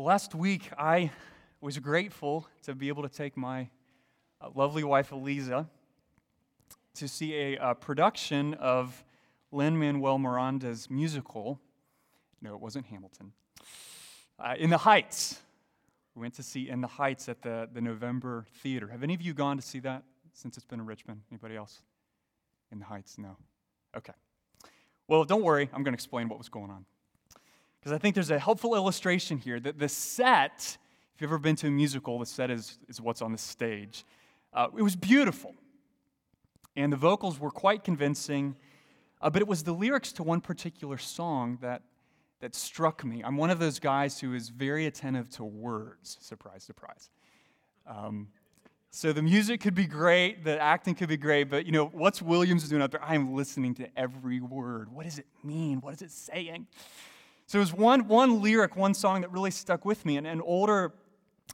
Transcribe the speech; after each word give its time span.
Last 0.00 0.34
week 0.34 0.70
I 0.78 1.10
was 1.60 1.76
grateful 1.76 2.48
to 2.62 2.74
be 2.74 2.88
able 2.88 3.02
to 3.02 3.08
take 3.10 3.36
my 3.36 3.68
uh, 4.40 4.48
lovely 4.54 4.82
wife 4.82 5.12
Eliza 5.12 5.68
to 6.94 7.06
see 7.06 7.34
a, 7.34 7.58
uh, 7.58 7.74
production 7.74 8.54
of 8.54 9.04
Lin 9.52 9.78
Manuel 9.78 10.18
Miranda's 10.18 10.88
musical. 10.88 11.60
No, 12.40 12.54
it 12.54 12.62
wasn't 12.62 12.86
Hamilton. 12.86 13.32
Uh, 14.38 14.54
in 14.58 14.70
the 14.70 14.78
Heights. 14.78 15.38
We 16.14 16.22
went 16.22 16.32
to 16.36 16.42
see 16.42 16.70
In 16.70 16.80
the 16.80 16.88
Heights 16.88 17.28
at 17.28 17.42
the, 17.42 17.68
the 17.70 17.82
November 17.82 18.46
Theater. 18.62 18.88
Have 18.88 19.02
any 19.02 19.12
of 19.12 19.20
you 19.20 19.34
gone 19.34 19.58
to 19.58 19.62
see 19.62 19.80
that 19.80 20.02
since 20.32 20.56
it's 20.56 20.64
been 20.64 20.80
in 20.80 20.86
Richmond? 20.86 21.20
Anybody 21.30 21.56
else? 21.56 21.82
In 22.72 22.78
the 22.78 22.86
Heights? 22.86 23.18
No. 23.18 23.36
Okay. 23.94 24.14
Well, 25.08 25.24
don't 25.24 25.42
worry. 25.42 25.68
I'm 25.74 25.82
going 25.82 25.92
to 25.92 25.98
explain 25.98 26.30
what 26.30 26.38
was 26.38 26.48
going 26.48 26.70
on 26.70 26.86
because 27.80 27.92
I 27.92 27.98
think 27.98 28.14
there's 28.14 28.30
a 28.30 28.38
helpful 28.38 28.74
illustration 28.74 29.38
here 29.38 29.58
that 29.60 29.78
the 29.78 29.88
set, 29.88 30.76
if 31.14 31.20
you've 31.20 31.30
ever 31.30 31.38
been 31.38 31.56
to 31.56 31.68
a 31.68 31.70
musical, 31.70 32.18
the 32.18 32.26
set 32.26 32.50
is, 32.50 32.78
is 32.88 33.00
what's 33.00 33.22
on 33.22 33.32
the 33.32 33.38
stage. 33.38 34.04
Uh, 34.52 34.68
it 34.76 34.82
was 34.82 34.96
beautiful, 34.96 35.54
and 36.76 36.92
the 36.92 36.96
vocals 36.96 37.38
were 37.38 37.50
quite 37.50 37.84
convincing, 37.84 38.54
uh, 39.22 39.30
but 39.30 39.40
it 39.40 39.48
was 39.48 39.62
the 39.62 39.72
lyrics 39.72 40.12
to 40.12 40.22
one 40.22 40.40
particular 40.40 40.98
song 40.98 41.58
that, 41.62 41.82
that 42.40 42.54
struck 42.54 43.04
me. 43.04 43.22
I'm 43.24 43.36
one 43.36 43.50
of 43.50 43.58
those 43.58 43.78
guys 43.78 44.20
who 44.20 44.34
is 44.34 44.50
very 44.50 44.86
attentive 44.86 45.30
to 45.30 45.44
words. 45.44 46.18
Surprise, 46.20 46.64
surprise. 46.64 47.10
Um, 47.86 48.28
so 48.90 49.12
the 49.12 49.22
music 49.22 49.60
could 49.60 49.74
be 49.74 49.86
great, 49.86 50.44
the 50.44 50.60
acting 50.60 50.96
could 50.96 51.08
be 51.08 51.16
great, 51.16 51.44
but 51.44 51.64
you 51.64 51.72
know, 51.72 51.86
what's 51.86 52.20
Williams 52.20 52.68
doing 52.68 52.82
out 52.82 52.90
there? 52.90 53.02
I 53.02 53.14
am 53.14 53.34
listening 53.34 53.74
to 53.76 53.88
every 53.96 54.40
word. 54.40 54.92
What 54.92 55.04
does 55.04 55.18
it 55.18 55.26
mean? 55.44 55.80
What 55.80 55.94
is 55.94 56.02
it 56.02 56.10
saying? 56.10 56.66
So 57.50 57.58
it 57.58 57.62
was 57.62 57.74
one, 57.74 58.06
one 58.06 58.40
lyric, 58.40 58.76
one 58.76 58.94
song 58.94 59.22
that 59.22 59.32
really 59.32 59.50
stuck 59.50 59.84
with 59.84 60.06
me. 60.06 60.16
And 60.16 60.24
an 60.24 60.40
older 60.40 60.92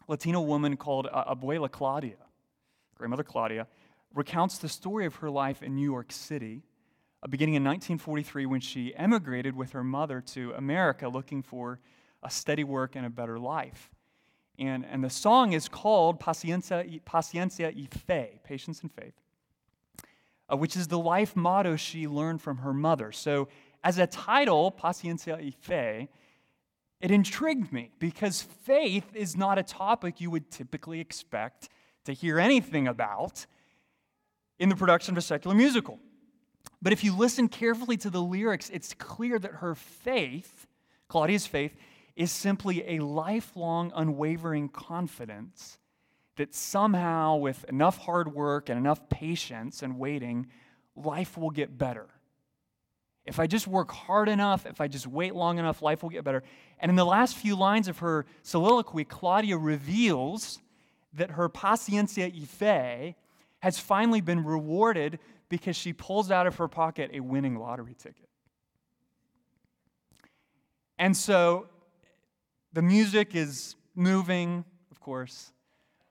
Latino 0.09 0.43
woman 0.43 0.77
called 0.77 1.09
uh, 1.11 1.35
Abuela 1.35 1.71
Claudia, 1.71 2.19
grandmother 2.97 3.23
Claudia, 3.23 3.67
recounts 4.15 4.59
the 4.59 4.69
story 4.69 5.07
of 5.07 5.15
her 5.15 5.31
life 5.31 5.63
in 5.63 5.75
New 5.75 5.91
York 5.91 6.13
City, 6.13 6.61
uh, 7.23 7.29
beginning 7.29 7.55
in 7.55 7.65
1943 7.65 8.45
when 8.45 8.61
she 8.61 8.95
emigrated 8.95 9.57
with 9.57 9.73
her 9.73 9.83
mother 9.83 10.21
to 10.21 10.53
America 10.59 11.09
looking 11.09 11.43
for 11.43 11.81
a 12.23 12.29
steady 12.29 12.63
work 12.63 12.95
and 12.95 13.07
a 13.07 13.11
better 13.11 13.39
life. 13.39 13.89
And, 14.59 14.85
and 14.85 15.03
the 15.03 15.09
song 15.09 15.55
is 15.55 15.67
called 15.67 16.21
Paciencia, 16.21 17.01
Paciencia 17.05 17.75
y 17.75 17.89
Fe, 17.91 18.39
Patience 18.45 18.83
and 18.83 18.93
Faith, 18.93 19.15
uh, 20.53 20.59
which 20.59 20.77
is 20.77 20.89
the 20.89 20.99
life 20.99 21.35
motto 21.35 21.75
she 21.75 22.07
learned 22.07 22.43
from 22.43 22.59
her 22.59 22.75
mother. 22.75 23.13
So 23.13 23.49
as 23.87 23.99
a 23.99 24.07
title, 24.09 24.73
Paciencia 24.73 25.39
y 25.41 25.53
Fe, 25.61 26.09
it 27.01 27.13
intrigued 27.13 27.73
me 27.73 27.93
because 28.01 28.43
faith 28.43 29.15
is 29.15 29.37
not 29.37 29.59
a 29.59 29.63
topic 29.63 30.21
you 30.21 30.29
would 30.29 30.51
typically 30.51 30.99
expect 30.99 31.69
to 32.05 32.13
hear 32.13 32.41
anything 32.41 32.89
about 32.89 33.47
in 34.59 34.71
the 34.71 34.75
production 34.75 35.15
of 35.15 35.19
a 35.19 35.23
secular 35.23 35.55
musical. 35.55 36.01
But 36.83 36.93
if 36.93 37.05
you 37.05 37.15
listen 37.15 37.47
carefully 37.47 37.97
to 37.99 38.11
the 38.11 38.21
lyrics, 38.21 38.71
it's 38.71 38.93
clear 38.93 39.39
that 39.39 39.53
her 39.53 39.77
faith, 39.77 40.67
Claudia's 41.07 41.47
faith, 41.47 41.77
is 42.17 42.33
simply 42.33 42.97
a 42.97 42.99
lifelong, 42.99 43.93
unwavering 43.95 44.69
confidence 44.69 45.79
that 46.35 46.57
somehow, 46.57 47.37
with 47.37 47.65
enough 47.69 47.99
hard 47.99 48.35
work 48.35 48.69
and 48.69 48.81
enough 48.81 49.09
patience 49.09 49.81
and 49.81 49.97
waiting, 49.97 50.49
life 50.97 51.39
will 51.39 51.51
get 51.51 51.79
better. 51.79 52.09
If 53.27 53.41
I 53.41 53.47
just 53.47 53.67
work 53.67 53.91
hard 53.91 54.29
enough, 54.29 54.67
if 54.67 54.81
I 54.81 54.87
just 54.87 55.07
wait 55.07 55.35
long 55.35 55.59
enough, 55.59 55.83
life 55.83 56.03
will 56.03 56.11
get 56.11 56.23
better. 56.23 56.43
And 56.79 56.91
in 56.91 56.97
the 56.97 57.05
last 57.05 57.37
few 57.37 57.57
lines 57.57 57.89
of 57.89 57.99
her 57.99 58.25
soliloquy, 58.43 59.05
Claudia 59.05 59.59
reveals 59.59 60.61
that 61.13 61.33
her 61.33 61.49
paciencia 61.49 62.33
y 62.33 62.45
fe 62.45 63.17
has 63.61 63.79
finally 63.79 64.21
been 64.21 64.45
rewarded 64.45 65.19
because 65.49 65.77
she 65.77 65.93
pulls 65.93 66.31
out 66.31 66.47
of 66.47 66.57
her 66.57 66.69
pocket 66.69 67.11
a 67.13 67.21
winning 67.21 67.57
lottery 67.57 67.95
ticket. 67.95 68.29
And 70.99 71.17
so 71.17 71.67
the 72.73 72.83
music 72.83 73.35
is 73.35 73.77
moving, 73.95 74.65
of 74.91 75.01
course, 75.01 75.53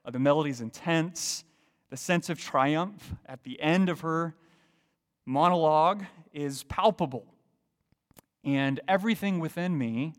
uh, 0.04 0.10
the 0.10 0.18
melody 0.18 0.50
is 0.50 0.60
intense, 0.60 1.44
the 1.90 1.96
sense 1.96 2.28
of 2.28 2.38
triumph 2.38 3.14
at 3.26 3.42
the 3.42 3.60
end 3.60 3.88
of 3.88 4.00
her 4.00 4.34
monologue 5.26 6.04
is 6.32 6.62
palpable. 6.64 7.26
And 8.44 8.80
everything 8.86 9.40
within 9.40 9.76
me, 9.76 10.14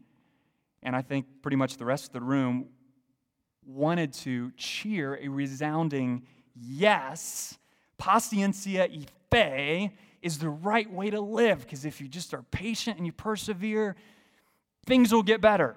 and 0.83 0.95
I 0.95 1.01
think 1.01 1.25
pretty 1.41 1.57
much 1.57 1.77
the 1.77 1.85
rest 1.85 2.07
of 2.07 2.13
the 2.13 2.21
room, 2.21 2.67
wanted 3.65 4.13
to 4.13 4.51
cheer 4.57 5.17
a 5.21 5.27
resounding 5.29 6.23
yes. 6.55 7.57
Paciencia 7.97 8.89
y 8.89 9.05
fe 9.31 9.93
is 10.21 10.39
the 10.39 10.49
right 10.49 10.91
way 10.91 11.09
to 11.09 11.21
live 11.21 11.61
because 11.61 11.85
if 11.85 12.01
you 12.01 12.07
just 12.07 12.33
are 12.33 12.43
patient 12.43 12.97
and 12.97 13.05
you 13.05 13.11
persevere, 13.11 13.95
things 14.85 15.13
will 15.13 15.23
get 15.23 15.41
better. 15.41 15.75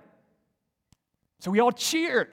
So 1.41 1.51
we 1.51 1.61
all 1.61 1.73
cheered. 1.73 2.33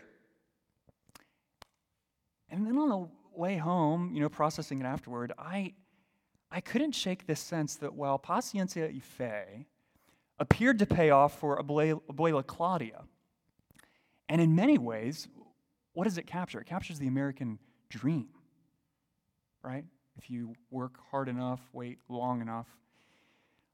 And 2.50 2.66
then 2.66 2.78
on 2.78 2.90
the 2.90 3.08
way 3.36 3.58
home, 3.58 4.12
you 4.14 4.20
know, 4.20 4.30
processing 4.30 4.80
it 4.82 4.86
afterward, 4.86 5.34
I 5.38 5.74
I 6.52 6.62
couldn't 6.62 6.94
shake 6.94 7.28
this 7.28 7.40
sense 7.40 7.76
that 7.78 7.94
while 7.94 8.18
Paciencia 8.18 8.92
y 8.92 9.00
Fe 9.00 9.68
appeared 10.40 10.80
to 10.80 10.86
pay 10.86 11.10
off 11.10 11.40
for 11.40 11.62
Abuela 11.62 12.46
Claudia, 12.46 13.04
and 14.30 14.42
in 14.42 14.56
many 14.56 14.78
ways, 14.78 15.28
what 15.94 16.06
does 16.06 16.18
it 16.18 16.28
capture? 16.28 16.60
It 16.60 16.68
captures 16.68 17.00
the 17.00 17.08
American 17.08 17.60
dream, 17.90 18.30
right? 19.64 19.86
If 20.18 20.30
you 20.30 20.56
work 20.70 21.00
hard 21.12 21.28
enough, 21.30 21.62
wait 21.74 22.00
long 22.10 22.42
enough, 22.42 22.68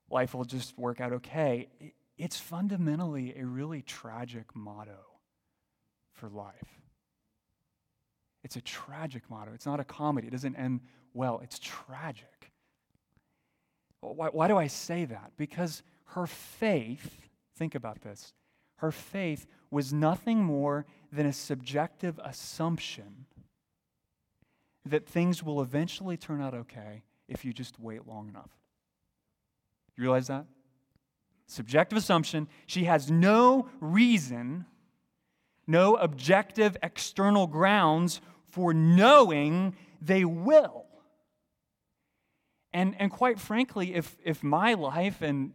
life 0.10 0.34
will 0.34 0.46
just 0.46 0.78
work 0.78 1.00
out 1.02 1.14
okay. 1.14 1.70
It's 2.18 2.40
fundamentally 2.40 3.38
a 3.38 3.46
really 3.46 3.82
tragic 3.82 4.56
motto 4.56 5.00
for 6.14 6.30
life. 6.30 6.82
It's 8.44 8.56
a 8.56 8.62
tragic 8.62 9.30
motto. 9.30 9.52
It's 9.54 9.66
not 9.66 9.80
a 9.80 9.84
comedy. 9.84 10.28
It 10.28 10.32
doesn't 10.32 10.56
end 10.56 10.82
well. 11.14 11.40
It's 11.44 11.60
tragic. 11.60 12.52
Why, 14.04 14.30
why 14.30 14.48
do 14.48 14.58
I 14.58 14.68
say 14.68 15.06
that? 15.06 15.32
Because 15.38 15.84
her 16.08 16.28
faith, 16.28 17.30
think 17.56 17.76
about 17.76 18.02
this, 18.02 18.34
her 18.78 18.92
faith 18.92 19.48
was 19.72 19.94
nothing 19.94 20.44
more 20.44 20.86
than 21.12 21.26
a 21.26 21.34
subjective 21.34 22.20
assumption 22.24 23.26
that 24.86 25.08
things 25.08 25.42
will 25.42 25.62
eventually 25.62 26.18
turn 26.18 26.42
out 26.42 26.54
okay 26.54 27.04
if 27.28 27.46
you 27.46 27.54
just 27.54 27.80
wait 27.80 28.06
long 28.08 28.28
enough. 28.28 28.50
You 29.96 30.04
realize 30.04 30.28
that? 30.28 30.46
Subjective 31.48 31.98
assumption. 31.98 32.48
She 32.66 32.86
has 32.86 33.10
no 33.10 33.70
reason, 33.80 34.66
no 35.68 35.96
objective 35.96 36.76
external 36.84 37.48
grounds 37.48 38.22
for 38.50 38.74
knowing 38.74 39.76
they 40.02 40.26
will. 40.26 40.83
And, 42.74 42.96
and 43.00 43.12
quite 43.12 43.40
frankly, 43.40 43.94
if, 43.94 44.18
if 44.24 44.44
my 44.44 44.74
life, 44.74 45.22
and 45.22 45.52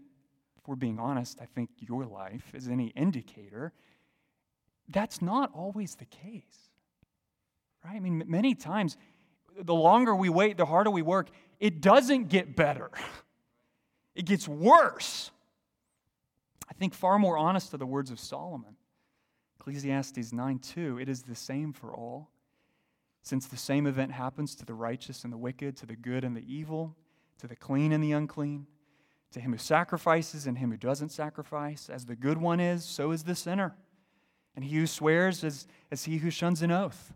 if 0.56 0.68
we're 0.68 0.76
being 0.76 1.00
honest, 1.00 1.40
I 1.40 1.46
think 1.46 1.70
your 1.78 2.04
life 2.04 2.54
is 2.54 2.68
any 2.68 2.88
indicator, 2.88 3.72
that's 4.88 5.20
not 5.20 5.50
always 5.52 5.96
the 5.96 6.04
case. 6.04 6.70
Right? 7.84 7.96
I 7.96 8.00
mean, 8.00 8.22
many 8.26 8.54
times, 8.54 8.96
the 9.60 9.74
longer 9.74 10.14
we 10.14 10.28
wait, 10.28 10.56
the 10.56 10.66
harder 10.66 10.90
we 10.90 11.02
work, 11.02 11.28
it 11.58 11.80
doesn't 11.80 12.28
get 12.28 12.54
better, 12.54 12.90
it 14.14 14.24
gets 14.24 14.46
worse. 14.46 15.30
I 16.70 16.74
think 16.74 16.94
far 16.94 17.18
more 17.18 17.36
honest 17.36 17.74
are 17.74 17.78
the 17.78 17.86
words 17.86 18.10
of 18.10 18.20
Solomon. 18.20 18.76
Ecclesiastes 19.58 20.32
9 20.32 20.58
2, 20.60 20.98
it 21.00 21.08
is 21.08 21.22
the 21.22 21.34
same 21.34 21.72
for 21.72 21.92
all. 21.92 22.30
Since 23.22 23.46
the 23.46 23.56
same 23.56 23.86
event 23.86 24.12
happens 24.12 24.54
to 24.56 24.64
the 24.64 24.74
righteous 24.74 25.24
and 25.24 25.32
the 25.32 25.36
wicked, 25.36 25.76
to 25.78 25.86
the 25.86 25.96
good 25.96 26.24
and 26.24 26.36
the 26.36 26.44
evil, 26.46 26.96
to 27.38 27.46
the 27.46 27.56
clean 27.56 27.92
and 27.92 28.02
the 28.02 28.12
unclean, 28.12 28.66
to 29.32 29.40
him 29.40 29.52
who 29.52 29.58
sacrifices 29.58 30.46
and 30.46 30.58
him 30.58 30.70
who 30.70 30.76
doesn't 30.76 31.10
sacrifice. 31.10 31.88
As 31.88 32.06
the 32.06 32.16
good 32.16 32.38
one 32.38 32.60
is, 32.60 32.84
so 32.84 33.10
is 33.10 33.24
the 33.24 33.34
sinner. 33.34 33.76
And 34.54 34.64
he 34.64 34.76
who 34.76 34.86
swears 34.86 35.44
is 35.44 35.66
as 35.90 36.04
he 36.04 36.18
who 36.18 36.30
shuns 36.30 36.62
an 36.62 36.70
oath. 36.70 37.12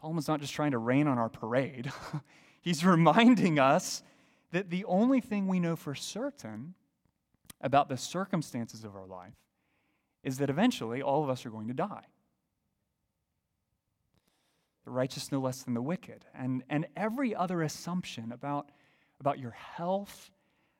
Solomon's 0.00 0.28
not 0.28 0.40
just 0.40 0.54
trying 0.54 0.72
to 0.72 0.78
rain 0.78 1.06
on 1.06 1.18
our 1.18 1.28
parade, 1.28 1.92
he's 2.60 2.84
reminding 2.84 3.58
us 3.58 4.02
that 4.50 4.70
the 4.70 4.84
only 4.84 5.20
thing 5.20 5.46
we 5.46 5.60
know 5.60 5.76
for 5.76 5.94
certain 5.94 6.74
about 7.60 7.88
the 7.88 7.96
circumstances 7.96 8.84
of 8.84 8.96
our 8.96 9.06
life 9.06 9.34
is 10.24 10.38
that 10.38 10.50
eventually 10.50 11.00
all 11.02 11.22
of 11.22 11.30
us 11.30 11.46
are 11.46 11.50
going 11.50 11.68
to 11.68 11.74
die 11.74 12.06
the 14.84 14.90
righteous 14.90 15.30
no 15.30 15.40
less 15.40 15.62
than 15.62 15.74
the 15.74 15.82
wicked, 15.82 16.24
and, 16.34 16.62
and 16.68 16.86
every 16.96 17.34
other 17.34 17.62
assumption 17.62 18.32
about, 18.32 18.70
about 19.20 19.38
your 19.38 19.52
health, 19.52 20.30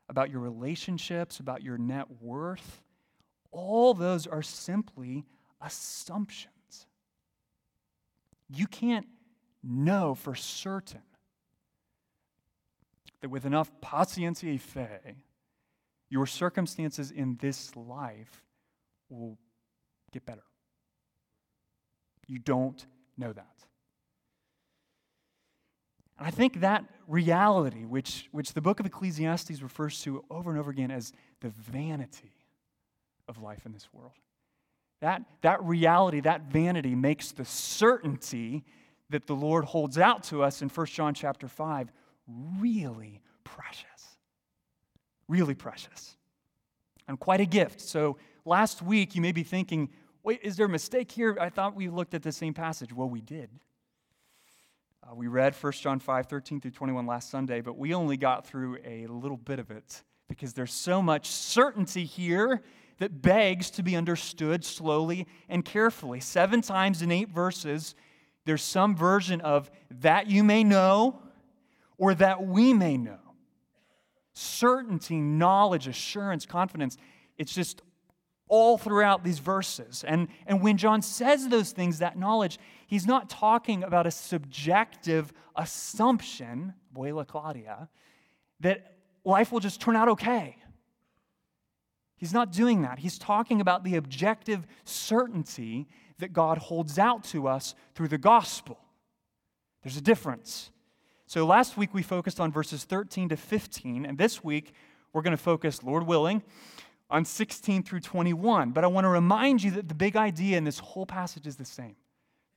about 0.08 0.30
your 0.30 0.40
relationships, 0.40 1.38
about 1.40 1.62
your 1.62 1.78
net 1.78 2.06
worth, 2.20 2.82
all 3.50 3.94
those 3.94 4.26
are 4.26 4.42
simply 4.42 5.24
assumptions. 5.60 6.86
You 8.48 8.66
can't 8.66 9.06
know 9.62 10.14
for 10.14 10.34
certain 10.34 11.02
that 13.20 13.30
with 13.30 13.46
enough 13.46 13.70
patience 13.80 14.42
et 14.42 14.58
fé, 14.58 15.16
your 16.10 16.26
circumstances 16.26 17.10
in 17.10 17.36
this 17.40 17.74
life 17.76 18.42
will 19.08 19.38
get 20.12 20.26
better. 20.26 20.42
You 22.26 22.38
don't 22.38 22.84
know 23.16 23.32
that. 23.32 23.61
I 26.22 26.30
think 26.30 26.60
that 26.60 26.84
reality, 27.08 27.84
which, 27.84 28.28
which 28.32 28.52
the 28.52 28.60
book 28.60 28.80
of 28.80 28.86
Ecclesiastes 28.86 29.60
refers 29.60 30.00
to 30.02 30.24
over 30.30 30.50
and 30.50 30.58
over 30.58 30.70
again 30.70 30.90
as 30.90 31.12
the 31.40 31.48
vanity 31.48 32.32
of 33.28 33.42
life 33.42 33.66
in 33.66 33.72
this 33.72 33.88
world, 33.92 34.12
that, 35.00 35.22
that 35.40 35.62
reality, 35.64 36.20
that 36.20 36.42
vanity 36.42 36.94
makes 36.94 37.32
the 37.32 37.44
certainty 37.44 38.64
that 39.10 39.26
the 39.26 39.34
Lord 39.34 39.64
holds 39.64 39.98
out 39.98 40.22
to 40.24 40.42
us 40.42 40.62
in 40.62 40.68
1 40.68 40.86
John 40.86 41.12
chapter 41.12 41.48
5 41.48 41.90
really 42.58 43.20
precious. 43.42 44.16
Really 45.28 45.54
precious. 45.54 46.16
And 47.08 47.18
quite 47.18 47.40
a 47.40 47.46
gift. 47.46 47.80
So 47.80 48.16
last 48.44 48.80
week 48.80 49.16
you 49.16 49.20
may 49.20 49.32
be 49.32 49.42
thinking, 49.42 49.90
wait, 50.22 50.40
is 50.42 50.56
there 50.56 50.66
a 50.66 50.68
mistake 50.68 51.10
here? 51.10 51.36
I 51.40 51.48
thought 51.48 51.74
we 51.74 51.88
looked 51.88 52.14
at 52.14 52.22
the 52.22 52.32
same 52.32 52.54
passage. 52.54 52.92
Well, 52.92 53.08
we 53.08 53.20
did. 53.20 53.50
Uh, 55.04 55.14
we 55.14 55.26
read 55.26 55.54
1 55.54 55.72
John 55.72 55.98
5, 55.98 56.26
13 56.26 56.60
through 56.60 56.70
21 56.70 57.06
last 57.06 57.28
Sunday, 57.28 57.60
but 57.60 57.76
we 57.76 57.92
only 57.92 58.16
got 58.16 58.46
through 58.46 58.78
a 58.84 59.06
little 59.08 59.36
bit 59.36 59.58
of 59.58 59.70
it 59.70 60.02
because 60.28 60.52
there's 60.52 60.72
so 60.72 61.02
much 61.02 61.26
certainty 61.26 62.04
here 62.04 62.62
that 62.98 63.20
begs 63.20 63.70
to 63.70 63.82
be 63.82 63.96
understood 63.96 64.64
slowly 64.64 65.26
and 65.48 65.64
carefully. 65.64 66.20
Seven 66.20 66.60
times 66.60 67.02
in 67.02 67.10
eight 67.10 67.30
verses, 67.30 67.96
there's 68.44 68.62
some 68.62 68.94
version 68.94 69.40
of 69.40 69.70
that 69.90 70.28
you 70.28 70.44
may 70.44 70.62
know 70.62 71.20
or 71.98 72.14
that 72.14 72.46
we 72.46 72.72
may 72.72 72.96
know. 72.96 73.18
Certainty, 74.34 75.20
knowledge, 75.20 75.88
assurance, 75.88 76.46
confidence. 76.46 76.96
It's 77.38 77.52
just 77.52 77.82
all 78.52 78.76
throughout 78.76 79.24
these 79.24 79.38
verses. 79.38 80.04
And, 80.06 80.28
and 80.46 80.60
when 80.60 80.76
John 80.76 81.00
says 81.00 81.48
those 81.48 81.72
things, 81.72 82.00
that 82.00 82.18
knowledge, 82.18 82.58
he's 82.86 83.06
not 83.06 83.30
talking 83.30 83.82
about 83.82 84.06
a 84.06 84.10
subjective 84.10 85.32
assumption, 85.56 86.74
Abuela 86.94 87.26
Claudia, 87.26 87.88
that 88.60 88.98
life 89.24 89.52
will 89.52 89.60
just 89.60 89.80
turn 89.80 89.96
out 89.96 90.10
okay. 90.10 90.56
He's 92.18 92.34
not 92.34 92.52
doing 92.52 92.82
that. 92.82 92.98
He's 92.98 93.16
talking 93.16 93.62
about 93.62 93.84
the 93.84 93.96
objective 93.96 94.66
certainty 94.84 95.88
that 96.18 96.34
God 96.34 96.58
holds 96.58 96.98
out 96.98 97.24
to 97.24 97.48
us 97.48 97.74
through 97.94 98.08
the 98.08 98.18
gospel. 98.18 98.78
There's 99.82 99.96
a 99.96 100.02
difference. 100.02 100.70
So 101.26 101.46
last 101.46 101.78
week 101.78 101.94
we 101.94 102.02
focused 102.02 102.38
on 102.38 102.52
verses 102.52 102.84
13 102.84 103.30
to 103.30 103.36
15, 103.38 104.04
and 104.04 104.18
this 104.18 104.44
week 104.44 104.74
we're 105.14 105.22
going 105.22 105.34
to 105.34 105.42
focus, 105.42 105.82
Lord 105.82 106.06
willing, 106.06 106.42
on 107.12 107.24
16 107.24 107.82
through 107.84 108.00
21. 108.00 108.70
But 108.70 108.82
I 108.82 108.86
want 108.88 109.04
to 109.04 109.10
remind 109.10 109.62
you 109.62 109.70
that 109.72 109.88
the 109.88 109.94
big 109.94 110.16
idea 110.16 110.56
in 110.56 110.64
this 110.64 110.80
whole 110.80 111.06
passage 111.06 111.46
is 111.46 111.56
the 111.56 111.64
same. 111.64 111.94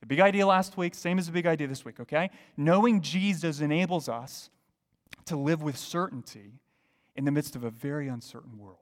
The 0.00 0.06
big 0.06 0.20
idea 0.20 0.46
last 0.46 0.76
week, 0.76 0.94
same 0.94 1.18
as 1.18 1.26
the 1.26 1.32
big 1.32 1.46
idea 1.46 1.68
this 1.68 1.84
week, 1.84 2.00
okay? 2.00 2.30
Knowing 2.56 3.02
Jesus 3.02 3.60
enables 3.60 4.08
us 4.08 4.50
to 5.26 5.36
live 5.36 5.62
with 5.62 5.76
certainty 5.76 6.54
in 7.14 7.24
the 7.24 7.30
midst 7.30 7.54
of 7.54 7.64
a 7.64 7.70
very 7.70 8.08
uncertain 8.08 8.58
world. 8.58 8.78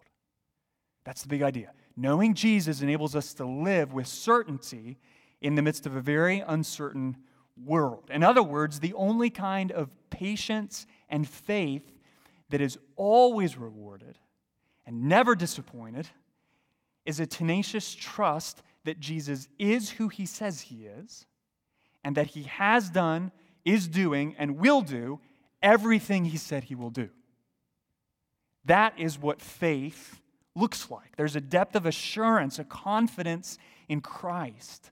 That's 1.05 1.23
the 1.23 1.29
big 1.29 1.43
idea. 1.43 1.73
Knowing 1.97 2.35
Jesus 2.35 2.81
enables 2.81 3.15
us 3.15 3.35
to 3.35 3.45
live 3.45 3.93
with 3.93 4.07
certainty 4.07 4.99
in 5.41 5.55
the 5.55 5.63
midst 5.63 5.87
of 5.87 5.95
a 5.95 6.01
very 6.01 6.41
uncertain 6.41 7.17
world. 7.63 8.11
In 8.11 8.23
other 8.23 8.43
words, 8.43 8.81
the 8.81 8.95
only 8.95 9.31
kind 9.31 9.71
of 9.71 9.91
patience 10.11 10.87
and 11.09 11.29
faith 11.29 11.99
that 12.51 12.61
is 12.61 12.79
always 12.97 13.57
rewarded 13.57 14.19
and 14.87 15.05
never 15.05 15.35
disappointed 15.35 16.09
is 17.05 17.21
a 17.21 17.27
tenacious 17.27 17.95
trust 17.95 18.63
that 18.85 19.01
Jesus 19.01 19.49
is 19.59 19.91
who 19.91 20.09
he 20.09 20.27
says 20.27 20.63
he 20.63 20.87
is, 20.87 21.27
and 22.03 22.17
that 22.17 22.29
he 22.29 22.45
has 22.45 22.91
done, 22.91 23.33
is 23.65 23.89
doing, 23.89 24.35
and 24.39 24.59
will 24.59 24.83
do 24.83 25.21
everything 25.63 26.27
he 26.27 26.37
said 26.37 26.65
he 26.65 26.75
will 26.75 26.91
do. 26.91 27.09
That 28.67 28.99
is 28.99 29.19
what 29.19 29.41
faith 29.41 30.21
looks 30.55 30.91
like. 30.91 31.17
There's 31.17 31.37
a 31.37 31.41
depth 31.41 31.75
of 31.75 31.87
assurance, 31.87 32.59
a 32.59 32.65
confidence 32.65 33.59
in 33.89 34.01
Christ 34.01 34.91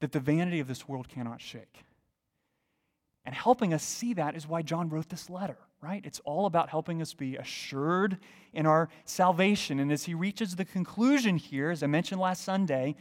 that 0.00 0.12
the 0.12 0.20
vanity 0.20 0.60
of 0.60 0.68
this 0.68 0.86
world 0.88 1.08
cannot 1.08 1.40
shake. 1.40 1.84
And 3.24 3.34
helping 3.34 3.74
us 3.74 3.82
see 3.82 4.14
that 4.14 4.36
is 4.36 4.46
why 4.46 4.62
John 4.62 4.88
wrote 4.88 5.08
this 5.08 5.28
letter 5.28 5.58
right? 5.80 6.02
It's 6.04 6.20
all 6.20 6.46
about 6.46 6.70
helping 6.70 7.00
us 7.02 7.14
be 7.14 7.36
assured 7.36 8.18
in 8.52 8.66
our 8.66 8.88
salvation. 9.04 9.78
And 9.78 9.92
as 9.92 10.04
he 10.04 10.14
reaches 10.14 10.56
the 10.56 10.64
conclusion 10.64 11.36
here, 11.36 11.70
as 11.70 11.82
I 11.82 11.86
mentioned 11.86 12.20
last 12.20 12.42
Sunday, 12.42 12.96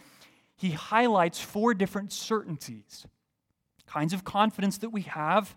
he 0.56 0.72
highlights 0.72 1.40
four 1.40 1.74
different 1.74 2.12
certainties, 2.12 3.06
kinds 3.88 4.14
of 4.14 4.24
confidence 4.24 4.78
that 4.80 4.90
we 4.90 5.02
have 5.02 5.56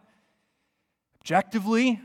objectively 1.21 2.01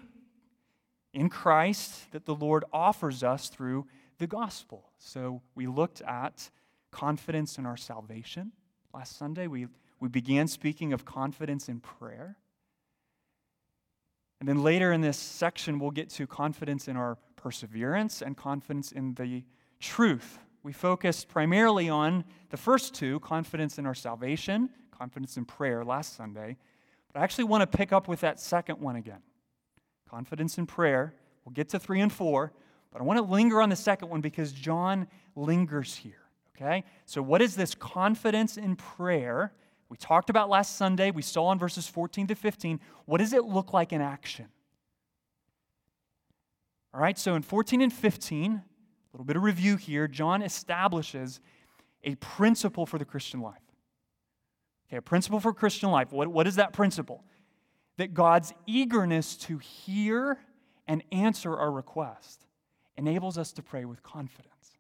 in 1.14 1.30
Christ 1.30 2.12
that 2.12 2.26
the 2.26 2.36
Lord 2.36 2.66
offers 2.74 3.24
us 3.24 3.50
through 3.50 3.86
the 4.18 4.28
gospel. 4.28 4.90
So 4.98 5.42
we 5.56 5.68
looked 5.68 6.02
at 6.02 6.50
confidence 6.92 7.58
in 7.58 7.66
our 7.66 7.78
salvation 7.78 8.52
last 8.94 9.18
Sunday. 9.18 9.48
We, 9.48 9.68
we 10.00 10.10
began 10.10 10.48
speaking 10.48 10.94
of 10.94 11.06
confidence 11.06 11.70
in 11.70 11.80
prayer. 11.80 12.38
And 14.40 14.50
then 14.50 14.62
later 14.62 14.92
in 14.92 15.02
this 15.02 15.18
section, 15.18 15.80
we'll 15.80 15.92
get 15.92 16.10
to 16.12 16.28
confidence 16.28 16.88
in 16.88 16.98
our 16.98 17.18
perseverance 17.36 18.22
and 18.22 18.36
confidence 18.36 18.92
in 18.92 19.14
the 19.16 19.44
truth. 19.80 20.40
We 20.64 20.74
focused 20.74 21.28
primarily 21.28 21.90
on 21.90 22.24
the 22.50 22.58
first 22.58 22.94
two 22.94 23.20
confidence 23.20 23.78
in 23.78 23.86
our 23.86 23.94
salvation, 23.94 24.70
confidence 24.92 25.38
in 25.38 25.46
prayer 25.46 25.84
last 25.84 26.16
Sunday. 26.16 26.58
But 27.12 27.20
I 27.20 27.24
actually 27.24 27.46
want 27.46 27.70
to 27.70 27.78
pick 27.78 27.92
up 27.92 28.08
with 28.08 28.22
that 28.22 28.40
second 28.40 28.80
one 28.80 28.96
again 28.96 29.22
confidence 30.10 30.60
in 30.60 30.68
prayer. 30.68 31.16
We'll 31.44 31.54
get 31.54 31.70
to 31.70 31.80
three 31.80 32.00
and 32.00 32.14
four, 32.14 32.54
but 32.92 33.02
I 33.02 33.04
want 33.04 33.18
to 33.18 33.24
linger 33.24 33.62
on 33.64 33.70
the 33.70 33.76
second 33.76 34.10
one 34.10 34.22
because 34.22 34.52
John 34.52 35.08
lingers 35.36 35.96
here. 35.96 36.22
Okay? 36.56 36.84
So, 37.06 37.22
what 37.22 37.42
is 37.42 37.56
this 37.56 37.74
confidence 37.74 38.58
in 38.58 38.76
prayer? 38.76 39.54
We 39.94 39.98
talked 39.98 40.32
about 40.32 40.50
last 40.50 40.76
Sunday, 40.76 41.12
we 41.12 41.22
saw 41.22 41.52
in 41.52 41.60
verses 41.60 41.88
14 41.88 42.26
to 42.26 42.34
15, 42.34 42.80
what 43.06 43.20
does 43.20 43.32
it 43.32 43.44
look 43.44 43.74
like 43.74 43.94
in 43.94 44.02
action? 44.02 44.48
All 46.96 47.00
right, 47.00 47.16
so 47.16 47.36
in 47.36 47.44
14 47.44 47.80
and 47.80 47.94
15, 47.94 48.54
a 48.54 48.62
little 49.14 49.24
bit 49.24 49.36
of 49.36 49.44
review 49.44 49.78
here, 49.78 50.08
John 50.08 50.42
establishes 50.42 51.42
a 52.04 52.16
principle 52.16 52.88
for 52.88 52.98
the 52.98 53.06
Christian 53.06 53.40
life. 53.40 53.62
Okay, 54.90 54.98
a 54.98 55.02
principle 55.04 55.40
for 55.40 55.54
Christian 55.54 55.92
life. 55.92 56.12
What, 56.12 56.28
what 56.28 56.48
is 56.48 56.56
that 56.56 56.74
principle? 56.74 57.24
That 57.98 58.16
God's 58.16 58.52
eagerness 58.66 59.38
to 59.38 59.60
hear 59.60 60.40
and 60.88 61.04
answer 61.12 61.56
our 61.56 61.72
request 61.72 62.48
enables 62.98 63.38
us 63.38 63.54
to 63.54 63.62
pray 63.62 63.86
with 63.86 64.02
confidence. 64.02 64.80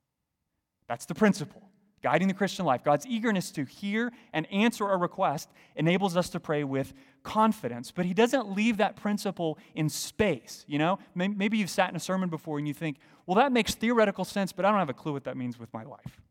That's 0.88 1.06
the 1.06 1.14
principle 1.14 1.70
guiding 2.04 2.28
the 2.28 2.34
Christian 2.34 2.66
life. 2.66 2.84
God's 2.84 3.08
eagerness 3.08 3.50
to 3.52 3.64
hear 3.64 4.12
and 4.34 4.46
answer 4.52 4.90
a 4.90 4.98
request 4.98 5.50
enables 5.76 6.16
us 6.16 6.30
to 6.30 6.40
pray 6.40 6.64
with 6.64 6.94
confidence. 7.24 7.92
But 7.92 8.06
He 8.06 8.14
doesn't 8.14 8.52
leave 8.52 8.78
that 8.78 8.98
principle 8.98 9.58
in 9.74 9.90
space. 9.90 10.66
You 10.68 10.78
know, 10.78 11.00
maybe 11.16 11.58
you've 11.58 11.70
sat 11.70 11.90
in 11.90 11.96
a 11.96 12.00
sermon 12.00 12.30
before 12.30 12.60
and 12.60 12.68
you 12.68 12.74
think, 12.74 12.98
well, 13.26 13.36
that 13.36 13.52
makes 13.52 13.74
theoretical 13.74 14.26
sense, 14.26 14.52
but 14.52 14.66
I 14.66 14.70
don't 14.70 14.80
have 14.80 14.90
a 14.90 14.94
clue 14.94 15.14
what 15.14 15.24
that 15.24 15.38
means 15.38 15.58
with 15.58 15.74
my 15.74 15.84
life. 15.84 16.22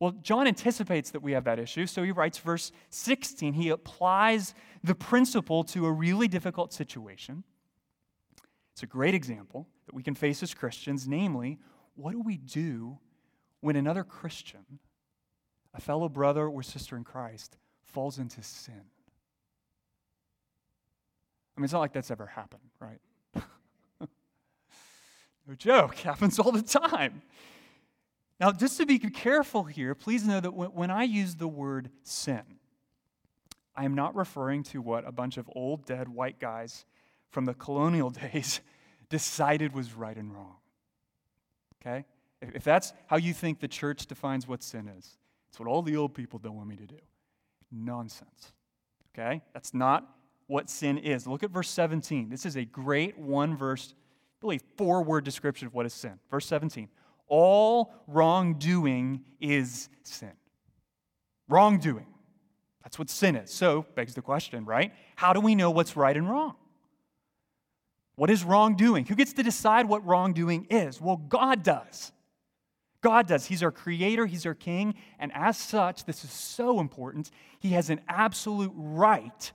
Well, 0.00 0.12
John 0.22 0.48
anticipates 0.48 1.10
that 1.10 1.22
we 1.22 1.30
have 1.30 1.44
that 1.44 1.60
issue, 1.60 1.86
so 1.86 2.02
he 2.02 2.10
writes 2.10 2.38
verse 2.38 2.72
16. 2.90 3.52
He 3.52 3.68
applies 3.68 4.52
the 4.82 4.96
principle 4.96 5.62
to 5.64 5.86
a 5.86 5.92
really 5.92 6.26
difficult 6.26 6.72
situation. 6.72 7.44
It's 8.72 8.82
a 8.82 8.86
great 8.86 9.14
example 9.14 9.68
that 9.86 9.94
we 9.94 10.02
can 10.02 10.14
face 10.14 10.42
as 10.42 10.54
Christians, 10.54 11.06
namely, 11.06 11.58
what 11.94 12.12
do 12.12 12.22
we 12.22 12.36
do 12.38 12.98
when 13.62 13.76
another 13.76 14.04
Christian, 14.04 14.80
a 15.72 15.80
fellow 15.80 16.10
brother 16.10 16.46
or 16.46 16.62
sister 16.62 16.96
in 16.96 17.04
Christ, 17.04 17.56
falls 17.84 18.18
into 18.18 18.42
sin. 18.42 18.82
I 21.56 21.60
mean, 21.60 21.64
it's 21.64 21.72
not 21.72 21.80
like 21.80 21.92
that's 21.92 22.10
ever 22.10 22.26
happened, 22.26 22.62
right? 22.80 23.00
no 24.00 25.54
joke, 25.56 25.94
happens 25.98 26.38
all 26.38 26.52
the 26.52 26.60
time. 26.60 27.22
Now, 28.40 28.50
just 28.50 28.76
to 28.78 28.86
be 28.86 28.98
careful 28.98 29.62
here, 29.62 29.94
please 29.94 30.26
know 30.26 30.40
that 30.40 30.50
when 30.50 30.90
I 30.90 31.04
use 31.04 31.36
the 31.36 31.46
word 31.46 31.90
sin, 32.02 32.42
I 33.76 33.84
am 33.84 33.94
not 33.94 34.16
referring 34.16 34.64
to 34.64 34.82
what 34.82 35.06
a 35.06 35.12
bunch 35.12 35.36
of 35.36 35.48
old, 35.54 35.86
dead 35.86 36.08
white 36.08 36.40
guys 36.40 36.84
from 37.30 37.44
the 37.44 37.54
colonial 37.54 38.10
days 38.32 38.60
decided 39.08 39.72
was 39.72 39.94
right 39.94 40.16
and 40.16 40.34
wrong. 40.34 40.56
Okay? 41.80 42.04
If 42.42 42.64
that's 42.64 42.92
how 43.06 43.16
you 43.16 43.32
think 43.32 43.60
the 43.60 43.68
church 43.68 44.06
defines 44.06 44.46
what 44.48 44.62
sin 44.62 44.88
is, 44.88 45.16
it's 45.50 45.60
what 45.60 45.68
all 45.68 45.82
the 45.82 45.96
old 45.96 46.14
people 46.14 46.38
don't 46.38 46.56
want 46.56 46.68
me 46.68 46.76
to 46.76 46.86
do. 46.86 46.98
Nonsense. 47.70 48.52
Okay? 49.14 49.42
That's 49.52 49.72
not 49.72 50.08
what 50.46 50.68
sin 50.68 50.98
is. 50.98 51.26
Look 51.26 51.42
at 51.42 51.50
verse 51.50 51.68
17. 51.70 52.28
This 52.28 52.44
is 52.44 52.56
a 52.56 52.64
great 52.64 53.18
one 53.18 53.56
verse, 53.56 53.94
really 54.42 54.60
four 54.76 55.02
word 55.02 55.24
description 55.24 55.66
of 55.66 55.74
what 55.74 55.86
is 55.86 55.94
sin. 55.94 56.18
Verse 56.30 56.46
17. 56.46 56.88
All 57.28 57.94
wrongdoing 58.06 59.24
is 59.40 59.88
sin. 60.02 60.32
Wrongdoing. 61.48 62.06
That's 62.82 62.98
what 62.98 63.08
sin 63.08 63.36
is. 63.36 63.50
So, 63.50 63.86
begs 63.94 64.14
the 64.14 64.22
question, 64.22 64.64
right? 64.64 64.92
How 65.16 65.32
do 65.32 65.40
we 65.40 65.54
know 65.54 65.70
what's 65.70 65.96
right 65.96 66.16
and 66.16 66.28
wrong? 66.28 66.56
What 68.16 68.30
is 68.30 68.44
wrongdoing? 68.44 69.06
Who 69.06 69.14
gets 69.14 69.32
to 69.34 69.42
decide 69.42 69.88
what 69.88 70.04
wrongdoing 70.04 70.66
is? 70.68 71.00
Well, 71.00 71.16
God 71.16 71.62
does. 71.62 72.12
God 73.02 73.26
does. 73.26 73.46
He's 73.46 73.62
our 73.62 73.72
creator, 73.72 74.26
He's 74.26 74.46
our 74.46 74.54
king, 74.54 74.94
and 75.18 75.32
as 75.34 75.58
such, 75.58 76.04
this 76.04 76.24
is 76.24 76.30
so 76.30 76.80
important. 76.80 77.30
He 77.60 77.70
has 77.70 77.90
an 77.90 78.00
absolute 78.08 78.72
right 78.74 79.52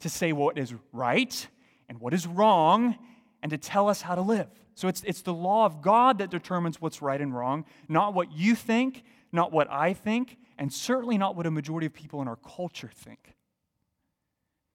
to 0.00 0.08
say 0.08 0.32
what 0.32 0.58
is 0.58 0.74
right 0.92 1.48
and 1.88 2.00
what 2.00 2.12
is 2.12 2.26
wrong 2.26 2.98
and 3.42 3.50
to 3.50 3.58
tell 3.58 3.88
us 3.88 4.02
how 4.02 4.14
to 4.14 4.20
live. 4.20 4.48
So 4.74 4.88
it's, 4.88 5.02
it's 5.04 5.22
the 5.22 5.32
law 5.32 5.64
of 5.64 5.80
God 5.80 6.18
that 6.18 6.30
determines 6.30 6.80
what's 6.80 7.00
right 7.00 7.20
and 7.20 7.34
wrong, 7.34 7.64
not 7.88 8.14
what 8.14 8.32
you 8.32 8.54
think, 8.54 9.04
not 9.32 9.52
what 9.52 9.70
I 9.70 9.92
think, 9.92 10.36
and 10.58 10.72
certainly 10.72 11.18
not 11.18 11.36
what 11.36 11.46
a 11.46 11.50
majority 11.50 11.86
of 11.86 11.94
people 11.94 12.20
in 12.20 12.28
our 12.28 12.36
culture 12.36 12.90
think. 12.92 13.34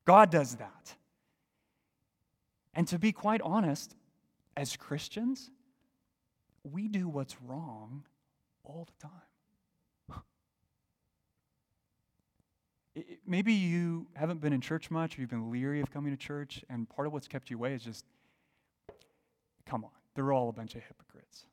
God 0.05 0.29
does 0.29 0.55
that. 0.55 0.95
And 2.73 2.87
to 2.87 2.99
be 2.99 3.11
quite 3.11 3.41
honest, 3.41 3.95
as 4.55 4.75
Christians, 4.75 5.51
we 6.63 6.87
do 6.87 7.07
what's 7.07 7.41
wrong 7.41 8.03
all 8.63 8.87
the 8.87 9.07
time. 9.07 10.21
It, 12.95 13.21
maybe 13.25 13.53
you 13.53 14.05
haven't 14.13 14.39
been 14.39 14.53
in 14.53 14.61
church 14.61 14.91
much, 14.91 15.17
or 15.17 15.21
you've 15.21 15.29
been 15.31 15.49
leery 15.51 15.81
of 15.81 15.91
coming 15.91 16.11
to 16.11 16.17
church, 16.17 16.63
and 16.69 16.87
part 16.87 17.07
of 17.07 17.13
what's 17.13 17.27
kept 17.27 17.49
you 17.49 17.57
away 17.57 17.73
is 17.73 17.81
just, 17.81 18.05
come 19.65 19.83
on, 19.83 19.89
they're 20.13 20.31
all 20.31 20.47
a 20.49 20.51
bunch 20.51 20.75
of 20.75 20.83
hypocrites. 20.83 21.47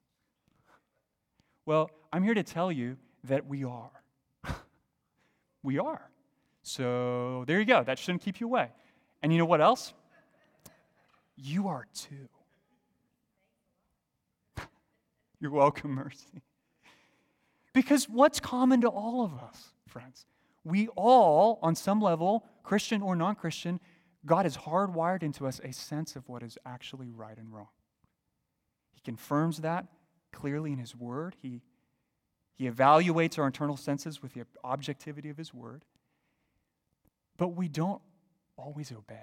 Well, 1.65 1.91
I'm 2.13 2.23
here 2.23 2.35
to 2.35 2.43
tell 2.43 2.71
you 2.71 2.99
that 3.25 3.47
we 3.47 3.65
are. 3.65 3.91
we 5.63 5.79
are. 5.79 6.11
So 6.63 7.45
there 7.47 7.59
you 7.59 7.65
go. 7.65 7.83
That 7.83 7.99
shouldn't 7.99 8.23
keep 8.23 8.41
you 8.41 8.47
away. 8.47 8.69
And 9.23 9.33
you 9.33 9.39
know 9.39 9.45
what 9.45 9.61
else? 9.61 9.93
You 11.37 11.69
are 11.69 11.87
too. 11.95 12.29
You're 15.41 15.51
welcome, 15.51 15.93
Mercy. 15.93 16.43
Because 17.73 18.09
what's 18.09 18.41
common 18.41 18.81
to 18.81 18.89
all 18.89 19.25
of 19.25 19.35
us, 19.35 19.71
friends? 19.87 20.27
We 20.65 20.89
all, 20.89 21.59
on 21.63 21.75
some 21.75 22.01
level, 22.01 22.45
Christian 22.63 23.03
or 23.03 23.17
non 23.17 23.35
Christian, 23.35 23.81
God 24.27 24.45
has 24.45 24.57
hardwired 24.57 25.23
into 25.23 25.47
us 25.47 25.61
a 25.63 25.73
sense 25.73 26.17
of 26.17 26.29
what 26.29 26.43
is 26.43 26.59
actually 26.67 27.11
right 27.11 27.37
and 27.37 27.53
wrong. 27.53 27.69
He 28.93 29.01
confirms 29.01 29.59
that 29.59 29.87
clearly 30.33 30.73
in 30.73 30.79
His 30.79 30.95
Word. 30.95 31.37
He, 31.41 31.63
he 32.55 32.69
evaluates 32.69 33.39
our 33.39 33.47
internal 33.47 33.77
senses 33.77 34.23
with 34.23 34.35
the 34.35 34.45
objectivity 34.63 35.31
of 35.31 35.37
His 35.37 35.55
Word. 35.55 35.85
But 37.37 37.49
we 37.49 37.69
don't 37.69 38.03
always 38.59 38.93
obey. 38.93 39.15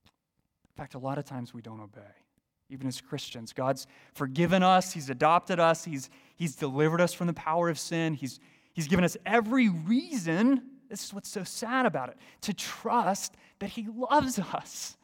In 0.00 0.76
fact, 0.76 0.94
a 0.94 0.98
lot 0.98 1.18
of 1.18 1.24
times 1.24 1.54
we 1.54 1.62
don't 1.62 1.80
obey 1.80 2.25
even 2.70 2.86
as 2.86 3.00
Christians. 3.00 3.52
God's 3.52 3.86
forgiven 4.14 4.62
us, 4.62 4.92
He's 4.92 5.10
adopted 5.10 5.60
us, 5.60 5.84
He's, 5.84 6.10
he's 6.36 6.56
delivered 6.56 7.00
us 7.00 7.12
from 7.12 7.26
the 7.26 7.32
power 7.32 7.68
of 7.68 7.78
sin, 7.78 8.14
he's, 8.14 8.40
he's 8.72 8.88
given 8.88 9.04
us 9.04 9.16
every 9.24 9.68
reason. 9.68 10.62
This 10.88 11.04
is 11.04 11.14
what's 11.14 11.28
so 11.28 11.44
sad 11.44 11.86
about 11.86 12.10
it 12.10 12.16
to 12.42 12.54
trust 12.54 13.34
that 13.58 13.70
He 13.70 13.86
loves 13.94 14.38
us, 14.38 14.96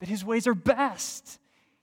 that 0.00 0.08
His 0.08 0.24
ways 0.24 0.46
are 0.46 0.54
best, 0.54 1.38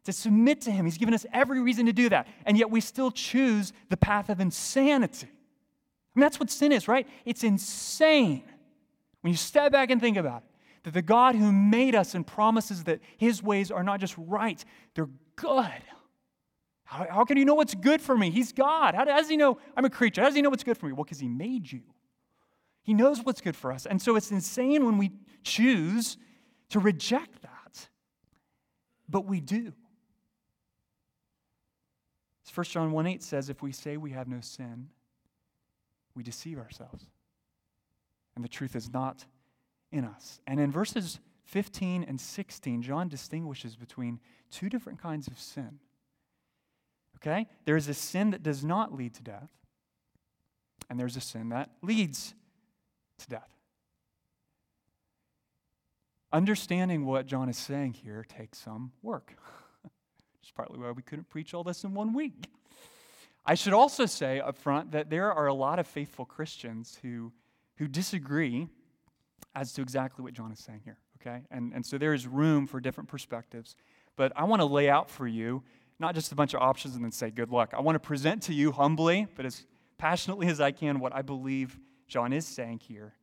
to 0.05 0.13
submit 0.13 0.61
to 0.61 0.71
Him. 0.71 0.85
He's 0.85 0.97
given 0.97 1.13
us 1.13 1.25
every 1.33 1.61
reason 1.61 1.85
to 1.87 1.93
do 1.93 2.09
that. 2.09 2.27
And 2.45 2.57
yet 2.57 2.69
we 2.69 2.81
still 2.81 3.11
choose 3.11 3.73
the 3.89 3.97
path 3.97 4.29
of 4.29 4.39
insanity. 4.39 5.27
I 5.27 6.19
mean, 6.19 6.21
that's 6.21 6.39
what 6.39 6.49
sin 6.49 6.71
is, 6.71 6.87
right? 6.87 7.07
It's 7.25 7.43
insane 7.43 8.43
when 9.21 9.31
you 9.31 9.37
step 9.37 9.71
back 9.71 9.89
and 9.89 9.99
think 9.99 10.17
about 10.17 10.43
it 10.43 10.48
that 10.83 10.93
the 10.93 11.01
God 11.01 11.35
who 11.35 11.51
made 11.51 11.95
us 11.95 12.15
and 12.15 12.25
promises 12.25 12.85
that 12.85 12.99
his 13.17 13.43
ways 13.43 13.71
are 13.71 13.83
not 13.83 13.99
just 13.99 14.15
right, 14.17 14.63
they're 14.95 15.09
good. 15.35 15.83
How, 16.83 17.07
how 17.09 17.25
can 17.25 17.37
you 17.37 17.45
know 17.45 17.55
what's 17.55 17.75
good 17.75 18.01
for 18.01 18.17
me? 18.17 18.31
He's 18.31 18.51
God. 18.51 18.95
How, 18.95 19.05
does 19.05 19.29
he 19.29 19.37
know 19.37 19.59
I'm 19.77 19.85
a 19.85 19.89
creature? 19.89 20.21
How 20.21 20.27
does 20.27 20.35
he 20.35 20.41
know 20.41 20.49
what's 20.49 20.63
good 20.63 20.77
for 20.77 20.87
me? 20.87 20.93
Well, 20.93 21.03
because 21.03 21.19
he 21.19 21.27
made 21.27 21.71
you. 21.71 21.81
He 22.81 22.93
knows 22.93 23.23
what's 23.23 23.41
good 23.41 23.55
for 23.55 23.71
us. 23.71 23.85
And 23.85 24.01
so 24.01 24.15
it's 24.15 24.31
insane 24.31 24.85
when 24.85 24.97
we 24.97 25.11
choose 25.43 26.17
to 26.69 26.79
reject 26.79 27.41
that. 27.43 27.89
But 29.07 29.25
we 29.25 29.41
do. 29.41 29.73
As 32.47 32.57
1 32.57 32.63
John 32.65 32.91
1 32.91 33.07
8 33.07 33.23
says, 33.23 33.49
if 33.49 33.61
we 33.61 33.71
say 33.71 33.97
we 33.97 34.11
have 34.11 34.27
no 34.27 34.41
sin, 34.41 34.89
we 36.15 36.23
deceive 36.23 36.57
ourselves. 36.57 37.05
And 38.35 38.43
the 38.43 38.49
truth 38.49 38.75
is 38.75 38.91
not 38.91 39.25
in 39.91 40.05
us. 40.05 40.39
And 40.47 40.59
in 40.59 40.71
verses 40.71 41.19
15 41.45 42.03
and 42.03 42.19
16, 42.19 42.81
John 42.81 43.07
distinguishes 43.07 43.75
between 43.75 44.19
two 44.51 44.69
different 44.69 45.01
kinds 45.01 45.27
of 45.27 45.39
sin. 45.39 45.79
Okay? 47.17 47.47
There's 47.65 47.87
a 47.87 47.93
sin 47.93 48.31
that 48.31 48.43
does 48.43 48.63
not 48.63 48.93
lead 48.93 49.13
to 49.15 49.23
death, 49.23 49.49
and 50.89 50.99
there's 50.99 51.17
a 51.17 51.21
sin 51.21 51.49
that 51.49 51.71
leads 51.81 52.33
to 53.19 53.27
death. 53.27 53.49
Understanding 56.31 57.05
what 57.05 57.25
John 57.25 57.49
is 57.49 57.57
saying 57.57 57.93
here 57.93 58.23
takes 58.27 58.59
some 58.59 58.91
work. 59.01 59.33
Is 60.43 60.51
partly 60.51 60.77
why 60.77 60.91
we 60.91 61.01
couldn't 61.01 61.27
preach 61.27 61.55
all 61.55 61.63
this 61.63 61.83
in 61.83 61.95
one 61.95 62.13
week. 62.13 62.47
I 63.45 63.55
should 63.55 63.73
also 63.73 64.05
say 64.05 64.39
up 64.39 64.55
front 64.55 64.91
that 64.91 65.09
there 65.09 65.33
are 65.33 65.47
a 65.47 65.53
lot 65.53 65.79
of 65.79 65.87
faithful 65.87 66.25
Christians 66.25 66.99
who, 67.01 67.31
who 67.77 67.87
disagree 67.87 68.69
as 69.55 69.73
to 69.73 69.81
exactly 69.81 70.23
what 70.23 70.33
John 70.33 70.51
is 70.51 70.59
saying 70.59 70.81
here, 70.83 70.97
okay? 71.21 71.41
And, 71.51 71.73
and 71.73 71.85
so 71.85 71.97
there 71.97 72.13
is 72.13 72.27
room 72.27 72.67
for 72.67 72.79
different 72.79 73.09
perspectives. 73.09 73.75
But 74.15 74.31
I 74.35 74.43
want 74.43 74.61
to 74.61 74.65
lay 74.65 74.89
out 74.89 75.09
for 75.09 75.27
you 75.27 75.63
not 75.99 76.15
just 76.15 76.31
a 76.31 76.35
bunch 76.35 76.53
of 76.53 76.61
options 76.61 76.95
and 76.95 77.03
then 77.03 77.11
say 77.11 77.29
good 77.29 77.49
luck. 77.49 77.73
I 77.75 77.81
want 77.81 77.95
to 77.95 77.99
present 77.99 78.43
to 78.43 78.53
you 78.53 78.71
humbly, 78.71 79.27
but 79.35 79.45
as 79.45 79.65
passionately 79.97 80.47
as 80.47 80.61
I 80.61 80.71
can, 80.71 80.99
what 80.99 81.13
I 81.13 81.21
believe 81.21 81.77
John 82.07 82.31
is 82.33 82.45
saying 82.45 82.79
here. 82.79 83.13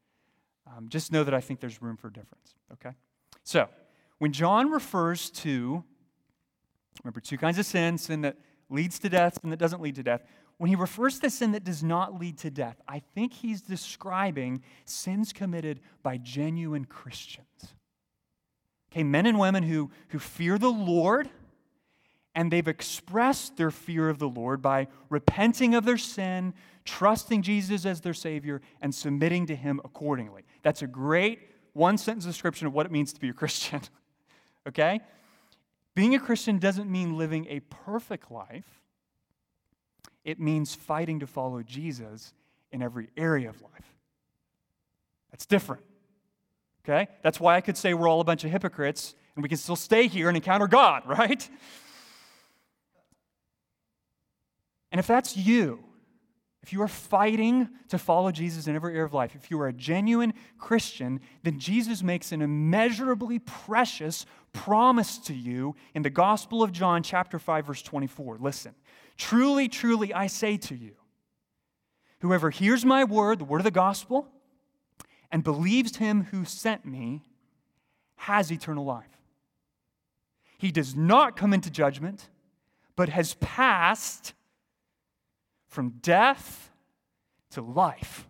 Um, 0.66 0.88
just 0.88 1.10
know 1.10 1.24
that 1.24 1.32
I 1.32 1.40
think 1.40 1.60
there's 1.60 1.80
room 1.80 1.96
for 1.96 2.10
difference, 2.10 2.54
okay? 2.72 2.94
So, 3.44 3.68
when 4.18 4.32
John 4.32 4.70
refers 4.70 5.30
to, 5.30 5.84
remember, 7.02 7.20
two 7.20 7.38
kinds 7.38 7.58
of 7.58 7.66
sin 7.66 7.98
sin 7.98 8.22
that 8.22 8.36
leads 8.68 8.98
to 8.98 9.08
death, 9.08 9.38
sin 9.40 9.50
that 9.50 9.58
doesn't 9.58 9.80
lead 9.80 9.94
to 9.94 10.02
death 10.02 10.22
when 10.58 10.68
he 10.68 10.76
refers 10.76 11.18
to 11.18 11.30
sin 11.30 11.52
that 11.52 11.64
does 11.64 11.82
not 11.82 12.18
lead 12.18 12.38
to 12.38 12.50
death, 12.50 12.80
I 12.88 13.00
think 13.14 13.34
he's 13.34 13.60
describing 13.60 14.62
sins 14.84 15.32
committed 15.32 15.80
by 16.02 16.16
genuine 16.16 16.86
Christians. 16.86 17.74
Okay, 18.90 19.04
men 19.04 19.26
and 19.26 19.38
women 19.38 19.64
who, 19.64 19.90
who 20.08 20.18
fear 20.18 20.56
the 20.56 20.70
Lord, 20.70 21.28
and 22.34 22.50
they've 22.50 22.66
expressed 22.66 23.58
their 23.58 23.70
fear 23.70 24.08
of 24.08 24.18
the 24.18 24.28
Lord 24.28 24.62
by 24.62 24.88
repenting 25.10 25.74
of 25.74 25.84
their 25.84 25.98
sin, 25.98 26.54
trusting 26.86 27.42
Jesus 27.42 27.84
as 27.84 28.00
their 28.00 28.14
Savior, 28.14 28.62
and 28.80 28.94
submitting 28.94 29.46
to 29.46 29.56
Him 29.56 29.80
accordingly. 29.84 30.44
That's 30.62 30.80
a 30.80 30.86
great 30.86 31.40
one 31.74 31.98
sentence 31.98 32.24
description 32.24 32.66
of 32.66 32.72
what 32.72 32.86
it 32.86 32.92
means 32.92 33.12
to 33.12 33.20
be 33.20 33.28
a 33.28 33.34
Christian. 33.34 33.82
okay? 34.68 35.00
Being 35.94 36.14
a 36.14 36.18
Christian 36.18 36.58
doesn't 36.58 36.90
mean 36.90 37.18
living 37.18 37.46
a 37.50 37.60
perfect 37.60 38.30
life 38.30 38.80
it 40.26 40.40
means 40.40 40.74
fighting 40.74 41.20
to 41.20 41.26
follow 41.26 41.62
Jesus 41.62 42.34
in 42.72 42.82
every 42.82 43.08
area 43.16 43.48
of 43.48 43.62
life. 43.62 43.94
That's 45.30 45.46
different. 45.46 45.82
Okay? 46.84 47.06
That's 47.22 47.38
why 47.38 47.54
I 47.54 47.60
could 47.60 47.76
say 47.76 47.94
we're 47.94 48.08
all 48.08 48.20
a 48.20 48.24
bunch 48.24 48.44
of 48.44 48.50
hypocrites 48.50 49.14
and 49.36 49.42
we 49.42 49.48
can 49.48 49.56
still 49.56 49.76
stay 49.76 50.08
here 50.08 50.26
and 50.26 50.36
encounter 50.36 50.66
God, 50.66 51.04
right? 51.06 51.48
And 54.90 54.98
if 54.98 55.06
that's 55.06 55.36
you, 55.36 55.78
if 56.60 56.72
you 56.72 56.82
are 56.82 56.88
fighting 56.88 57.68
to 57.90 57.98
follow 57.98 58.32
Jesus 58.32 58.66
in 58.66 58.74
every 58.74 58.94
area 58.94 59.04
of 59.04 59.14
life, 59.14 59.36
if 59.36 59.48
you 59.52 59.60
are 59.60 59.68
a 59.68 59.72
genuine 59.72 60.34
Christian, 60.58 61.20
then 61.44 61.60
Jesus 61.60 62.02
makes 62.02 62.32
an 62.32 62.42
immeasurably 62.42 63.38
precious 63.38 64.26
promise 64.52 65.18
to 65.18 65.34
you 65.34 65.76
in 65.94 66.02
the 66.02 66.10
Gospel 66.10 66.64
of 66.64 66.72
John, 66.72 67.04
chapter 67.04 67.38
5, 67.38 67.66
verse 67.66 67.82
24. 67.82 68.38
Listen. 68.40 68.74
Truly, 69.16 69.68
truly, 69.68 70.12
I 70.12 70.26
say 70.26 70.56
to 70.58 70.74
you, 70.74 70.92
whoever 72.20 72.50
hears 72.50 72.84
my 72.84 73.04
word, 73.04 73.38
the 73.38 73.44
word 73.44 73.58
of 73.58 73.64
the 73.64 73.70
gospel, 73.70 74.28
and 75.30 75.42
believes 75.42 75.96
him 75.96 76.24
who 76.30 76.44
sent 76.44 76.84
me 76.84 77.22
has 78.16 78.50
eternal 78.50 78.84
life. 78.84 79.04
He 80.58 80.70
does 80.70 80.94
not 80.94 81.36
come 81.36 81.52
into 81.52 81.70
judgment, 81.70 82.28
but 82.94 83.08
has 83.10 83.34
passed 83.34 84.32
from 85.66 85.90
death 86.00 86.70
to 87.50 87.62
life. 87.62 88.28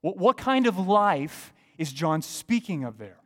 What, 0.00 0.36
kind 0.36 0.66
of 0.66 0.78
life 0.78 1.52
is 1.78 1.92
John 1.92 2.22
speaking 2.22 2.84
of 2.84 2.96
there? 2.96 3.18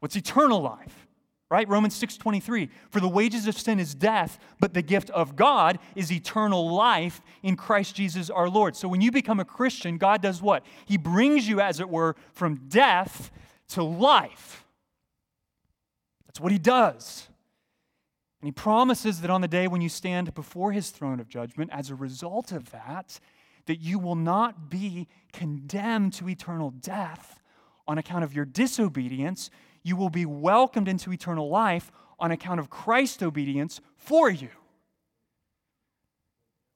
What's 0.00 0.16
eternal 0.16 0.60
life? 0.60 1.06
Right? 1.52 1.68
Romans 1.68 1.94
6:23. 1.94 2.70
For 2.88 2.98
the 2.98 3.10
wages 3.10 3.46
of 3.46 3.58
sin 3.58 3.78
is 3.78 3.94
death, 3.94 4.38
but 4.58 4.72
the 4.72 4.80
gift 4.80 5.10
of 5.10 5.36
God 5.36 5.78
is 5.94 6.10
eternal 6.10 6.74
life 6.74 7.20
in 7.42 7.56
Christ 7.56 7.94
Jesus 7.94 8.30
our 8.30 8.48
Lord. 8.48 8.74
So 8.74 8.88
when 8.88 9.02
you 9.02 9.12
become 9.12 9.38
a 9.38 9.44
Christian, 9.44 9.98
God 9.98 10.22
does 10.22 10.40
what? 10.40 10.64
He 10.86 10.96
brings 10.96 11.46
you 11.46 11.60
as 11.60 11.78
it 11.78 11.90
were 11.90 12.16
from 12.32 12.68
death 12.68 13.30
to 13.68 13.82
life. 13.82 14.64
That's 16.26 16.40
what 16.40 16.52
he 16.52 16.58
does. 16.58 17.28
And 18.40 18.48
he 18.48 18.52
promises 18.52 19.20
that 19.20 19.28
on 19.28 19.42
the 19.42 19.46
day 19.46 19.68
when 19.68 19.82
you 19.82 19.90
stand 19.90 20.32
before 20.32 20.72
his 20.72 20.88
throne 20.88 21.20
of 21.20 21.28
judgment, 21.28 21.70
as 21.70 21.90
a 21.90 21.94
result 21.94 22.50
of 22.50 22.70
that, 22.70 23.20
that 23.66 23.78
you 23.78 23.98
will 23.98 24.16
not 24.16 24.70
be 24.70 25.06
condemned 25.34 26.14
to 26.14 26.30
eternal 26.30 26.70
death 26.70 27.42
on 27.86 27.98
account 27.98 28.24
of 28.24 28.32
your 28.32 28.46
disobedience. 28.46 29.50
You 29.82 29.96
will 29.96 30.10
be 30.10 30.26
welcomed 30.26 30.88
into 30.88 31.12
eternal 31.12 31.48
life 31.48 31.90
on 32.18 32.30
account 32.30 32.60
of 32.60 32.70
Christ's 32.70 33.22
obedience 33.22 33.80
for 33.96 34.30
you. 34.30 34.50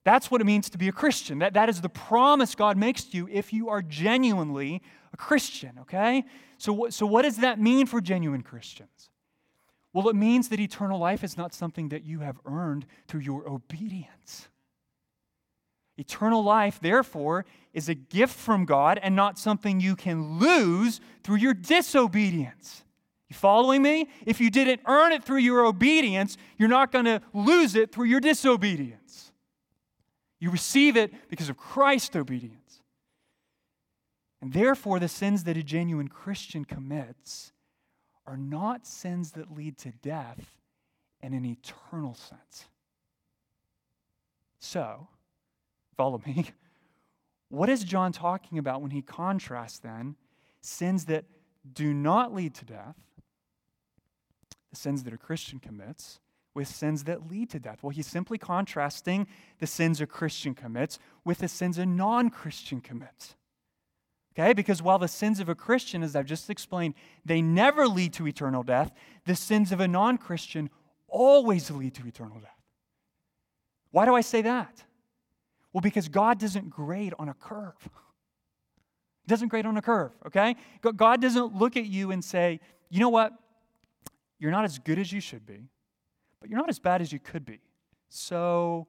That's 0.04 0.30
what 0.30 0.40
it 0.40 0.44
means 0.44 0.70
to 0.70 0.78
be 0.78 0.86
a 0.86 0.92
Christian. 0.92 1.40
That, 1.40 1.54
that 1.54 1.68
is 1.68 1.80
the 1.80 1.88
promise 1.88 2.54
God 2.54 2.76
makes 2.76 3.04
to 3.04 3.16
you 3.16 3.28
if 3.30 3.52
you 3.52 3.68
are 3.68 3.82
genuinely 3.82 4.80
a 5.12 5.16
Christian, 5.16 5.78
okay? 5.80 6.24
So, 6.58 6.88
so, 6.90 7.06
what 7.06 7.22
does 7.22 7.38
that 7.38 7.58
mean 7.60 7.86
for 7.86 8.00
genuine 8.00 8.42
Christians? 8.42 9.10
Well, 9.92 10.08
it 10.08 10.14
means 10.14 10.48
that 10.50 10.60
eternal 10.60 11.00
life 11.00 11.24
is 11.24 11.36
not 11.36 11.54
something 11.54 11.88
that 11.88 12.04
you 12.04 12.20
have 12.20 12.38
earned 12.44 12.86
through 13.08 13.22
your 13.22 13.48
obedience. 13.48 14.48
Eternal 15.96 16.44
life, 16.44 16.78
therefore, 16.80 17.46
is 17.72 17.88
a 17.88 17.94
gift 17.94 18.34
from 18.34 18.64
God 18.64 19.00
and 19.02 19.16
not 19.16 19.38
something 19.38 19.80
you 19.80 19.96
can 19.96 20.38
lose 20.38 21.00
through 21.24 21.36
your 21.36 21.54
disobedience. 21.54 22.84
You 23.28 23.34
following 23.34 23.82
me? 23.82 24.08
If 24.24 24.40
you 24.40 24.50
didn't 24.50 24.80
earn 24.86 25.12
it 25.12 25.24
through 25.24 25.38
your 25.38 25.64
obedience, 25.66 26.36
you're 26.58 26.68
not 26.68 26.92
going 26.92 27.06
to 27.06 27.20
lose 27.32 27.74
it 27.74 27.92
through 27.92 28.06
your 28.06 28.20
disobedience. 28.20 29.32
You 30.38 30.50
receive 30.50 30.96
it 30.96 31.28
because 31.28 31.48
of 31.48 31.56
Christ's 31.56 32.14
obedience. 32.14 32.82
And 34.40 34.52
therefore, 34.52 35.00
the 35.00 35.08
sins 35.08 35.44
that 35.44 35.56
a 35.56 35.62
genuine 35.62 36.08
Christian 36.08 36.64
commits 36.64 37.52
are 38.26 38.36
not 38.36 38.86
sins 38.86 39.32
that 39.32 39.56
lead 39.56 39.78
to 39.78 39.92
death 40.02 40.58
in 41.22 41.32
an 41.32 41.44
eternal 41.44 42.14
sense. 42.14 42.66
So, 44.60 45.08
Follow 45.96 46.20
me. 46.26 46.46
What 47.48 47.68
is 47.68 47.84
John 47.84 48.10
talking 48.10 48.58
about 48.58 48.82
when 48.82 48.90
he 48.90 49.02
contrasts 49.02 49.78
then 49.78 50.16
sins 50.62 51.04
that 51.04 51.26
do 51.74 51.94
not 51.94 52.34
lead 52.34 52.56
to 52.56 52.64
death, 52.64 52.96
sins 54.76 55.02
that 55.04 55.14
a 55.14 55.18
Christian 55.18 55.58
commits, 55.58 56.20
with 56.54 56.68
sins 56.68 57.04
that 57.04 57.30
lead 57.30 57.50
to 57.50 57.58
death? 57.58 57.82
Well, 57.82 57.90
he's 57.90 58.06
simply 58.06 58.38
contrasting 58.38 59.26
the 59.58 59.66
sins 59.66 60.00
a 60.00 60.06
Christian 60.06 60.54
commits 60.54 60.98
with 61.24 61.38
the 61.38 61.48
sins 61.48 61.78
a 61.78 61.86
non 61.86 62.30
Christian 62.30 62.80
commits. 62.80 63.36
Okay? 64.38 64.52
Because 64.52 64.82
while 64.82 64.98
the 64.98 65.08
sins 65.08 65.40
of 65.40 65.48
a 65.48 65.54
Christian, 65.54 66.02
as 66.02 66.14
I've 66.14 66.26
just 66.26 66.50
explained, 66.50 66.94
they 67.24 67.40
never 67.40 67.86
lead 67.86 68.12
to 68.14 68.26
eternal 68.26 68.62
death, 68.62 68.92
the 69.24 69.34
sins 69.34 69.72
of 69.72 69.80
a 69.80 69.88
non 69.88 70.18
Christian 70.18 70.70
always 71.08 71.70
lead 71.70 71.94
to 71.94 72.06
eternal 72.06 72.38
death. 72.38 72.50
Why 73.90 74.04
do 74.04 74.14
I 74.14 74.20
say 74.20 74.42
that? 74.42 74.82
Well, 75.72 75.80
because 75.80 76.08
God 76.08 76.38
doesn't 76.38 76.70
grade 76.70 77.14
on 77.18 77.28
a 77.28 77.34
curve. 77.34 77.88
Doesn't 79.26 79.48
grade 79.48 79.66
on 79.66 79.76
a 79.76 79.82
curve, 79.82 80.12
okay? 80.26 80.56
God 80.80 81.20
doesn't 81.20 81.54
look 81.54 81.76
at 81.76 81.86
you 81.86 82.12
and 82.12 82.24
say, 82.24 82.60
you 82.88 83.00
know 83.00 83.08
what? 83.08 83.32
You're 84.38 84.50
not 84.50 84.64
as 84.64 84.78
good 84.78 84.98
as 84.98 85.12
you 85.12 85.20
should 85.20 85.46
be, 85.46 85.68
but 86.40 86.50
you're 86.50 86.58
not 86.58 86.68
as 86.68 86.78
bad 86.78 87.00
as 87.00 87.12
you 87.12 87.18
could 87.18 87.44
be. 87.44 87.60
So 88.08 88.86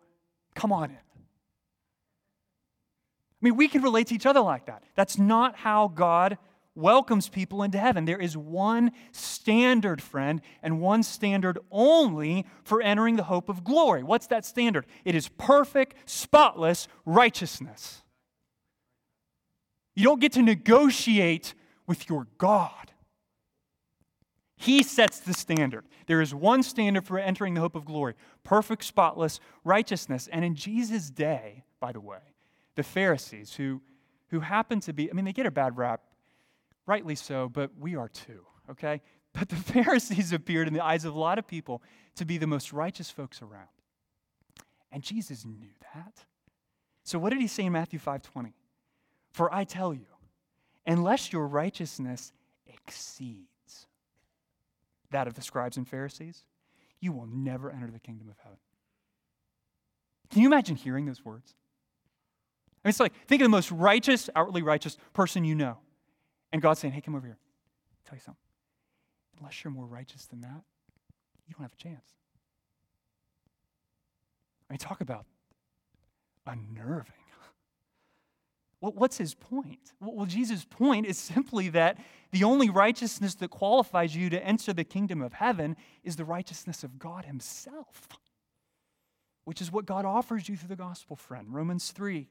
come 0.55 0.71
on 0.71 0.91
in. 0.91 0.97
I 0.97 0.99
mean, 3.41 3.55
we 3.55 3.67
can 3.67 3.81
relate 3.81 4.07
to 4.07 4.15
each 4.15 4.25
other 4.25 4.41
like 4.41 4.65
that. 4.65 4.83
That's 4.95 5.17
not 5.17 5.57
how 5.57 5.89
God 5.89 6.37
welcomes 6.73 7.29
people 7.29 7.63
into 7.63 7.77
heaven. 7.77 8.05
There 8.05 8.19
is 8.19 8.37
one 8.37 8.91
standard, 9.11 10.01
friend, 10.01 10.41
and 10.61 10.79
one 10.79 11.03
standard 11.03 11.57
only 11.71 12.45
for 12.63 12.81
entering 12.81 13.15
the 13.15 13.23
hope 13.23 13.49
of 13.49 13.63
glory. 13.63 14.03
What's 14.03 14.27
that 14.27 14.45
standard? 14.45 14.85
It 15.03 15.15
is 15.15 15.27
perfect, 15.27 15.95
spotless 16.05 16.87
righteousness. 17.05 18.03
You 19.95 20.03
don't 20.03 20.21
get 20.21 20.33
to 20.33 20.43
negotiate 20.43 21.55
with 21.87 22.09
your 22.09 22.27
God. 22.37 22.91
He 24.57 24.81
sets 24.81 25.19
the 25.19 25.33
standard. 25.33 25.85
There 26.07 26.19
is 26.19 26.33
one 26.33 26.63
standard 26.63 27.05
for 27.05 27.19
entering 27.19 27.53
the 27.53 27.61
hope 27.61 27.75
of 27.75 27.85
glory 27.85 28.15
perfect, 28.43 28.83
spotless 28.83 29.39
righteousness. 29.63 30.27
And 30.31 30.43
in 30.43 30.55
Jesus' 30.55 31.09
day, 31.09 31.63
by 31.79 31.91
the 31.91 31.99
way, 31.99 32.33
the 32.75 32.83
Pharisees, 32.83 33.53
who, 33.53 33.81
who 34.29 34.39
happen 34.39 34.79
to 34.81 34.93
be, 34.93 35.09
I 35.09 35.13
mean, 35.13 35.25
they 35.25 35.33
get 35.33 35.45
a 35.45 35.51
bad 35.51 35.77
rap 35.77 36.01
rightly 36.87 37.15
so, 37.15 37.49
but 37.49 37.71
we 37.79 37.95
are 37.95 38.07
too, 38.07 38.45
okay? 38.71 39.01
But 39.33 39.49
the 39.49 39.55
Pharisees 39.83 40.33
appeared 40.33 40.67
in 40.67 40.73
the 40.73 40.83
eyes 40.83 41.05
of 41.05 41.13
a 41.13 41.19
lot 41.19 41.37
of 41.37 41.45
people 41.45 41.83
to 42.15 42.25
be 42.25 42.37
the 42.37 42.47
most 42.47 42.73
righteous 42.73 43.11
folks 43.11 43.41
around. 43.41 43.67
And 44.91 45.03
Jesus 45.03 45.45
knew 45.45 45.69
that. 45.93 46.25
So 47.03 47.19
what 47.19 47.29
did 47.29 47.41
he 47.41 47.47
say 47.47 47.65
in 47.65 47.73
Matthew 47.73 47.99
5:20? 47.99 48.53
For 49.31 49.53
I 49.53 49.65
tell 49.65 49.93
you, 49.93 50.07
unless 50.85 51.31
your 51.31 51.45
righteousness 51.47 52.31
exceeds 52.65 53.56
that 55.11 55.27
of 55.27 55.35
the 55.35 55.41
scribes 55.41 55.77
and 55.77 55.87
Pharisees, 55.87 56.45
you 56.99 57.11
will 57.11 57.27
never 57.27 57.71
enter 57.71 57.89
the 57.91 57.99
kingdom 57.99 58.29
of 58.29 58.37
heaven. 58.43 58.57
Can 60.29 60.41
you 60.41 60.47
imagine 60.47 60.75
hearing 60.75 61.05
those 61.05 61.23
words? 61.23 61.55
I 62.83 62.87
mean, 62.87 62.89
it's 62.89 62.99
like, 62.99 63.13
think 63.27 63.41
of 63.41 63.45
the 63.45 63.49
most 63.49 63.71
righteous, 63.71 64.29
outwardly 64.35 64.61
righteous 64.61 64.97
person 65.13 65.43
you 65.43 65.55
know. 65.55 65.77
And 66.51 66.61
God's 66.61 66.79
saying, 66.79 66.93
hey, 66.93 67.01
come 67.01 67.15
over 67.15 67.25
here. 67.25 67.37
I'll 67.37 68.09
tell 68.09 68.17
you 68.17 68.23
something. 68.23 68.41
Unless 69.39 69.63
you're 69.63 69.71
more 69.71 69.85
righteous 69.85 70.25
than 70.25 70.41
that, 70.41 70.61
you 71.47 71.53
don't 71.53 71.61
have 71.63 71.73
a 71.73 71.83
chance. 71.83 72.13
I 74.69 74.73
mean, 74.73 74.79
talk 74.79 75.01
about 75.01 75.25
unnerving. 76.45 77.13
What's 78.79 79.17
his 79.17 79.33
point? 79.33 79.93
Well, 79.99 80.27
Jesus' 80.27 80.63
point 80.63 81.07
is 81.07 81.17
simply 81.17 81.69
that 81.69 81.97
the 82.31 82.43
only 82.43 82.69
righteousness 82.69 83.33
that 83.35 83.49
qualifies 83.49 84.15
you 84.15 84.29
to 84.29 84.43
enter 84.45 84.71
the 84.71 84.83
kingdom 84.83 85.21
of 85.21 85.33
heaven 85.33 85.75
is 86.03 86.15
the 86.15 86.25
righteousness 86.25 86.83
of 86.83 86.99
God 86.99 87.25
Himself, 87.25 88.07
which 89.45 89.61
is 89.61 89.71
what 89.71 89.85
God 89.85 90.05
offers 90.05 90.47
you 90.47 90.55
through 90.55 90.69
the 90.69 90.75
gospel, 90.75 91.15
friend. 91.15 91.47
Romans 91.49 91.91
3, 91.91 92.27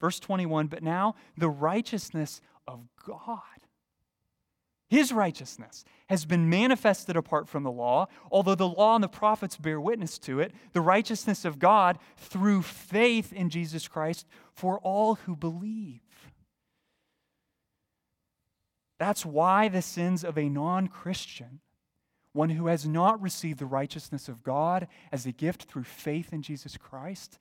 verse 0.00 0.18
21. 0.18 0.68
But 0.68 0.82
now 0.82 1.14
the 1.36 1.50
righteousness 1.50 2.40
of 2.66 2.88
God. 3.06 3.38
His 4.92 5.10
righteousness 5.10 5.86
has 6.10 6.26
been 6.26 6.50
manifested 6.50 7.16
apart 7.16 7.48
from 7.48 7.62
the 7.62 7.70
law, 7.70 8.08
although 8.30 8.54
the 8.54 8.68
law 8.68 8.94
and 8.94 9.02
the 9.02 9.08
prophets 9.08 9.56
bear 9.56 9.80
witness 9.80 10.18
to 10.18 10.38
it, 10.38 10.52
the 10.74 10.82
righteousness 10.82 11.46
of 11.46 11.58
God 11.58 11.98
through 12.18 12.60
faith 12.60 13.32
in 13.32 13.48
Jesus 13.48 13.88
Christ 13.88 14.26
for 14.52 14.78
all 14.80 15.14
who 15.14 15.34
believe. 15.34 16.02
That's 18.98 19.24
why 19.24 19.68
the 19.68 19.80
sins 19.80 20.24
of 20.24 20.36
a 20.36 20.50
non 20.50 20.88
Christian, 20.88 21.60
one 22.34 22.50
who 22.50 22.66
has 22.66 22.86
not 22.86 23.18
received 23.22 23.60
the 23.60 23.64
righteousness 23.64 24.28
of 24.28 24.42
God 24.42 24.88
as 25.10 25.24
a 25.24 25.32
gift 25.32 25.62
through 25.62 25.84
faith 25.84 26.34
in 26.34 26.42
Jesus 26.42 26.76
Christ, 26.76 27.38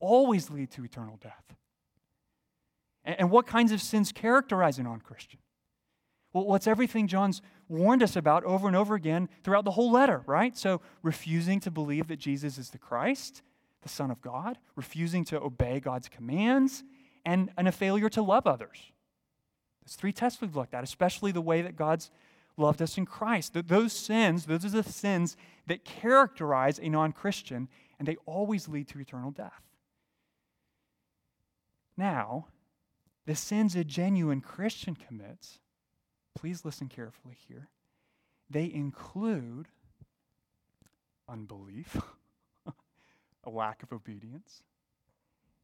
always 0.00 0.50
lead 0.50 0.72
to 0.72 0.84
eternal 0.84 1.16
death. 1.22 1.54
And 3.04 3.30
what 3.30 3.46
kinds 3.46 3.70
of 3.70 3.80
sins 3.80 4.10
characterize 4.10 4.80
a 4.80 4.82
non 4.82 4.98
Christian? 4.98 5.38
Well, 6.32 6.44
what's 6.44 6.66
everything 6.66 7.06
John's 7.06 7.40
warned 7.68 8.02
us 8.02 8.16
about 8.16 8.44
over 8.44 8.66
and 8.66 8.76
over 8.76 8.94
again 8.94 9.28
throughout 9.42 9.64
the 9.64 9.70
whole 9.72 9.90
letter, 9.90 10.22
right? 10.26 10.56
So, 10.56 10.80
refusing 11.02 11.60
to 11.60 11.70
believe 11.70 12.08
that 12.08 12.18
Jesus 12.18 12.58
is 12.58 12.70
the 12.70 12.78
Christ, 12.78 13.42
the 13.82 13.88
Son 13.88 14.10
of 14.10 14.20
God, 14.20 14.58
refusing 14.76 15.24
to 15.26 15.40
obey 15.40 15.80
God's 15.80 16.08
commands, 16.08 16.84
and, 17.24 17.50
and 17.56 17.68
a 17.68 17.72
failure 17.72 18.08
to 18.10 18.22
love 18.22 18.46
others. 18.46 18.92
There's 19.82 19.96
three 19.96 20.12
tests 20.12 20.40
we've 20.40 20.56
looked 20.56 20.74
at, 20.74 20.84
especially 20.84 21.32
the 21.32 21.40
way 21.40 21.62
that 21.62 21.76
God's 21.76 22.10
loved 22.58 22.82
us 22.82 22.98
in 22.98 23.06
Christ. 23.06 23.54
Those 23.66 23.92
sins, 23.92 24.46
those 24.46 24.64
are 24.64 24.70
the 24.70 24.82
sins 24.82 25.36
that 25.66 25.84
characterize 25.84 26.78
a 26.78 26.88
non 26.88 27.12
Christian, 27.12 27.68
and 27.98 28.06
they 28.06 28.16
always 28.26 28.68
lead 28.68 28.88
to 28.88 29.00
eternal 29.00 29.30
death. 29.30 29.62
Now, 31.96 32.46
the 33.26 33.34
sins 33.34 33.74
a 33.74 33.84
genuine 33.84 34.40
Christian 34.40 34.94
commits, 34.94 35.58
please 36.40 36.64
listen 36.64 36.88
carefully 36.88 37.36
here, 37.48 37.68
they 38.50 38.70
include 38.72 39.68
unbelief. 41.28 41.96
a 43.44 43.50
lack 43.50 43.82
of 43.82 43.92
obedience, 43.92 44.62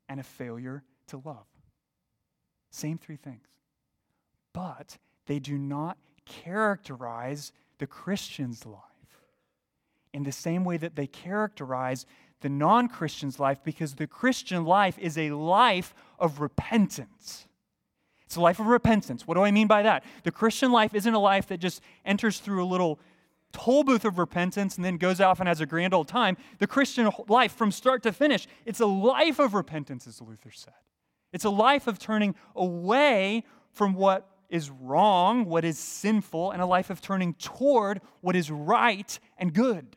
and 0.09 0.19
a 0.19 0.23
failure 0.23 0.83
to 1.09 1.21
love. 1.25 1.47
Same 2.71 2.99
three 2.99 3.17
things. 3.17 3.47
But 4.53 4.99
they 5.27 5.39
do 5.39 5.59
not 5.59 5.99
characterize 6.25 7.53
the 7.79 7.87
Christian's 7.87 8.65
life 8.65 8.81
in 10.13 10.23
the 10.23 10.33
same 10.33 10.65
way 10.65 10.77
that 10.77 10.97
they 10.97 11.07
characterize 11.07 12.07
the 12.41 12.49
non 12.49 12.89
Christian's 12.89 13.39
life 13.39 13.59
because 13.65 13.95
the 13.95 14.07
Christian 14.07 14.65
life 14.65 14.99
is 14.99 15.19
a 15.19 15.31
life 15.31 15.95
of 16.19 16.41
repentance. 16.41 17.47
It's 18.27 18.37
a 18.37 18.41
life 18.41 18.59
of 18.59 18.67
repentance. 18.67 19.27
What 19.27 19.35
do 19.35 19.43
I 19.43 19.51
mean 19.51 19.67
by 19.67 19.83
that? 19.83 20.05
The 20.23 20.33
Christian 20.33 20.73
life 20.73 20.95
isn't 20.95 21.13
a 21.13 21.19
life 21.19 21.47
that 21.49 21.59
just 21.59 21.83
enters 22.05 22.39
through 22.39 22.65
a 22.65 22.67
little 22.67 22.99
toll 23.53 23.85
booth 23.85 24.05
of 24.05 24.19
repentance 24.19 24.77
and 24.77 24.85
then 24.85 24.97
goes 24.97 25.21
off 25.21 25.41
and 25.41 25.49
has 25.49 25.61
a 25.61 25.67
grand 25.67 25.95
old 25.95 26.09
time. 26.09 26.37
The 26.59 26.67
Christian 26.67 27.11
life, 27.29 27.53
from 27.53 27.71
start 27.71 28.03
to 28.03 28.13
finish, 28.13 28.47
it's 28.65 28.81
a 28.81 28.87
life 28.87 29.39
of 29.39 29.55
repentance, 29.55 30.07
as 30.07 30.21
Luther 30.21 30.51
said. 30.51 30.75
It's 31.33 31.45
a 31.45 31.51
life 31.51 31.87
of 31.87 31.99
turning 31.99 32.35
away 32.55 33.45
from 33.73 33.95
what 33.95 34.29
is 34.49 34.71
wrong, 34.71 35.47
what 35.47 35.65
is 35.65 35.79
sinful, 35.79 36.53
and 36.53 36.63
a 36.63 36.67
life 36.67 36.91
of 36.91 37.01
turning 37.01 37.35
toward 37.35 38.01
what 38.21 38.37
is 38.37 38.51
right 38.51 39.19
and 39.37 39.53
good. 39.53 39.97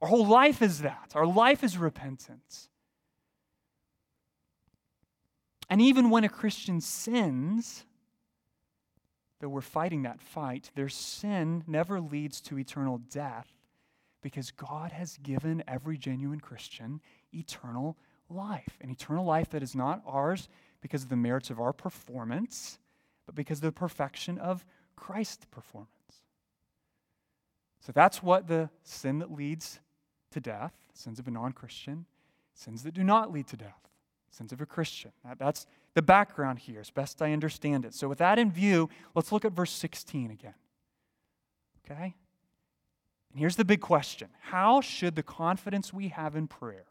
Our 0.00 0.08
whole 0.08 0.26
life 0.26 0.62
is 0.62 0.80
that. 0.80 1.12
Our 1.14 1.26
life 1.26 1.62
is 1.62 1.76
repentance. 1.76 2.69
And 5.70 5.80
even 5.80 6.10
when 6.10 6.24
a 6.24 6.28
Christian 6.28 6.80
sins, 6.80 7.84
though 9.38 9.48
we're 9.48 9.60
fighting 9.60 10.02
that 10.02 10.20
fight, 10.20 10.70
their 10.74 10.88
sin 10.88 11.62
never 11.66 12.00
leads 12.00 12.40
to 12.42 12.58
eternal 12.58 12.98
death 12.98 13.46
because 14.20 14.50
God 14.50 14.92
has 14.92 15.16
given 15.18 15.62
every 15.68 15.96
genuine 15.96 16.40
Christian 16.40 17.00
eternal 17.32 17.96
life. 18.28 18.76
An 18.80 18.90
eternal 18.90 19.24
life 19.24 19.50
that 19.50 19.62
is 19.62 19.74
not 19.74 20.02
ours 20.06 20.48
because 20.80 21.04
of 21.04 21.08
the 21.08 21.16
merits 21.16 21.50
of 21.50 21.60
our 21.60 21.72
performance, 21.72 22.78
but 23.24 23.34
because 23.34 23.58
of 23.58 23.62
the 23.62 23.72
perfection 23.72 24.38
of 24.38 24.64
Christ's 24.96 25.46
performance. 25.46 25.90
So 27.80 27.92
that's 27.92 28.22
what 28.22 28.48
the 28.48 28.70
sin 28.82 29.20
that 29.20 29.32
leads 29.32 29.80
to 30.32 30.40
death, 30.40 30.74
sins 30.92 31.18
of 31.18 31.28
a 31.28 31.30
non 31.30 31.52
Christian, 31.52 32.06
sins 32.54 32.82
that 32.82 32.94
do 32.94 33.04
not 33.04 33.32
lead 33.32 33.46
to 33.48 33.56
death, 33.56 33.88
sins 34.30 34.52
of 34.52 34.60
a 34.60 34.66
Christian. 34.66 35.12
That, 35.24 35.38
that's 35.38 35.66
the 35.94 36.02
background 36.02 36.60
here, 36.60 36.80
as 36.80 36.90
best 36.90 37.20
I 37.20 37.32
understand 37.32 37.84
it. 37.84 37.94
So, 37.94 38.08
with 38.08 38.18
that 38.18 38.38
in 38.38 38.50
view, 38.50 38.88
let's 39.14 39.32
look 39.32 39.44
at 39.44 39.52
verse 39.52 39.72
16 39.72 40.30
again. 40.30 40.54
Okay? 41.84 42.14
And 43.30 43.38
here's 43.38 43.56
the 43.56 43.64
big 43.64 43.80
question 43.80 44.28
How 44.40 44.80
should 44.80 45.16
the 45.16 45.22
confidence 45.22 45.92
we 45.92 46.08
have 46.08 46.36
in 46.36 46.46
prayer, 46.46 46.86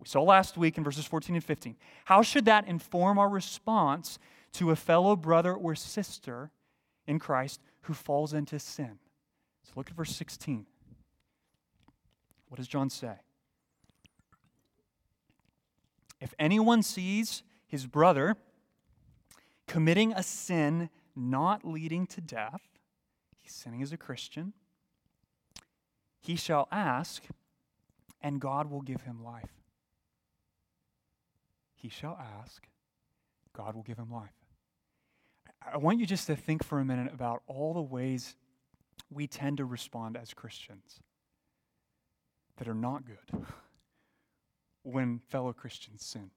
we 0.00 0.06
saw 0.06 0.22
last 0.22 0.56
week 0.56 0.78
in 0.78 0.84
verses 0.84 1.04
14 1.04 1.36
and 1.36 1.44
15, 1.44 1.76
how 2.06 2.22
should 2.22 2.46
that 2.46 2.66
inform 2.66 3.18
our 3.18 3.28
response 3.28 4.18
to 4.52 4.70
a 4.70 4.76
fellow 4.76 5.16
brother 5.16 5.54
or 5.54 5.74
sister 5.74 6.50
in 7.06 7.18
Christ 7.18 7.60
who 7.82 7.94
falls 7.94 8.32
into 8.32 8.58
sin? 8.58 8.98
So, 9.64 9.72
look 9.76 9.90
at 9.90 9.96
verse 9.96 10.14
16. 10.16 10.66
What 12.48 12.56
does 12.58 12.68
John 12.68 12.90
say? 12.90 13.14
If 16.22 16.34
anyone 16.38 16.84
sees 16.84 17.42
his 17.66 17.88
brother 17.88 18.36
committing 19.66 20.12
a 20.12 20.22
sin 20.22 20.88
not 21.16 21.64
leading 21.64 22.06
to 22.06 22.20
death, 22.20 22.60
he's 23.40 23.52
sinning 23.52 23.82
as 23.82 23.92
a 23.92 23.96
Christian, 23.96 24.52
he 26.20 26.36
shall 26.36 26.68
ask, 26.70 27.24
and 28.22 28.40
God 28.40 28.70
will 28.70 28.82
give 28.82 29.02
him 29.02 29.24
life. 29.24 29.50
He 31.74 31.88
shall 31.88 32.16
ask, 32.40 32.68
God 33.52 33.74
will 33.74 33.82
give 33.82 33.98
him 33.98 34.12
life. 34.12 34.30
I 35.72 35.78
want 35.78 35.98
you 35.98 36.06
just 36.06 36.28
to 36.28 36.36
think 36.36 36.62
for 36.62 36.78
a 36.78 36.84
minute 36.84 37.12
about 37.12 37.42
all 37.48 37.74
the 37.74 37.82
ways 37.82 38.36
we 39.10 39.26
tend 39.26 39.56
to 39.56 39.64
respond 39.64 40.16
as 40.16 40.32
Christians 40.32 41.00
that 42.58 42.68
are 42.68 42.74
not 42.74 43.02
good 43.04 43.44
when 44.82 45.20
fellow 45.28 45.52
Christians 45.52 46.04
sin. 46.04 46.30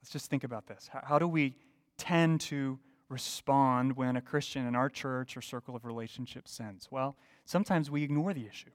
Let's 0.00 0.10
just 0.10 0.30
think 0.30 0.44
about 0.44 0.66
this. 0.66 0.88
How, 0.92 1.00
how, 1.04 1.18
do 1.18 1.28
we 1.28 1.56
tend 1.96 2.40
to 2.42 2.78
respond 3.08 3.96
when 3.96 4.16
a 4.16 4.20
Christian 4.20 4.66
in 4.66 4.74
our 4.74 4.88
church 4.88 5.36
or 5.36 5.42
circle 5.42 5.76
of 5.76 5.84
relationship 5.84 6.48
sins? 6.48 6.88
Well, 6.90 7.16
sometimes 7.44 7.90
we 7.90 8.02
ignore 8.02 8.32
the 8.32 8.46
issue. 8.46 8.70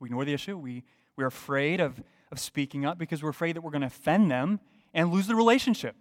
We 0.00 0.08
ignore 0.08 0.24
the 0.24 0.34
issue. 0.34 0.58
We, 0.58 0.84
we're 1.16 1.26
afraid 1.26 1.80
of, 1.80 2.02
of 2.30 2.38
speaking 2.38 2.84
up 2.84 2.98
because 2.98 3.22
we're 3.22 3.30
afraid 3.30 3.56
that 3.56 3.62
we're 3.62 3.70
going 3.70 3.82
to 3.82 3.86
offend 3.86 4.30
them 4.30 4.60
and 4.92 5.10
lose 5.10 5.26
the 5.26 5.36
relationship. 5.36 5.96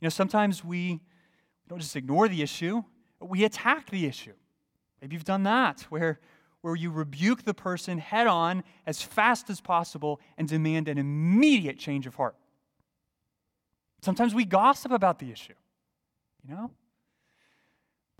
You 0.00 0.06
know, 0.06 0.10
sometimes 0.10 0.64
we 0.64 1.00
don't 1.68 1.80
just 1.80 1.96
ignore 1.96 2.28
the 2.28 2.42
issue, 2.42 2.82
we 3.20 3.44
attack 3.44 3.90
the 3.90 4.06
issue. 4.06 4.32
Maybe 5.00 5.14
you've 5.14 5.24
done 5.24 5.44
that, 5.44 5.82
where 5.88 6.20
where 6.62 6.76
you 6.76 6.90
rebuke 6.90 7.44
the 7.44 7.54
person 7.54 7.98
head 7.98 8.26
on 8.26 8.62
as 8.86 9.02
fast 9.02 9.48
as 9.50 9.60
possible 9.60 10.20
and 10.36 10.48
demand 10.48 10.88
an 10.88 10.98
immediate 10.98 11.78
change 11.78 12.06
of 12.06 12.14
heart. 12.16 12.36
Sometimes 14.02 14.34
we 14.34 14.44
gossip 14.44 14.92
about 14.92 15.18
the 15.18 15.30
issue, 15.30 15.54
you 16.42 16.54
know? 16.54 16.70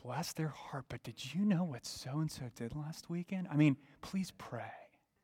Bless 0.02 0.32
their 0.32 0.48
heart, 0.48 0.86
but 0.88 1.02
did 1.02 1.34
you 1.34 1.44
know 1.44 1.64
what 1.64 1.84
so 1.84 2.18
and 2.18 2.30
so 2.30 2.44
did 2.56 2.74
last 2.74 3.10
weekend? 3.10 3.48
I 3.50 3.56
mean, 3.56 3.76
please 4.00 4.32
pray. 4.38 4.62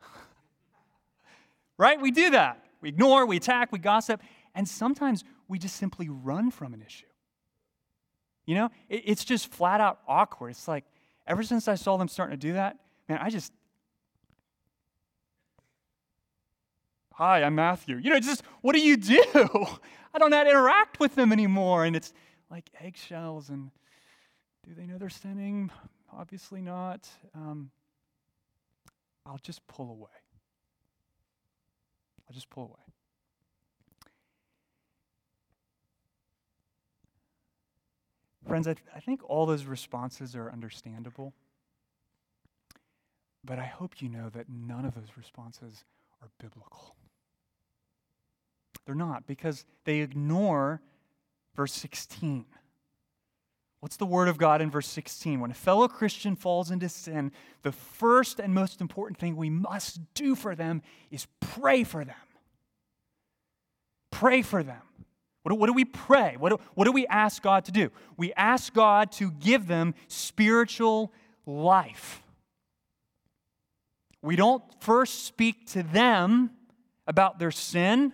right? 1.79 2.01
We 2.01 2.11
do 2.11 2.31
that. 2.31 2.63
We 2.83 2.91
ignore, 2.91 3.25
we 3.25 3.39
attack, 3.39 3.73
we 3.73 3.79
gossip, 3.79 4.21
and 4.55 4.69
sometimes 4.69 5.25
we 5.49 5.59
just 5.59 5.77
simply 5.77 6.09
run 6.09 6.51
from 6.51 6.75
an 6.75 6.83
issue. 6.83 7.07
You 8.45 8.55
know, 8.55 8.71
it's 8.89 9.25
just 9.25 9.49
flat 9.49 9.81
out 9.81 10.01
awkward. 10.07 10.51
It's 10.51 10.69
like, 10.69 10.85
ever 11.27 11.43
since 11.43 11.69
I 11.69 11.75
saw 11.75 11.97
them 11.97 12.07
starting 12.07 12.39
to 12.39 12.47
do 12.47 12.53
that, 12.53 12.77
man, 13.09 13.19
I 13.21 13.31
just, 13.31 13.53
hi, 17.13 17.43
I'm 17.43 17.55
Matthew. 17.55 17.97
You 17.99 18.11
know, 18.11 18.21
just 18.21 18.43
what 18.61 18.75
do 18.75 18.81
you 18.81 18.97
do? 18.97 19.23
I 19.35 20.19
don't 20.19 20.31
know 20.31 20.37
how 20.39 20.45
to 20.45 20.51
interact 20.51 20.99
with 20.99 21.15
them 21.15 21.33
anymore. 21.33 21.85
And 21.85 21.95
it's 21.95 22.13
like 22.51 22.71
eggshells. 22.81 23.51
And 23.51 23.71
do 24.67 24.75
they 24.75 24.87
know 24.87 24.99
they're 24.99 25.11
sinning? 25.11 25.71
Obviously 26.13 26.61
not. 26.61 27.09
Um, 27.35 27.71
I'll 29.27 29.41
just 29.43 29.67
pull 29.67 29.91
away. 29.91 30.09
I'll 32.29 32.35
just 32.35 32.51
pull 32.51 32.65
away. 32.65 32.87
Friends, 38.47 38.69
I, 38.69 38.75
th- 38.75 38.87
I 38.95 39.01
think 39.01 39.29
all 39.29 39.45
those 39.45 39.65
responses 39.65 40.37
are 40.37 40.51
understandable. 40.53 41.35
But 43.47 43.59
I 43.61 43.65
hope 43.65 44.03
you 44.03 44.09
know 44.09 44.29
that 44.31 44.49
none 44.49 44.85
of 44.85 44.95
those 44.95 45.17
responses 45.17 45.85
are 46.21 46.29
biblical. 46.41 46.97
They're 48.85 48.95
not 48.95 49.27
because 49.27 49.65
they 49.85 50.01
ignore 50.01 50.81
verse 51.55 51.73
16. 51.73 52.45
What's 53.81 53.97
the 53.97 54.07
word 54.07 54.29
of 54.29 54.37
God 54.37 54.61
in 54.61 54.71
verse 54.71 54.89
16? 54.89 55.41
When 55.41 55.51
a 55.51 55.55
fellow 55.55 55.87
Christian 55.87 56.35
falls 56.35 56.71
into 56.71 56.89
sin, 56.89 57.31
the 57.63 57.73
first 57.73 58.41
and 58.41 58.53
most 58.53 58.81
important 58.81 59.19
thing 59.19 59.37
we 59.37 59.51
must 59.51 60.01
do 60.15 60.35
for 60.35 60.57
them 60.57 60.83
is 61.11 61.27
pray 61.41 61.85
for 61.85 62.05
them. 62.05 62.17
Pray 64.11 64.43
for 64.43 64.63
them. 64.63 64.83
What 65.43 65.53
do, 65.53 65.57
what 65.57 65.67
do 65.67 65.73
we 65.73 65.85
pray? 65.85 66.37
What 66.37 66.49
do, 66.51 66.59
what 66.75 66.87
do 66.87 66.93
we 66.93 67.07
ask 67.07 67.43
God 67.43 67.65
to 67.67 67.73
do? 67.73 67.91
We 68.17 68.33
ask 68.33 68.75
God 68.75 69.13
to 69.13 69.31
give 69.31 69.69
them 69.69 69.95
spiritual 70.09 71.13
life. 71.45 72.23
We 74.27 74.35
don't 74.35 74.65
first 74.81 75.25
speak 75.25 75.69
to 75.69 75.85
them 75.85 76.51
about 77.07 77.39
their 77.39 77.53
sin, 77.53 78.13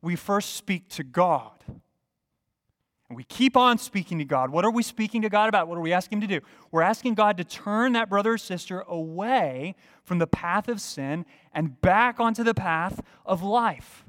we 0.00 0.16
first 0.16 0.54
speak 0.56 0.88
to 0.90 1.04
God. 1.04 1.52
And 3.10 3.16
we 3.16 3.24
keep 3.24 3.58
on 3.58 3.76
speaking 3.76 4.20
to 4.20 4.24
God. 4.24 4.48
What 4.50 4.64
are 4.64 4.70
we 4.70 4.82
speaking 4.82 5.20
to 5.20 5.28
God 5.28 5.50
about? 5.50 5.68
What 5.68 5.76
are 5.76 5.82
we 5.82 5.92
asking 5.92 6.22
Him 6.22 6.28
to 6.28 6.38
do? 6.38 6.46
We're 6.70 6.80
asking 6.80 7.12
God 7.12 7.36
to 7.36 7.44
turn 7.44 7.92
that 7.92 8.08
brother 8.08 8.32
or 8.32 8.38
sister 8.38 8.80
away 8.88 9.74
from 10.02 10.18
the 10.18 10.26
path 10.26 10.66
of 10.66 10.80
sin 10.80 11.26
and 11.52 11.78
back 11.82 12.18
onto 12.18 12.42
the 12.42 12.54
path 12.54 13.02
of 13.26 13.42
life. 13.42 14.06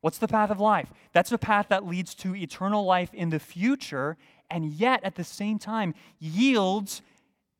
What's 0.00 0.16
the 0.16 0.28
path 0.28 0.50
of 0.50 0.60
life? 0.60 0.94
That's 1.12 1.30
a 1.30 1.36
path 1.36 1.66
that 1.68 1.86
leads 1.86 2.14
to 2.14 2.34
eternal 2.34 2.86
life 2.86 3.12
in 3.12 3.28
the 3.28 3.38
future, 3.38 4.16
and 4.48 4.64
yet 4.64 5.04
at 5.04 5.16
the 5.16 5.24
same 5.24 5.58
time 5.58 5.92
yields 6.18 7.02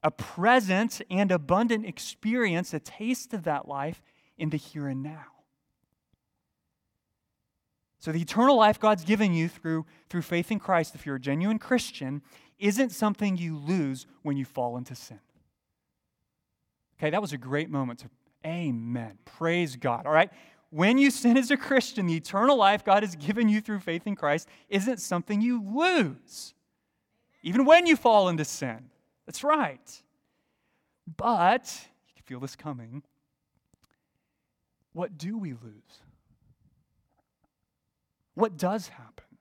a 0.02 0.10
present 0.10 1.02
and 1.10 1.30
abundant 1.30 1.86
experience, 1.86 2.72
a 2.72 2.80
taste 2.80 3.34
of 3.34 3.44
that 3.44 3.68
life 3.68 4.02
in 4.38 4.50
the 4.50 4.56
here 4.56 4.88
and 4.88 5.02
now. 5.02 5.26
So, 7.98 8.12
the 8.12 8.22
eternal 8.22 8.56
life 8.56 8.80
God's 8.80 9.04
given 9.04 9.34
you 9.34 9.48
through, 9.48 9.84
through 10.08 10.22
faith 10.22 10.50
in 10.50 10.58
Christ, 10.58 10.94
if 10.94 11.04
you're 11.04 11.16
a 11.16 11.20
genuine 11.20 11.58
Christian, 11.58 12.22
isn't 12.58 12.90
something 12.90 13.36
you 13.36 13.58
lose 13.58 14.06
when 14.22 14.36
you 14.36 14.44
fall 14.46 14.76
into 14.78 14.94
sin. 14.94 15.20
Okay, 16.98 17.10
that 17.10 17.20
was 17.20 17.32
a 17.32 17.38
great 17.38 17.70
moment 17.70 17.98
to 18.00 18.10
Amen. 18.44 19.18
Praise 19.24 19.76
God. 19.76 20.06
All 20.06 20.12
right? 20.12 20.30
When 20.70 20.98
you 20.98 21.10
sin 21.10 21.36
as 21.36 21.50
a 21.50 21.56
Christian, 21.56 22.06
the 22.06 22.16
eternal 22.16 22.56
life 22.56 22.84
God 22.84 23.02
has 23.02 23.16
given 23.16 23.48
you 23.48 23.60
through 23.60 23.80
faith 23.80 24.06
in 24.06 24.14
Christ 24.16 24.48
isn't 24.68 25.00
something 25.00 25.40
you 25.40 25.62
lose, 25.62 26.54
even 27.42 27.64
when 27.64 27.86
you 27.86 27.96
fall 27.96 28.28
into 28.28 28.44
sin. 28.44 28.88
That's 29.30 29.44
right. 29.44 30.02
But, 31.16 31.72
you 32.08 32.14
can 32.16 32.24
feel 32.24 32.40
this 32.40 32.56
coming, 32.56 33.04
what 34.92 35.18
do 35.18 35.38
we 35.38 35.52
lose? 35.52 36.00
What 38.34 38.56
does 38.56 38.88
happen 38.88 39.38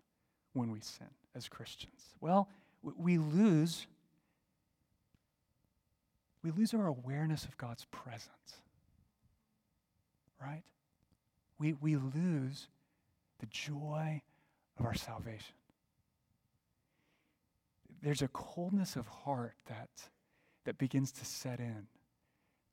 when 0.53 0.69
we 0.71 0.79
sin 0.79 1.07
as 1.35 1.49
Christians? 1.49 2.03
Well, 2.21 2.49
we 2.83 3.17
lose 3.17 3.87
we 6.43 6.51
lose 6.51 6.75
our 6.75 6.85
awareness 6.85 7.45
of 7.45 7.57
God's 7.57 7.85
presence. 7.85 8.61
Right? 10.39 10.61
We, 11.57 11.73
we 11.73 11.95
lose 11.95 12.67
the 13.39 13.47
joy 13.47 14.21
of 14.77 14.85
our 14.85 14.93
salvation. 14.93 15.55
There's 18.01 18.21
a 18.21 18.27
coldness 18.29 18.95
of 18.95 19.07
heart 19.07 19.55
that, 19.67 19.89
that 20.65 20.77
begins 20.77 21.11
to 21.13 21.25
set 21.25 21.59
in 21.59 21.87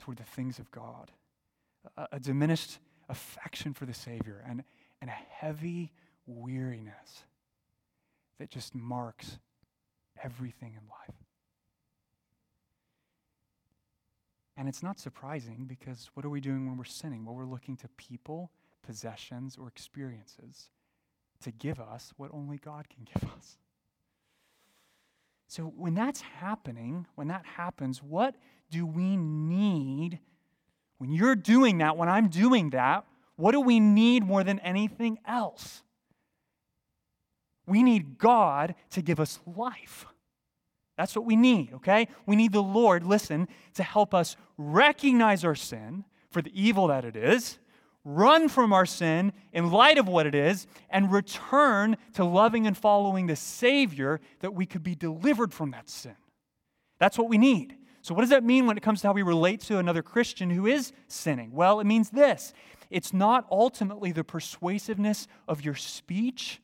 toward 0.01 0.19
the 0.19 0.25
things 0.25 0.59
of 0.59 0.71
God, 0.71 1.11
a, 1.97 2.07
a 2.13 2.21
diminished 2.21 2.79
affection 3.09 3.75
for 3.75 3.87
the 3.87 3.95
Savior, 3.95 4.45
and, 4.47 4.63
and 5.01 5.11
a 5.11 5.13
heavy 5.13 5.93
weariness 6.27 7.25
that 8.39 8.51
just 8.51 8.75
marks 8.75 9.39
everything 10.23 10.75
in 10.75 10.89
life. 10.89 11.17
And 14.57 14.69
it's 14.69 14.83
not 14.83 14.99
surprising 14.99 15.67
because 15.69 16.11
what 16.15 16.25
are 16.25 16.31
we 16.31 16.41
doing 16.41 16.67
when 16.67 16.79
we're 16.79 16.85
sinning? 16.85 17.25
Well, 17.25 17.35
we're 17.35 17.45
looking 17.45 17.77
to 17.79 17.89
people, 17.97 18.51
possessions, 18.83 19.57
or 19.61 19.69
experiences 19.69 20.71
to 21.43 21.51
give 21.51 21.79
us 21.79 22.15
what 22.17 22.31
only 22.33 22.57
God 22.57 22.87
can 22.89 23.05
give 23.05 23.29
us. 23.37 23.59
So 25.49 25.65
when 25.65 25.95
that's 25.95 26.21
happening, 26.21 27.07
when 27.15 27.29
that 27.29 27.45
happens, 27.47 28.03
what 28.03 28.35
do 28.71 28.87
we 28.87 29.17
need? 29.17 30.19
When 30.99 31.13
you're 31.13 31.37
doing 31.37 31.79
that, 31.79 31.97
when 31.97 32.09
I'm 32.09 32.29
doing 32.29 32.71
that, 32.71 33.05
what 33.37 33.53
do 33.53 33.61
we 33.61 33.81
need 33.81 34.25
more 34.25 34.43
than 34.43 34.59
anything 34.61 35.19
else? 35.27 35.83
We 37.67 37.83
need 37.83 38.19
God 38.19 38.75
to 38.91 39.03
give 39.03 39.21
us 39.21 39.41
life. 39.47 40.07
That's 40.97 41.15
what 41.15 41.27
we 41.27 41.37
need, 41.37 41.75
okay? 41.75 42.09
We 42.25 42.37
need 42.37 42.53
the 42.53 42.63
Lord, 42.63 43.05
listen, 43.05 43.49
to 43.75 43.83
help 43.83 44.15
us 44.15 44.37
recognize 44.57 45.45
our 45.45 45.55
sin 45.55 46.05
for 46.31 46.41
the 46.41 46.51
evil 46.55 46.87
that 46.87 47.05
it 47.05 47.17
is, 47.17 47.59
run 48.07 48.49
from 48.49 48.73
our 48.73 48.87
sin 48.87 49.33
in 49.53 49.73
light 49.73 49.99
of 49.99 50.07
what 50.07 50.27
it 50.27 50.35
is, 50.35 50.69
and 50.89 51.11
return 51.11 51.97
to 52.15 52.25
loving 52.25 52.67
and 52.67 52.79
following 52.79 53.27
the 53.27 53.35
Savior 53.35 54.21
that 54.41 54.55
we 54.55 54.65
could 54.65 54.85
be 54.85 54.95
delivered 54.95 55.53
from 55.53 55.73
that 55.73 55.91
sin. 55.91 56.15
That's 56.99 57.19
what 57.19 57.29
we 57.29 57.37
need. 57.37 57.77
So, 58.03 58.15
what 58.15 58.21
does 58.21 58.31
that 58.31 58.45
mean 58.45 58.67
when 58.67 58.77
it 58.77 58.83
comes 58.85 59.01
to 59.01 59.09
how 59.09 59.13
we 59.13 59.23
relate 59.23 59.61
to 59.63 59.79
another 59.79 60.03
Christian 60.03 60.51
who 60.51 60.67
is 60.67 60.93
sinning? 61.09 61.51
Well, 61.53 61.81
it 61.81 61.85
means 61.85 62.11
this 62.11 62.55
it's 62.89 63.13
not 63.13 63.45
ultimately 63.51 64.13
the 64.13 64.23
persuasiveness 64.23 65.27
of 65.49 65.65
your 65.65 65.75
speech 65.75 66.61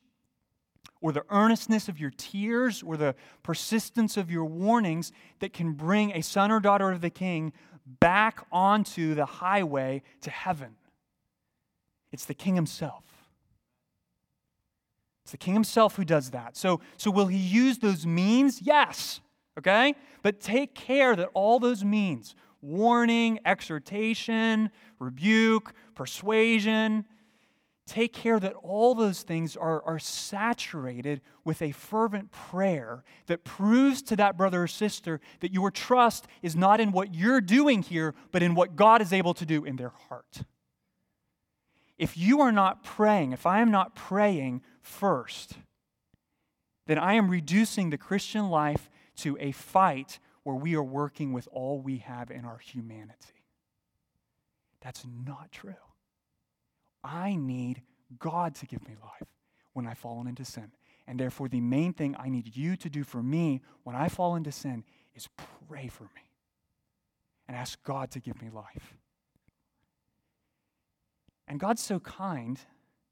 or 1.01 1.11
the 1.11 1.25
earnestness 1.29 1.89
of 1.89 1.99
your 1.99 2.11
tears 2.15 2.81
or 2.81 2.95
the 2.95 3.15
persistence 3.43 4.15
of 4.15 4.31
your 4.31 4.45
warnings 4.45 5.11
that 5.39 5.51
can 5.51 5.73
bring 5.73 6.13
a 6.13 6.23
son 6.23 6.49
or 6.49 6.61
daughter 6.61 6.89
of 6.89 7.01
the 7.01 7.09
king 7.09 7.51
back 7.99 8.45
onto 8.49 9.13
the 9.13 9.25
highway 9.25 10.01
to 10.21 10.29
heaven. 10.29 10.77
It's 12.13 12.25
the 12.25 12.33
king 12.33 12.55
himself. 12.55 13.03
It's 15.25 15.31
the 15.31 15.37
king 15.37 15.53
himself 15.53 15.97
who 15.97 16.05
does 16.05 16.31
that. 16.31 16.55
So, 16.55 16.79
so 16.95 17.11
will 17.11 17.27
he 17.27 17.37
use 17.37 17.79
those 17.79 18.05
means? 18.05 18.61
Yes. 18.61 19.19
Okay? 19.57 19.95
But 20.21 20.39
take 20.39 20.75
care 20.75 21.15
that 21.15 21.29
all 21.33 21.59
those 21.59 21.83
means 21.83 22.35
warning, 22.61 23.39
exhortation, 23.45 24.69
rebuke, 24.97 25.73
persuasion 25.95 27.03
take 27.85 28.13
care 28.13 28.39
that 28.39 28.53
all 28.63 28.95
those 28.95 29.23
things 29.23 29.57
are, 29.57 29.81
are 29.83 29.99
saturated 29.99 31.21
with 31.43 31.61
a 31.61 31.71
fervent 31.71 32.31
prayer 32.31 33.03
that 33.27 33.43
proves 33.43 34.01
to 34.01 34.15
that 34.15 34.37
brother 34.37 34.63
or 34.63 34.67
sister 34.67 35.19
that 35.41 35.53
your 35.53 35.69
trust 35.69 36.25
is 36.41 36.55
not 36.55 36.79
in 36.79 36.91
what 36.91 37.13
you're 37.13 37.41
doing 37.41 37.81
here, 37.81 38.15
but 38.31 38.41
in 38.41 38.55
what 38.55 38.75
God 38.75 39.01
is 39.01 39.11
able 39.11 39.33
to 39.33 39.45
do 39.45 39.65
in 39.65 39.75
their 39.75 39.91
heart. 40.09 40.43
If 42.03 42.17
you 42.17 42.41
are 42.41 42.51
not 42.51 42.83
praying, 42.83 43.31
if 43.31 43.45
I 43.45 43.61
am 43.61 43.71
not 43.71 43.95
praying 43.95 44.61
first, 44.81 45.53
then 46.85 46.99
I 46.99 47.13
am 47.13 47.31
reducing 47.31 47.91
the 47.91 47.97
Christian 47.97 48.49
life 48.49 48.89
to 49.19 49.37
a 49.39 49.53
fight 49.53 50.19
where 50.43 50.57
we 50.57 50.75
are 50.75 50.83
working 50.83 51.31
with 51.31 51.47
all 51.49 51.79
we 51.79 51.99
have 51.99 52.29
in 52.29 52.43
our 52.43 52.57
humanity. 52.57 53.45
That's 54.81 55.05
not 55.25 55.53
true. 55.53 55.75
I 57.05 57.37
need 57.37 57.83
God 58.19 58.53
to 58.55 58.65
give 58.65 58.85
me 58.85 58.95
life 59.01 59.29
when 59.71 59.87
I've 59.87 59.97
fallen 59.97 60.27
into 60.27 60.43
sin. 60.43 60.73
And 61.07 61.17
therefore, 61.17 61.47
the 61.47 61.61
main 61.61 61.93
thing 61.93 62.17
I 62.19 62.27
need 62.27 62.53
you 62.53 62.75
to 62.75 62.89
do 62.89 63.05
for 63.05 63.23
me 63.23 63.61
when 63.83 63.95
I 63.95 64.09
fall 64.09 64.35
into 64.35 64.51
sin 64.51 64.83
is 65.15 65.29
pray 65.69 65.87
for 65.87 66.03
me 66.03 66.33
and 67.47 67.55
ask 67.55 67.81
God 67.81 68.11
to 68.11 68.19
give 68.19 68.41
me 68.41 68.49
life. 68.49 68.93
And 71.53 71.59
God's 71.59 71.83
so 71.83 71.99
kind. 71.99 72.59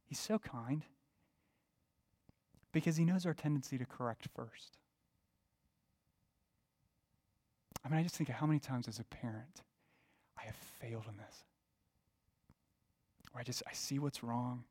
He's 0.04 0.17
so 0.17 0.39
kind 0.39 0.84
because 2.71 2.97
He 2.97 3.06
knows 3.06 3.23
our 3.27 3.36
tendency 3.36 3.77
to 3.77 3.86
correct 3.86 4.27
first. 4.36 4.80
I 7.86 7.89
mean, 7.89 7.99
I 7.99 8.01
just 8.01 8.15
think 8.15 8.30
of 8.30 8.36
how 8.38 8.47
many 8.47 8.58
times 8.58 8.88
as 8.88 8.97
a 8.97 9.04
parent 9.04 9.62
I 10.39 10.45
have 10.45 10.56
failed 10.56 11.04
in 11.08 11.17
this 11.17 11.43
where 13.32 13.41
I 13.41 13.43
just 13.43 13.62
I 13.67 13.73
see 13.73 13.99
what's 13.99 14.23
wrong. 14.23 14.63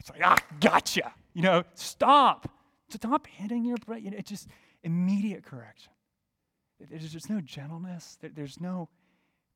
It's 0.00 0.08
like, 0.08 0.22
ah, 0.24 0.38
gotcha. 0.58 1.12
You 1.34 1.42
know, 1.42 1.64
stop. 1.74 2.48
Stop 2.88 3.26
hitting 3.26 3.62
your 3.62 3.76
brain. 3.76 4.06
You 4.06 4.10
know, 4.10 4.16
it's 4.16 4.30
just 4.30 4.48
immediate 4.82 5.44
correction. 5.44 5.92
There's 6.80 7.12
just 7.12 7.28
no 7.28 7.42
gentleness. 7.42 8.16
There's 8.22 8.58
no 8.58 8.88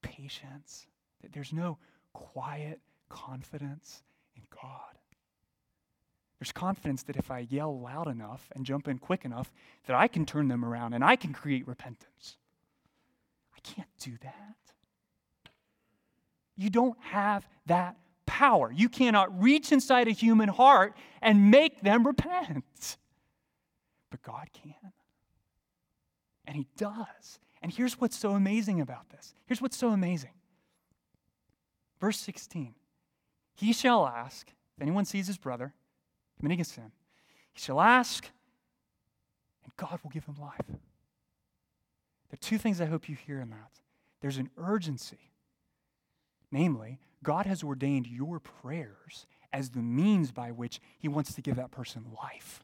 patience. 0.03 0.87
There's 1.33 1.55
no 1.55 1.79
quiet 2.17 2.81
confidence 3.09 4.03
in 4.37 4.43
God. 4.51 4.99
There's 6.39 6.53
confidence 6.53 7.03
that 7.05 7.17
if 7.17 7.31
I 7.31 7.41
yell 7.41 7.79
loud 7.79 8.09
enough 8.09 8.51
and 8.55 8.67
jump 8.67 8.89
in 8.89 8.99
quick 8.99 9.25
enough, 9.25 9.53
that 9.87 9.97
I 9.97 10.09
can 10.09 10.27
turn 10.27 10.49
them 10.49 10.65
around 10.65 10.93
and 10.93 11.05
I 11.05 11.17
can 11.17 11.33
create 11.33 11.67
repentance. 11.67 12.37
I 13.57 13.61
can't 13.63 13.89
do 14.01 14.13
that. 14.23 14.57
You 16.57 16.71
don't 16.71 16.97
have 17.01 17.47
that 17.67 17.97
power. 18.27 18.73
You 18.73 18.89
cannot 18.89 19.43
reach 19.43 19.73
inside 19.73 20.09
a 20.09 20.13
human 20.13 20.49
heart 20.49 20.95
and 21.23 21.51
make 21.51 21.83
them 21.83 22.07
repent. 22.07 22.97
But 24.11 24.23
God 24.23 24.49
can. 24.53 24.93
And 26.47 26.57
He 26.57 26.67
does. 26.77 27.39
And 27.63 27.73
here's 27.73 28.01
what's 28.01 28.19
so 28.19 28.33
amazing 28.33 28.81
about 28.81 29.09
this. 29.11 29.35
Here's 29.47 29.63
what's 29.63 29.77
so 29.77 29.91
amazing. 29.91 30.31
Verse 32.01 32.19
16 32.21 32.75
He 33.55 33.73
shall 33.73 34.07
ask, 34.07 34.49
if 34.77 34.83
anyone 34.83 35.05
sees 35.05 35.27
his 35.27 35.39
brother 35.39 35.73
committing 36.39 36.61
a 36.61 36.65
sin, 36.65 36.93
he 37.53 37.61
shall 37.61 37.81
ask, 37.81 38.31
and 39.65 39.77
God 39.77 40.01
will 40.03 40.11
give 40.11 40.25
him 40.25 40.37
life. 40.41 40.67
There 40.69 42.35
are 42.35 42.37
two 42.41 42.59
things 42.59 42.81
I 42.81 42.87
hope 42.87 43.09
you 43.09 43.17
hear 43.17 43.41
in 43.41 43.51
that. 43.51 43.81
There's 44.21 44.39
an 44.39 44.51
urgency 44.57 45.31
Namely, 46.51 46.99
God 47.23 47.47
has 47.47 47.63
ordained 47.63 48.07
your 48.07 48.39
prayers 48.39 49.27
as 49.53 49.71
the 49.71 49.83
means 49.83 50.31
by 50.33 50.51
which 50.51 50.81
He 50.99 51.09
wants 51.09 51.35
to 51.35 51.43
give 51.43 51.57
that 51.57 51.71
person 51.71 52.05
life. 52.23 52.63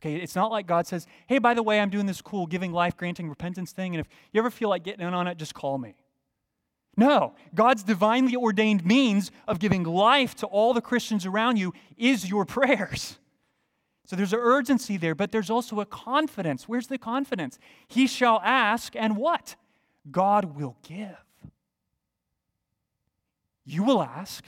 Okay, 0.00 0.16
it's 0.16 0.34
not 0.34 0.50
like 0.50 0.66
God 0.66 0.86
says, 0.86 1.06
hey, 1.26 1.38
by 1.38 1.54
the 1.54 1.62
way, 1.62 1.80
I'm 1.80 1.90
doing 1.90 2.06
this 2.06 2.20
cool 2.20 2.46
giving 2.46 2.72
life, 2.72 2.96
granting 2.96 3.28
repentance 3.28 3.72
thing, 3.72 3.94
and 3.94 4.00
if 4.00 4.08
you 4.32 4.38
ever 4.38 4.50
feel 4.50 4.68
like 4.68 4.84
getting 4.84 5.06
in 5.06 5.14
on 5.14 5.26
it, 5.26 5.38
just 5.38 5.54
call 5.54 5.78
me. 5.78 5.94
No, 6.96 7.34
God's 7.54 7.82
divinely 7.82 8.36
ordained 8.36 8.84
means 8.84 9.30
of 9.48 9.58
giving 9.58 9.82
life 9.82 10.34
to 10.36 10.46
all 10.46 10.72
the 10.72 10.80
Christians 10.80 11.26
around 11.26 11.56
you 11.56 11.72
is 11.96 12.28
your 12.28 12.44
prayers. 12.44 13.18
So 14.06 14.16
there's 14.16 14.32
an 14.32 14.40
urgency 14.40 14.96
there, 14.96 15.14
but 15.14 15.32
there's 15.32 15.50
also 15.50 15.80
a 15.80 15.86
confidence. 15.86 16.68
Where's 16.68 16.88
the 16.88 16.98
confidence? 16.98 17.58
He 17.88 18.06
shall 18.06 18.40
ask, 18.44 18.94
and 18.94 19.16
what? 19.16 19.56
God 20.10 20.56
will 20.56 20.76
give. 20.86 21.16
You 23.64 23.82
will 23.82 24.02
ask, 24.02 24.44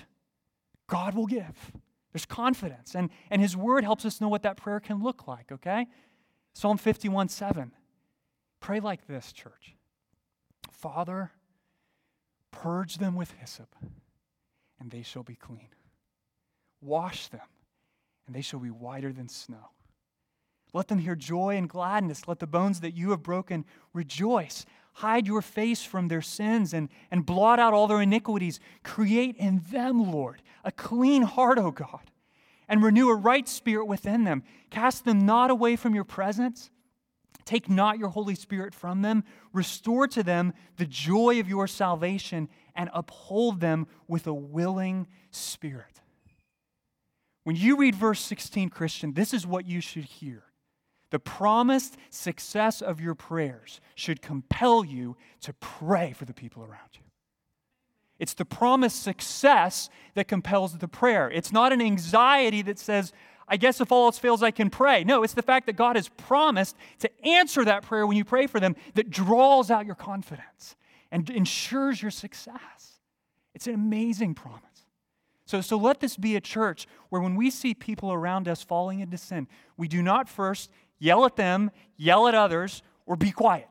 God 0.87 1.15
will 1.15 1.27
give. 1.27 1.73
There's 2.13 2.27
confidence. 2.27 2.95
And, 2.95 3.11
and 3.31 3.41
His 3.41 3.57
Word 3.57 3.83
helps 3.83 4.05
us 4.05 4.21
know 4.21 4.29
what 4.29 4.43
that 4.43 4.59
prayer 4.59 4.79
can 4.79 5.03
look 5.03 5.27
like, 5.27 5.51
okay? 5.51 5.87
Psalm 6.53 6.77
51 6.77 7.29
7. 7.29 7.73
Pray 8.61 8.81
like 8.81 9.07
this, 9.07 9.33
church 9.33 9.75
Father, 10.71 11.31
Purge 12.62 12.97
them 12.97 13.14
with 13.14 13.33
hyssop, 13.33 13.69
and 14.81 14.90
they 14.90 15.03
shall 15.03 15.23
be 15.23 15.35
clean. 15.35 15.69
Wash 16.81 17.29
them, 17.29 17.42
and 18.27 18.35
they 18.35 18.40
shall 18.40 18.61
be 18.61 18.71
whiter 18.71 19.12
than 19.12 19.29
snow. 19.29 19.73
Let 20.73 20.88
them 20.88 20.99
hear 20.99 21.14
joy 21.14 21.57
and 21.57 21.69
gladness. 21.69 22.27
Let 22.27 22.38
the 22.38 22.47
bones 22.47 22.81
that 22.81 22.97
you 22.97 23.11
have 23.11 23.23
broken 23.23 23.66
rejoice. 23.92 24.64
Hide 24.95 25.27
your 25.27 25.42
face 25.42 25.85
from 25.85 26.09
their 26.09 26.23
sins 26.23 26.73
and, 26.73 26.88
and 27.11 27.27
blot 27.27 27.59
out 27.59 27.75
all 27.75 27.87
their 27.87 28.01
iniquities. 28.01 28.59
Create 28.83 29.37
in 29.37 29.62
them, 29.71 30.11
Lord, 30.11 30.40
a 30.64 30.73
clean 30.73 31.23
heart, 31.23 31.59
O 31.59 31.71
God, 31.71 32.11
and 32.69 32.83
renew 32.83 33.11
a 33.11 33.14
right 33.14 33.47
spirit 33.47 33.85
within 33.85 34.25
them. 34.25 34.42
Cast 34.71 35.05
them 35.05 35.27
not 35.27 35.51
away 35.51 35.77
from 35.77 35.95
your 35.95 36.05
presence. 36.05 36.71
Take 37.47 37.71
not 37.71 37.99
your 37.99 38.09
Holy 38.09 38.35
Spirit 38.35 38.75
from 38.75 39.01
them. 39.03 39.25
Restore 39.53 40.09
to 40.09 40.23
them 40.23 40.53
the 40.77 40.85
joy 40.85 41.41
of 41.41 41.49
your 41.49 41.67
salvation 41.67 42.49
and 42.75 42.91
uphold 42.93 43.61
them 43.61 43.87
with 44.07 44.27
a 44.27 44.35
willing 44.35 45.07
spirit. 45.31 46.01
When 47.45 47.55
you 47.55 47.77
read 47.77 47.95
verse 47.95 48.21
16, 48.21 48.69
Christian, 48.71 49.13
this 49.13 49.33
is 49.33 49.47
what 49.47 49.65
you 49.65 49.81
should 49.81 50.05
hear. 50.05 50.43
The 51.11 51.21
promised 51.21 51.97
success 52.11 52.83
of 52.83 53.01
your 53.01 53.15
prayers 53.15 53.81
should 53.95 54.21
compel 54.21 54.85
you 54.85 55.17
to 55.43 55.53
pray 55.53 56.13
for 56.13 56.25
the 56.25 56.35
people 56.35 56.65
around 56.65 56.91
you. 56.95 57.03
It's 58.19 58.35
the 58.35 58.45
promised 58.45 59.01
success 59.01 59.89
that 60.15 60.27
compels 60.27 60.77
the 60.77 60.89
prayer. 60.89 61.31
It's 61.31 61.53
not 61.53 61.73
an 61.73 61.81
anxiety 61.81 62.63
that 62.63 62.81
says, 62.81 63.13
I 63.49 63.57
guess 63.57 63.81
if 63.81 63.93
all 63.93 64.07
else 64.07 64.19
fails, 64.19 64.43
I 64.43 64.51
can 64.51 64.71
pray. 64.71 65.05
No, 65.05 65.23
it's 65.23 65.35
the 65.35 65.43
fact 65.43 65.67
that 65.67 65.77
God 65.77 65.97
has 65.97 66.09
promised 66.09 66.77
to 67.01 67.27
answer 67.27 67.65
that 67.65 67.83
prayer 67.85 68.07
when 68.07 68.17
you 68.17 68.25
pray 68.25 68.47
for 68.47 68.59
them 68.59 68.75
that 68.95 69.11
draws 69.11 69.71
out 69.71 69.87
your 69.87 69.95
confidence 69.95 70.75
and 71.13 71.29
ensures 71.31 72.03
your 72.03 72.11
success. 72.11 73.01
It's 73.55 73.67
an 73.67 73.75
amazing 73.75 74.35
promise. 74.35 74.63
So, 75.47 75.61
so 75.61 75.77
let 75.77 76.01
this 76.01 76.17
be 76.17 76.35
a 76.35 76.41
church 76.41 76.89
where 77.09 77.23
when 77.23 77.37
we 77.37 77.51
see 77.51 77.73
people 77.73 78.13
around 78.13 78.49
us 78.49 78.63
falling 78.63 78.99
into 78.99 79.17
sin, 79.17 79.47
we 79.77 79.87
do 79.87 80.03
not 80.03 80.29
first 80.29 80.71
yell 80.99 81.25
at 81.25 81.37
them, 81.37 81.71
yell 81.97 82.27
at 82.27 82.35
others, 82.35 82.83
or 83.07 83.15
be 83.15 83.31
quiet 83.31 83.69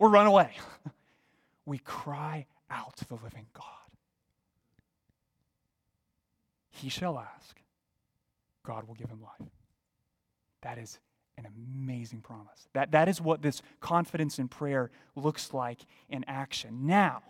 or 0.00 0.10
run 0.10 0.26
away. 0.26 0.50
we 1.64 1.78
cry 1.78 2.46
out 2.68 2.96
to 2.96 3.06
the 3.06 3.14
living 3.14 3.46
God. 3.54 3.64
He 6.70 6.88
shall 6.88 7.18
ask, 7.18 7.61
God 8.64 8.86
will 8.86 8.94
give 8.94 9.10
him 9.10 9.22
life. 9.22 9.48
That 10.62 10.78
is 10.78 10.98
an 11.36 11.46
amazing 11.46 12.20
promise. 12.20 12.68
That, 12.74 12.92
that 12.92 13.08
is 13.08 13.20
what 13.20 13.42
this 13.42 13.62
confidence 13.80 14.38
in 14.38 14.48
prayer 14.48 14.90
looks 15.16 15.52
like 15.52 15.80
in 16.08 16.24
action. 16.28 16.86
Now, 16.86 17.22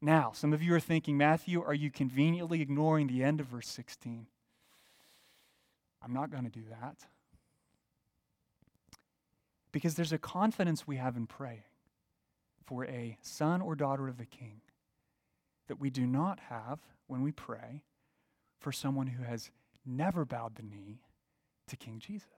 now, 0.00 0.32
some 0.34 0.52
of 0.52 0.62
you 0.62 0.74
are 0.74 0.80
thinking, 0.80 1.16
Matthew, 1.16 1.62
are 1.62 1.72
you 1.72 1.90
conveniently 1.90 2.60
ignoring 2.60 3.06
the 3.06 3.22
end 3.22 3.40
of 3.40 3.46
verse 3.46 3.68
16? 3.68 4.26
I'm 6.02 6.12
not 6.12 6.30
going 6.30 6.44
to 6.44 6.50
do 6.50 6.64
that. 6.68 7.06
Because 9.72 9.94
there's 9.94 10.12
a 10.12 10.18
confidence 10.18 10.86
we 10.86 10.96
have 10.96 11.16
in 11.16 11.26
praying 11.26 11.64
for 12.66 12.84
a 12.84 13.16
son 13.22 13.62
or 13.62 13.74
daughter 13.74 14.08
of 14.08 14.18
the 14.18 14.26
king 14.26 14.60
that 15.68 15.80
we 15.80 15.88
do 15.90 16.06
not 16.06 16.38
have 16.50 16.80
when 17.06 17.22
we 17.22 17.32
pray 17.32 17.82
for 18.60 18.72
someone 18.72 19.06
who 19.06 19.22
has 19.22 19.50
never 19.86 20.24
bowed 20.24 20.56
the 20.56 20.62
knee 20.62 21.00
to 21.68 21.76
King 21.76 21.98
Jesus. 21.98 22.28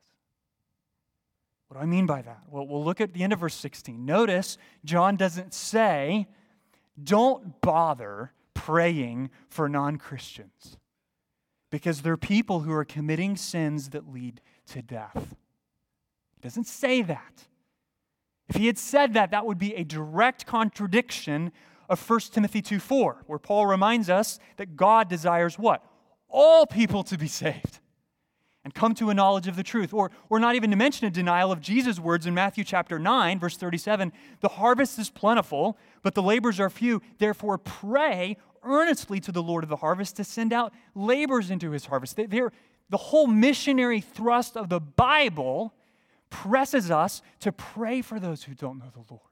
What 1.68 1.78
do 1.78 1.82
I 1.82 1.86
mean 1.86 2.06
by 2.06 2.22
that? 2.22 2.42
Well, 2.48 2.66
we'll 2.66 2.84
look 2.84 3.00
at 3.00 3.12
the 3.12 3.22
end 3.22 3.32
of 3.32 3.40
verse 3.40 3.54
16. 3.54 4.04
Notice 4.04 4.56
John 4.84 5.16
doesn't 5.16 5.52
say, 5.52 6.26
don't 7.02 7.60
bother 7.60 8.32
praying 8.54 9.30
for 9.48 9.68
non 9.68 9.96
Christians 9.98 10.76
because 11.70 12.02
they're 12.02 12.16
people 12.16 12.60
who 12.60 12.72
are 12.72 12.84
committing 12.84 13.36
sins 13.36 13.90
that 13.90 14.12
lead 14.12 14.40
to 14.68 14.82
death. 14.82 15.34
He 16.34 16.40
doesn't 16.40 16.66
say 16.66 17.02
that. 17.02 17.46
If 18.48 18.56
he 18.56 18.66
had 18.66 18.78
said 18.78 19.14
that, 19.14 19.32
that 19.32 19.44
would 19.44 19.58
be 19.58 19.74
a 19.74 19.84
direct 19.84 20.46
contradiction 20.46 21.50
of 21.88 22.08
1 22.08 22.20
Timothy 22.32 22.62
2 22.62 22.78
4, 22.78 23.24
where 23.26 23.38
Paul 23.38 23.66
reminds 23.66 24.08
us 24.08 24.38
that 24.56 24.76
God 24.76 25.08
desires 25.08 25.58
what? 25.58 25.84
All 26.38 26.66
people 26.66 27.02
to 27.04 27.16
be 27.16 27.28
saved 27.28 27.78
and 28.62 28.74
come 28.74 28.94
to 28.96 29.08
a 29.08 29.14
knowledge 29.14 29.48
of 29.48 29.56
the 29.56 29.62
truth. 29.62 29.94
Or, 29.94 30.10
or 30.28 30.38
not 30.38 30.54
even 30.54 30.70
to 30.70 30.76
mention 30.76 31.06
a 31.06 31.10
denial 31.10 31.50
of 31.50 31.62
Jesus' 31.62 31.98
words 31.98 32.26
in 32.26 32.34
Matthew 32.34 32.62
chapter 32.62 32.98
9, 32.98 33.38
verse 33.38 33.56
37 33.56 34.12
The 34.40 34.48
harvest 34.48 34.98
is 34.98 35.08
plentiful, 35.08 35.78
but 36.02 36.14
the 36.14 36.22
laborers 36.22 36.60
are 36.60 36.68
few. 36.68 37.00
Therefore, 37.16 37.56
pray 37.56 38.36
earnestly 38.62 39.18
to 39.20 39.32
the 39.32 39.42
Lord 39.42 39.64
of 39.64 39.70
the 39.70 39.76
harvest 39.76 40.16
to 40.16 40.24
send 40.24 40.52
out 40.52 40.74
laborers 40.94 41.50
into 41.50 41.70
his 41.70 41.86
harvest. 41.86 42.18
They're, 42.28 42.52
the 42.90 42.98
whole 42.98 43.26
missionary 43.26 44.02
thrust 44.02 44.58
of 44.58 44.68
the 44.68 44.80
Bible 44.80 45.72
presses 46.28 46.90
us 46.90 47.22
to 47.40 47.50
pray 47.50 48.02
for 48.02 48.20
those 48.20 48.42
who 48.42 48.52
don't 48.52 48.78
know 48.78 48.90
the 48.92 49.04
Lord. 49.08 49.22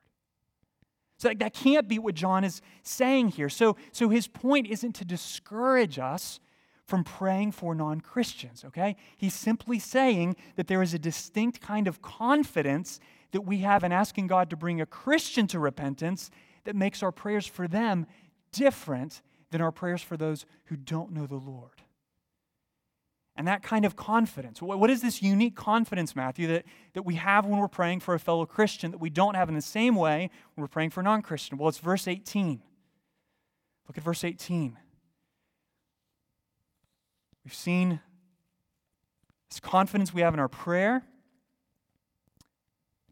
So 1.18 1.28
that, 1.28 1.38
that 1.40 1.52
can't 1.52 1.86
be 1.86 1.98
what 1.98 2.14
John 2.14 2.44
is 2.44 2.62
saying 2.82 3.28
here. 3.28 3.50
So, 3.50 3.76
so 3.92 4.08
his 4.08 4.26
point 4.26 4.68
isn't 4.68 4.94
to 4.94 5.04
discourage 5.04 5.98
us 5.98 6.40
from 6.86 7.04
praying 7.04 7.52
for 7.52 7.74
non 7.74 8.00
Christians, 8.00 8.64
okay? 8.64 8.96
He's 9.16 9.34
simply 9.34 9.78
saying 9.78 10.36
that 10.56 10.66
there 10.66 10.82
is 10.82 10.94
a 10.94 10.98
distinct 10.98 11.60
kind 11.60 11.88
of 11.88 12.02
confidence 12.02 13.00
that 13.32 13.42
we 13.42 13.58
have 13.58 13.82
in 13.82 13.92
asking 13.92 14.26
God 14.26 14.50
to 14.50 14.56
bring 14.56 14.80
a 14.80 14.86
Christian 14.86 15.46
to 15.48 15.58
repentance 15.58 16.30
that 16.64 16.76
makes 16.76 17.02
our 17.02 17.12
prayers 17.12 17.46
for 17.46 17.66
them 17.66 18.06
different 18.52 19.22
than 19.50 19.60
our 19.60 19.72
prayers 19.72 20.02
for 20.02 20.16
those 20.16 20.46
who 20.66 20.76
don't 20.76 21.12
know 21.12 21.26
the 21.26 21.34
Lord. 21.36 21.82
And 23.36 23.48
that 23.48 23.64
kind 23.64 23.84
of 23.84 23.96
confidence, 23.96 24.62
what 24.62 24.90
is 24.90 25.02
this 25.02 25.20
unique 25.20 25.56
confidence, 25.56 26.14
Matthew, 26.14 26.46
that, 26.46 26.64
that 26.92 27.02
we 27.02 27.16
have 27.16 27.46
when 27.46 27.58
we're 27.58 27.66
praying 27.66 28.00
for 28.00 28.14
a 28.14 28.20
fellow 28.20 28.46
Christian 28.46 28.92
that 28.92 28.98
we 28.98 29.10
don't 29.10 29.34
have 29.34 29.48
in 29.48 29.56
the 29.56 29.62
same 29.62 29.96
way 29.96 30.30
when 30.54 30.62
we're 30.62 30.68
praying 30.68 30.90
for 30.90 31.00
a 31.00 31.02
non 31.02 31.20
Christian? 31.20 31.58
Well, 31.58 31.68
it's 31.68 31.78
verse 31.78 32.06
18. 32.06 32.62
Look 33.88 33.98
at 33.98 34.04
verse 34.04 34.22
18. 34.22 34.78
We've 37.44 37.54
seen 37.54 38.00
this 39.50 39.60
confidence 39.60 40.14
we 40.14 40.22
have 40.22 40.34
in 40.34 40.40
our 40.40 40.48
prayer. 40.48 41.04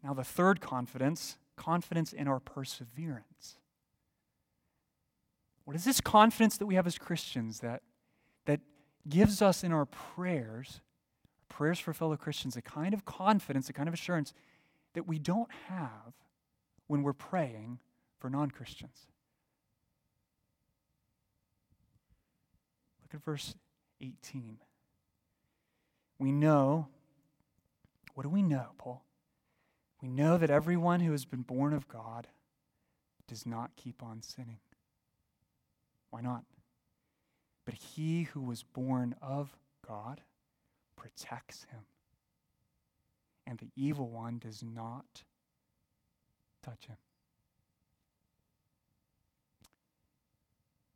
Now, 0.03 0.13
the 0.13 0.23
third 0.23 0.59
confidence 0.59 1.37
confidence 1.55 2.13
in 2.13 2.27
our 2.27 2.39
perseverance. 2.39 3.57
What 5.65 5.75
is 5.75 5.85
this 5.85 6.01
confidence 6.01 6.57
that 6.57 6.65
we 6.65 6.75
have 6.75 6.87
as 6.87 6.97
Christians 6.97 7.59
that, 7.59 7.83
that 8.45 8.59
gives 9.07 9.41
us 9.41 9.63
in 9.63 9.71
our 9.71 9.85
prayers, 9.85 10.81
prayers 11.47 11.79
for 11.79 11.93
fellow 11.93 12.17
Christians, 12.17 12.57
a 12.57 12.61
kind 12.61 12.93
of 12.93 13.05
confidence, 13.05 13.69
a 13.69 13.73
kind 13.73 13.87
of 13.87 13.93
assurance 13.93 14.33
that 14.93 15.07
we 15.07 15.19
don't 15.19 15.51
have 15.69 16.13
when 16.87 17.03
we're 17.03 17.13
praying 17.13 17.79
for 18.19 18.29
non 18.29 18.51
Christians? 18.51 19.07
Look 23.03 23.13
at 23.13 23.23
verse 23.23 23.55
18. 24.03 24.57
We 26.19 26.31
know, 26.31 26.87
what 28.13 28.23
do 28.23 28.29
we 28.29 28.41
know, 28.41 28.67
Paul? 28.77 29.03
We 30.01 30.09
know 30.09 30.37
that 30.37 30.49
everyone 30.49 30.99
who 30.99 31.11
has 31.11 31.25
been 31.25 31.43
born 31.43 31.73
of 31.73 31.87
God 31.87 32.27
does 33.27 33.45
not 33.45 33.75
keep 33.75 34.03
on 34.03 34.21
sinning. 34.21 34.59
Why 36.09 36.21
not? 36.21 36.43
But 37.65 37.75
he 37.75 38.23
who 38.23 38.41
was 38.41 38.63
born 38.63 39.15
of 39.21 39.55
God 39.87 40.21
protects 40.97 41.65
him, 41.71 41.81
and 43.47 43.57
the 43.59 43.71
evil 43.75 44.09
one 44.09 44.37
does 44.37 44.61
not 44.61 45.23
touch 46.61 46.85
him. 46.87 46.97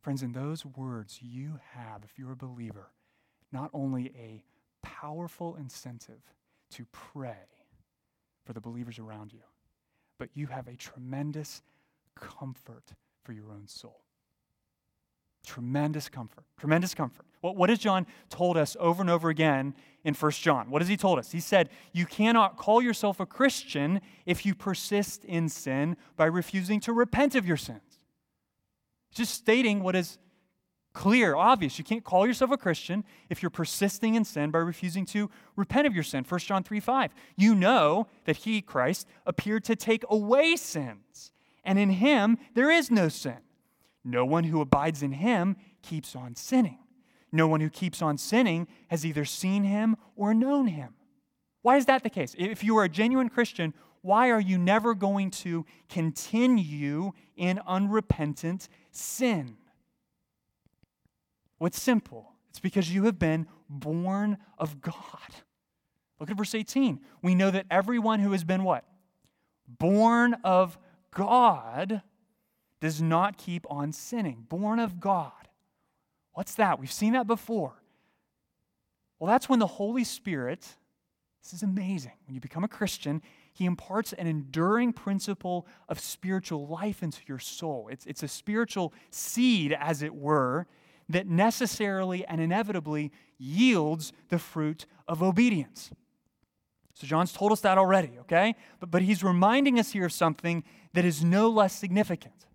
Friends, 0.02 0.22
in 0.22 0.32
those 0.32 0.64
words, 0.64 1.20
you 1.22 1.60
have, 1.72 2.04
if 2.04 2.18
you're 2.18 2.32
a 2.32 2.36
believer, 2.36 2.90
not 3.52 3.70
only 3.72 4.12
a 4.18 4.44
powerful 4.82 5.56
incentive 5.56 6.22
to 6.70 6.84
pray 6.92 7.46
for 8.44 8.52
the 8.52 8.60
believers 8.60 8.98
around 8.98 9.32
you, 9.32 9.42
but 10.18 10.30
you 10.34 10.46
have 10.46 10.68
a 10.68 10.76
tremendous 10.76 11.62
comfort 12.14 12.92
for 13.24 13.32
your 13.32 13.50
own 13.50 13.66
soul. 13.66 14.02
Tremendous 15.46 16.08
comfort. 16.08 16.44
Tremendous 16.58 16.94
comfort. 16.94 17.24
What, 17.40 17.56
what 17.56 17.70
has 17.70 17.78
John 17.78 18.06
told 18.28 18.56
us 18.56 18.76
over 18.80 19.00
and 19.00 19.08
over 19.08 19.30
again 19.30 19.74
in 20.04 20.14
1 20.14 20.32
John? 20.32 20.70
What 20.70 20.82
has 20.82 20.88
he 20.88 20.96
told 20.96 21.18
us? 21.18 21.30
He 21.30 21.40
said, 21.40 21.70
You 21.92 22.04
cannot 22.04 22.56
call 22.56 22.82
yourself 22.82 23.20
a 23.20 23.26
Christian 23.26 24.00
if 24.26 24.44
you 24.44 24.54
persist 24.54 25.24
in 25.24 25.48
sin 25.48 25.96
by 26.16 26.26
refusing 26.26 26.80
to 26.80 26.92
repent 26.92 27.34
of 27.34 27.46
your 27.46 27.56
sins. 27.56 27.98
Just 29.12 29.34
stating 29.34 29.82
what 29.82 29.96
is 29.96 30.18
clear, 30.98 31.36
obvious. 31.36 31.78
You 31.78 31.84
can't 31.84 32.02
call 32.02 32.26
yourself 32.26 32.50
a 32.50 32.56
Christian 32.56 33.04
if 33.30 33.40
you're 33.40 33.50
persisting 33.50 34.16
in 34.16 34.24
sin 34.24 34.50
by 34.50 34.58
refusing 34.58 35.06
to 35.06 35.30
repent 35.54 35.86
of 35.86 35.94
your 35.94 36.02
sin. 36.02 36.24
1 36.28 36.40
John 36.40 36.64
3 36.64 36.80
5. 36.80 37.12
You 37.36 37.54
know 37.54 38.08
that 38.24 38.38
he, 38.38 38.60
Christ, 38.60 39.06
appeared 39.24 39.62
to 39.66 39.76
take 39.76 40.04
away 40.10 40.56
sins, 40.56 41.30
and 41.64 41.78
in 41.78 41.90
him 41.90 42.36
there 42.54 42.68
is 42.68 42.90
no 42.90 43.08
sin. 43.08 43.38
No 44.04 44.26
one 44.26 44.42
who 44.42 44.60
abides 44.60 45.00
in 45.04 45.12
him 45.12 45.56
keeps 45.82 46.16
on 46.16 46.34
sinning. 46.34 46.80
No 47.30 47.46
one 47.46 47.60
who 47.60 47.70
keeps 47.70 48.02
on 48.02 48.18
sinning 48.18 48.66
has 48.88 49.06
either 49.06 49.24
seen 49.24 49.62
him 49.62 49.96
or 50.16 50.34
known 50.34 50.66
him. 50.66 50.94
Why 51.62 51.76
is 51.76 51.86
that 51.86 52.02
the 52.02 52.10
case? 52.10 52.34
If 52.36 52.64
you 52.64 52.76
are 52.76 52.84
a 52.84 52.88
genuine 52.88 53.28
Christian, 53.28 53.72
why 54.02 54.30
are 54.30 54.40
you 54.40 54.58
never 54.58 54.96
going 54.96 55.30
to 55.30 55.64
continue 55.88 57.12
in 57.36 57.60
unrepentant 57.68 58.68
sin? 58.90 59.58
It's 61.60 61.80
simple. 61.80 62.32
It's 62.50 62.60
because 62.60 62.92
you 62.92 63.04
have 63.04 63.18
been 63.18 63.46
born 63.68 64.38
of 64.56 64.80
God. 64.80 64.94
Look 66.20 66.30
at 66.30 66.36
verse 66.36 66.54
18. 66.54 67.00
We 67.22 67.34
know 67.34 67.50
that 67.50 67.66
everyone 67.70 68.20
who 68.20 68.32
has 68.32 68.44
been 68.44 68.64
what? 68.64 68.84
Born 69.66 70.34
of 70.44 70.78
God 71.12 72.02
does 72.80 73.02
not 73.02 73.36
keep 73.36 73.66
on 73.68 73.92
sinning. 73.92 74.46
Born 74.48 74.78
of 74.78 75.00
God. 75.00 75.32
What's 76.32 76.54
that? 76.54 76.78
We've 76.78 76.92
seen 76.92 77.12
that 77.14 77.26
before. 77.26 77.82
Well, 79.18 79.28
that's 79.28 79.48
when 79.48 79.58
the 79.58 79.66
Holy 79.66 80.04
Spirit, 80.04 80.60
this 81.42 81.52
is 81.52 81.62
amazing. 81.62 82.12
When 82.26 82.34
you 82.34 82.40
become 82.40 82.62
a 82.62 82.68
Christian, 82.68 83.20
He 83.52 83.64
imparts 83.64 84.12
an 84.12 84.26
enduring 84.26 84.92
principle 84.92 85.66
of 85.88 85.98
spiritual 85.98 86.66
life 86.68 87.02
into 87.02 87.22
your 87.26 87.40
soul. 87.40 87.88
It's, 87.90 88.06
it's 88.06 88.22
a 88.22 88.28
spiritual 88.28 88.92
seed, 89.10 89.76
as 89.78 90.02
it 90.02 90.14
were, 90.14 90.66
that 91.08 91.26
necessarily 91.26 92.24
and 92.26 92.40
inevitably 92.40 93.12
yields 93.38 94.12
the 94.28 94.38
fruit 94.38 94.86
of 95.06 95.22
obedience. 95.22 95.90
So 96.94 97.06
John's 97.06 97.32
told 97.32 97.52
us 97.52 97.60
that 97.60 97.78
already, 97.78 98.10
okay? 98.20 98.56
But, 98.80 98.90
but 98.90 99.02
he's 99.02 99.22
reminding 99.22 99.78
us 99.78 99.92
here 99.92 100.06
of 100.06 100.12
something 100.12 100.64
that 100.94 101.04
is 101.04 101.22
no 101.22 101.48
less 101.48 101.72
significant. 101.72 102.46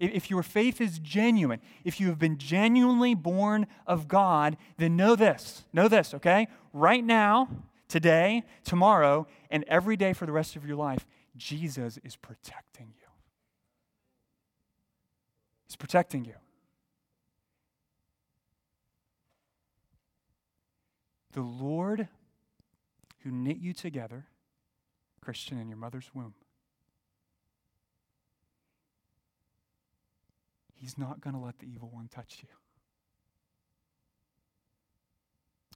If, 0.00 0.12
if 0.12 0.30
your 0.30 0.42
faith 0.42 0.80
is 0.80 0.98
genuine, 0.98 1.60
if 1.84 2.00
you 2.00 2.08
have 2.08 2.18
been 2.18 2.36
genuinely 2.36 3.14
born 3.14 3.68
of 3.86 4.08
God, 4.08 4.56
then 4.76 4.96
know 4.96 5.14
this. 5.14 5.64
Know 5.72 5.86
this, 5.86 6.14
okay? 6.14 6.48
Right 6.72 7.04
now, 7.04 7.48
today, 7.86 8.42
tomorrow, 8.64 9.28
and 9.50 9.64
every 9.68 9.96
day 9.96 10.12
for 10.12 10.26
the 10.26 10.32
rest 10.32 10.56
of 10.56 10.66
your 10.66 10.76
life, 10.76 11.06
Jesus 11.36 11.98
is 12.02 12.16
protecting 12.16 12.88
you. 12.88 13.08
He's 15.64 15.76
protecting 15.76 16.24
you. 16.24 16.34
The 21.32 21.42
Lord 21.42 22.08
who 23.20 23.30
knit 23.30 23.58
you 23.58 23.72
together, 23.72 24.26
Christian, 25.20 25.58
in 25.58 25.68
your 25.68 25.78
mother's 25.78 26.10
womb, 26.14 26.34
He's 30.74 30.98
not 30.98 31.20
going 31.20 31.34
to 31.34 31.40
let 31.40 31.60
the 31.60 31.66
evil 31.66 31.90
one 31.92 32.08
touch 32.08 32.38
you. 32.42 32.48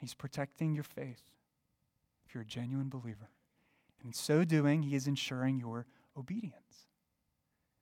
He's 0.01 0.15
protecting 0.15 0.75
your 0.75 0.83
faith 0.83 1.23
if 2.27 2.35
you're 2.35 2.43
a 2.43 2.47
genuine 2.47 2.89
believer. 2.89 3.31
And 4.01 4.09
in 4.09 4.13
so 4.13 4.43
doing, 4.43 4.83
He 4.83 4.97
is 4.97 5.07
ensuring 5.07 5.61
your 5.61 5.87
obedience. 6.19 6.89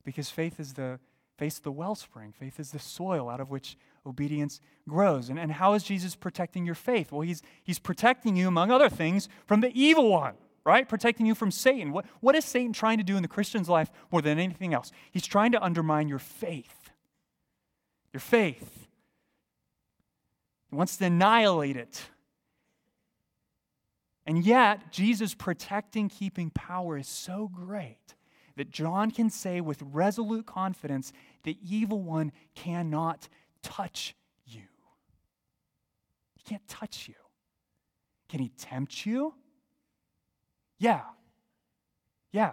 Because 0.05 0.29
faith 0.29 0.61
is 0.61 0.75
the 0.75 1.01
Faith 1.37 1.63
the 1.63 1.73
wellspring. 1.73 2.33
Faith 2.33 2.61
is 2.61 2.71
the 2.71 2.79
soil 2.79 3.29
out 3.29 3.41
of 3.41 3.51
which 3.51 3.77
obedience 4.07 4.61
grows. 4.89 5.29
And, 5.29 5.39
and 5.39 5.53
how 5.53 5.75
is 5.75 5.83
Jesus 5.83 6.15
protecting 6.15 6.67
your 6.67 6.75
faith? 6.75 7.13
Well, 7.13 7.23
he's, 7.23 7.43
he's 7.63 7.79
protecting 7.79 8.37
you, 8.37 8.49
among 8.49 8.71
other 8.71 8.89
things, 8.89 9.29
from 9.47 9.61
the 9.61 9.73
evil 9.75 10.11
one, 10.11 10.35
right? 10.65 10.89
Protecting 10.89 11.27
you 11.27 11.35
from 11.35 11.51
Satan. 11.51 11.93
What, 11.93 12.07
what 12.21 12.35
is 12.35 12.45
Satan 12.45 12.73
trying 12.73 12.99
to 12.99 13.05
do 13.05 13.17
in 13.17 13.23
the 13.23 13.29
Christian's 13.29 13.69
life 13.69 13.91
more 14.11 14.23
than 14.23 14.39
anything 14.39 14.75
else? 14.75 14.93
He's 15.11 15.27
trying 15.27 15.53
to 15.53 15.63
undermine 15.63 16.09
your 16.09 16.19
faith. 16.19 16.91
Your 18.13 18.21
faith. 18.21 18.87
He 20.71 20.77
wants 20.77 20.97
to 20.99 21.07
annihilate 21.07 21.77
it. 21.77 22.03
And 24.27 24.45
yet, 24.45 24.91
Jesus' 24.91 25.35
protecting, 25.35 26.09
keeping 26.09 26.51
power 26.51 26.97
is 26.97 27.09
so 27.09 27.51
great 27.53 28.15
that 28.57 28.71
John 28.71 29.11
can 29.11 29.31
say 29.31 29.61
with 29.61 29.83
resolute 29.83 30.47
confidence 30.47 31.13
the 31.43 31.59
evil 31.63 32.03
one 32.03 32.33
cannot 32.55 33.29
touch 33.65 34.15
you. 34.47 34.63
He 36.35 36.43
can't 36.49 36.67
touch 36.69 37.09
you. 37.09 37.15
Can 38.29 38.39
he 38.41 38.51
tempt 38.51 39.05
you? 39.05 39.35
Yeah. 40.79 41.03
Yeah. 42.31 42.53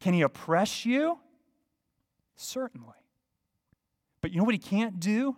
Can 0.00 0.14
he 0.14 0.22
oppress 0.22 0.84
you? 0.84 1.18
Certainly. 2.34 2.94
But 4.20 4.32
you 4.32 4.38
know 4.38 4.44
what 4.44 4.54
he 4.54 4.58
can't 4.58 4.98
do? 4.98 5.36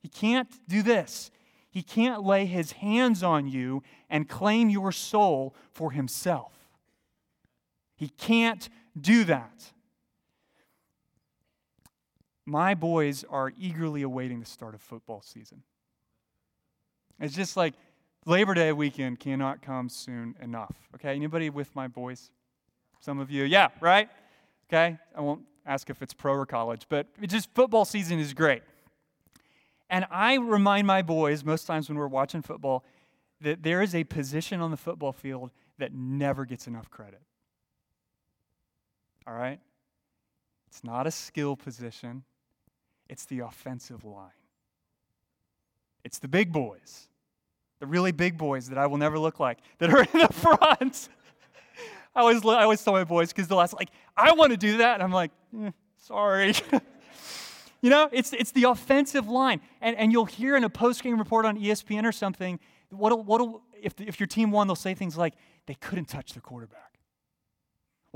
He 0.00 0.08
can't 0.08 0.48
do 0.68 0.82
this. 0.82 1.30
He 1.70 1.82
can't 1.82 2.24
lay 2.24 2.46
his 2.46 2.72
hands 2.72 3.22
on 3.22 3.46
you 3.48 3.82
and 4.08 4.28
claim 4.28 4.70
your 4.70 4.92
soul 4.92 5.54
for 5.72 5.90
himself. 5.90 6.52
He 7.96 8.08
can't 8.08 8.68
do 8.98 9.24
that. 9.24 9.72
My 12.46 12.74
boys 12.74 13.24
are 13.28 13.52
eagerly 13.58 14.02
awaiting 14.02 14.40
the 14.40 14.46
start 14.46 14.74
of 14.74 14.80
football 14.80 15.20
season. 15.20 15.62
It's 17.20 17.34
just 17.34 17.56
like 17.56 17.74
Labor 18.24 18.54
Day 18.54 18.72
weekend 18.72 19.18
cannot 19.20 19.62
come 19.62 19.88
soon 19.88 20.36
enough. 20.40 20.74
Okay, 20.94 21.14
anybody 21.14 21.50
with 21.50 21.74
my 21.74 21.88
boys? 21.88 22.30
Some 23.00 23.18
of 23.18 23.30
you, 23.30 23.44
yeah, 23.44 23.68
right? 23.80 24.08
Okay, 24.68 24.98
I 25.14 25.20
won't 25.20 25.42
ask 25.64 25.90
if 25.90 26.02
it's 26.02 26.14
pro 26.14 26.34
or 26.34 26.46
college, 26.46 26.86
but 26.88 27.08
just 27.26 27.52
football 27.54 27.84
season 27.84 28.18
is 28.18 28.32
great. 28.32 28.62
And 29.90 30.06
I 30.10 30.34
remind 30.34 30.86
my 30.86 31.02
boys 31.02 31.44
most 31.44 31.66
times 31.66 31.88
when 31.88 31.98
we're 31.98 32.06
watching 32.06 32.42
football 32.42 32.84
that 33.40 33.62
there 33.62 33.82
is 33.82 33.94
a 33.94 34.04
position 34.04 34.60
on 34.60 34.70
the 34.70 34.76
football 34.76 35.12
field 35.12 35.50
that 35.78 35.92
never 35.92 36.44
gets 36.44 36.66
enough 36.66 36.90
credit 36.90 37.20
all 39.26 39.34
right? 39.34 39.58
It's 40.68 40.84
not 40.84 41.06
a 41.06 41.10
skill 41.10 41.56
position, 41.56 42.24
it's 43.08 43.24
the 43.26 43.40
offensive 43.40 44.04
line. 44.04 44.30
It's 46.04 46.18
the 46.18 46.28
big 46.28 46.52
boys, 46.52 47.08
the 47.80 47.86
really 47.86 48.12
big 48.12 48.38
boys 48.38 48.68
that 48.68 48.78
I 48.78 48.86
will 48.86 48.98
never 48.98 49.18
look 49.18 49.40
like, 49.40 49.58
that 49.78 49.90
are 49.90 50.00
in 50.12 50.20
the 50.20 50.32
front. 50.32 51.08
I 52.14 52.20
always, 52.20 52.44
I 52.44 52.62
always 52.62 52.82
tell 52.82 52.94
my 52.94 53.04
boys 53.04 53.32
because 53.32 53.48
the 53.48 53.56
last, 53.56 53.74
like, 53.74 53.90
I 54.16 54.32
want 54.32 54.52
to 54.52 54.56
do 54.56 54.78
that. 54.78 54.94
And 54.94 55.02
I'm 55.02 55.12
like, 55.12 55.32
eh, 55.62 55.70
sorry. 55.98 56.54
you 57.82 57.90
know, 57.90 58.08
it's, 58.10 58.32
it's 58.32 58.52
the 58.52 58.64
offensive 58.64 59.28
line. 59.28 59.60
And, 59.82 59.96
and 59.96 60.12
you'll 60.12 60.24
hear 60.24 60.56
in 60.56 60.64
a 60.64 60.70
post 60.70 61.02
game 61.02 61.18
report 61.18 61.44
on 61.44 61.58
ESPN 61.58 62.04
or 62.04 62.12
something, 62.12 62.58
what 62.88 63.26
what 63.26 63.60
if, 63.82 64.00
if 64.00 64.18
your 64.18 64.26
team 64.26 64.50
won, 64.50 64.66
they'll 64.66 64.76
say 64.76 64.94
things 64.94 65.16
like, 65.18 65.34
they 65.66 65.74
couldn't 65.74 66.06
touch 66.06 66.32
the 66.32 66.40
quarterback. 66.40 66.95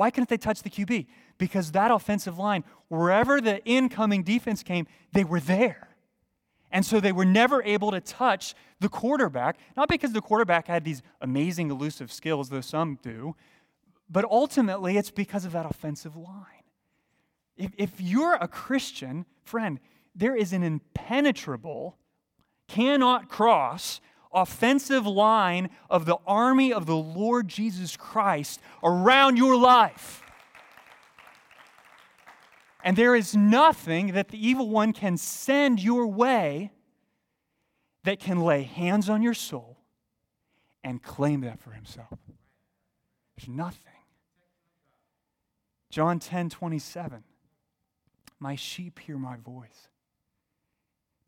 Why 0.01 0.11
couldn't 0.11 0.31
they 0.31 0.39
touch 0.39 0.63
the 0.63 0.71
QB? 0.71 1.09
Because 1.37 1.73
that 1.73 1.91
offensive 1.91 2.39
line, 2.39 2.65
wherever 2.89 3.39
the 3.39 3.63
incoming 3.67 4.23
defense 4.23 4.63
came, 4.63 4.87
they 5.13 5.25
were 5.25 5.41
there. 5.41 5.91
And 6.71 6.87
so 6.87 7.01
they 7.01 7.13
were 7.13 7.27
never 7.27 7.63
able 7.65 7.91
to 7.91 8.01
touch 8.01 8.55
the 8.81 8.89
quarterback, 8.89 9.59
not 9.77 9.91
because 9.91 10.15
the 10.15 10.23
quarterback 10.23 10.69
had 10.69 10.85
these 10.85 11.03
amazing 11.21 11.71
elusive 11.71 12.11
skills, 12.11 12.49
though 12.49 12.63
some 12.63 12.99
do, 13.03 13.37
but 14.09 14.25
ultimately 14.25 14.97
it's 14.97 15.11
because 15.11 15.45
of 15.45 15.53
that 15.53 15.67
offensive 15.67 16.17
line. 16.17 16.65
If, 17.59 17.73
if 17.77 18.01
you're 18.01 18.37
a 18.37 18.49
Christian, 18.49 19.27
friend, 19.43 19.81
there 20.15 20.35
is 20.35 20.55
an 20.55 20.63
impenetrable, 20.63 21.99
cannot 22.69 23.29
cross 23.29 24.01
offensive 24.33 25.07
line 25.07 25.71
of 25.89 26.07
the 26.07 26.17
army 26.27 26.73
of 26.73 26.87
the 26.87 26.97
Lord 26.97 27.49
Jesus 27.49 27.97
Christ 27.97 28.61
around 28.83 29.37
your 29.37 29.57
life. 29.57 30.23
And 32.83 32.97
there 32.97 33.15
is 33.15 33.37
nothing 33.37 34.13
that 34.13 34.29
the 34.29 34.47
evil 34.47 34.69
one 34.69 34.93
can 34.93 35.17
send 35.17 35.83
your 35.83 36.07
way 36.07 36.73
that 38.05 38.19
can 38.19 38.41
lay 38.41 38.63
hands 38.63 39.11
on 39.11 39.23
your 39.23 39.35
soul 39.35 39.77
and 40.83 41.03
claim 41.03 41.43
that 41.43 41.61
for 41.61 41.73
himself. 41.73 42.19
There's 43.37 43.49
nothing. 43.49 43.93
John 45.91 46.19
10 46.19 46.51
27. 46.51 47.25
My 48.39 48.55
sheep 48.55 48.99
hear 49.01 49.19
my 49.19 49.37
voice. 49.37 49.89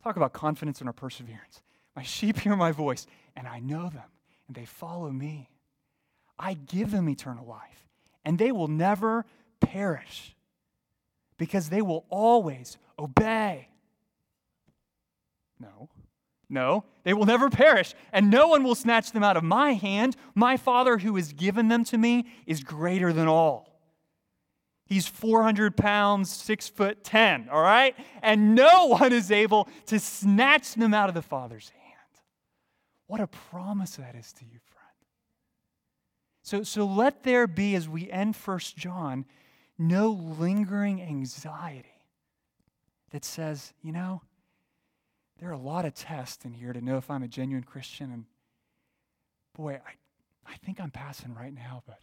Talk 0.03 0.15
about 0.15 0.33
confidence 0.33 0.81
in 0.81 0.87
our 0.87 0.93
perseverance. 0.93 1.61
My 1.95 2.03
sheep 2.03 2.39
hear 2.39 2.55
my 2.55 2.71
voice, 2.71 3.05
and 3.35 3.47
I 3.47 3.59
know 3.59 3.89
them, 3.89 4.09
and 4.47 4.55
they 4.55 4.65
follow 4.65 5.09
me. 5.11 5.49
I 6.37 6.53
give 6.55 6.91
them 6.91 7.07
eternal 7.07 7.45
life, 7.45 7.87
and 8.25 8.37
they 8.37 8.51
will 8.51 8.67
never 8.67 9.25
perish 9.59 10.35
because 11.37 11.69
they 11.69 11.81
will 11.81 12.05
always 12.09 12.77
obey. 12.97 13.69
No, 15.59 15.89
no, 16.49 16.83
they 17.03 17.13
will 17.13 17.25
never 17.25 17.49
perish, 17.49 17.93
and 18.11 18.29
no 18.29 18.47
one 18.47 18.63
will 18.63 18.75
snatch 18.75 19.11
them 19.11 19.23
out 19.23 19.37
of 19.37 19.43
my 19.43 19.73
hand. 19.73 20.15
My 20.35 20.57
Father 20.57 20.97
who 20.97 21.15
has 21.15 21.31
given 21.31 21.67
them 21.67 21.83
to 21.85 21.97
me 21.97 22.25
is 22.45 22.63
greater 22.63 23.13
than 23.13 23.27
all. 23.27 23.73
He's 24.85 25.07
400 25.07 25.77
pounds, 25.77 26.29
six 26.29 26.67
foot 26.67 27.03
10, 27.03 27.49
all 27.49 27.61
right? 27.61 27.95
And 28.21 28.53
no 28.53 28.87
one 28.87 29.13
is 29.13 29.31
able 29.31 29.69
to 29.87 29.99
snatch 29.99 30.73
them 30.73 30.93
out 30.93 31.09
of 31.09 31.15
the 31.15 31.21
Father's 31.21 31.69
hand. 31.69 31.82
What 33.13 33.21
a 33.21 33.27
promise 33.27 33.97
that 33.97 34.15
is 34.15 34.33
to 34.33 34.43
you, 34.43 34.57
friend. 34.65 34.97
So, 36.41 36.63
so 36.63 36.83
let 36.83 37.21
there 37.21 37.45
be, 37.45 37.75
as 37.75 37.87
we 37.87 38.09
end 38.09 38.35
First 38.35 38.75
John, 38.75 39.25
no 39.77 40.09
lingering 40.09 40.99
anxiety 40.99 42.07
that 43.11 43.23
says, 43.23 43.71
you 43.83 43.91
know, 43.91 44.23
there 45.37 45.47
are 45.49 45.51
a 45.53 45.59
lot 45.59 45.85
of 45.85 45.93
tests 45.93 46.43
in 46.43 46.53
here 46.53 46.73
to 46.73 46.81
know 46.81 46.97
if 46.97 47.11
I'm 47.11 47.21
a 47.21 47.27
genuine 47.27 47.63
Christian. 47.63 48.11
And 48.11 48.25
boy, 49.55 49.73
I, 49.73 50.51
I 50.51 50.55
think 50.65 50.81
I'm 50.81 50.89
passing 50.89 51.35
right 51.35 51.53
now, 51.53 51.83
but 51.85 51.99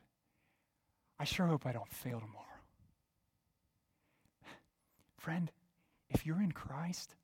I 1.19 1.25
sure 1.25 1.47
hope 1.49 1.67
I 1.67 1.73
don't 1.73 1.91
fail 1.91 2.21
tomorrow. 2.21 2.47
Friend, 5.19 5.51
if 6.09 6.25
you're 6.25 6.41
in 6.41 6.53
Christ, 6.53 7.17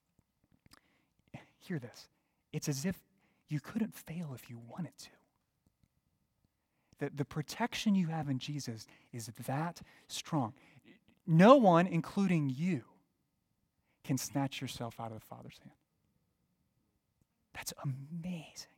hear 1.60 1.78
this. 1.78 2.08
It's 2.52 2.68
as 2.68 2.84
if 2.84 2.96
you 3.48 3.60
couldn't 3.60 3.94
fail 3.94 4.32
if 4.34 4.50
you 4.50 4.58
wanted 4.58 4.96
to. 4.98 5.08
The, 6.98 7.10
the 7.14 7.24
protection 7.24 7.94
you 7.94 8.08
have 8.08 8.28
in 8.28 8.38
Jesus 8.38 8.86
is 9.12 9.30
that 9.46 9.82
strong. 10.08 10.54
No 11.26 11.56
one, 11.56 11.86
including 11.86 12.50
you, 12.50 12.82
can 14.04 14.16
snatch 14.16 14.60
yourself 14.60 14.98
out 15.00 15.08
of 15.08 15.20
the 15.20 15.26
Father's 15.26 15.58
hand. 15.58 15.74
That's 17.54 17.74
amazing. 17.82 18.68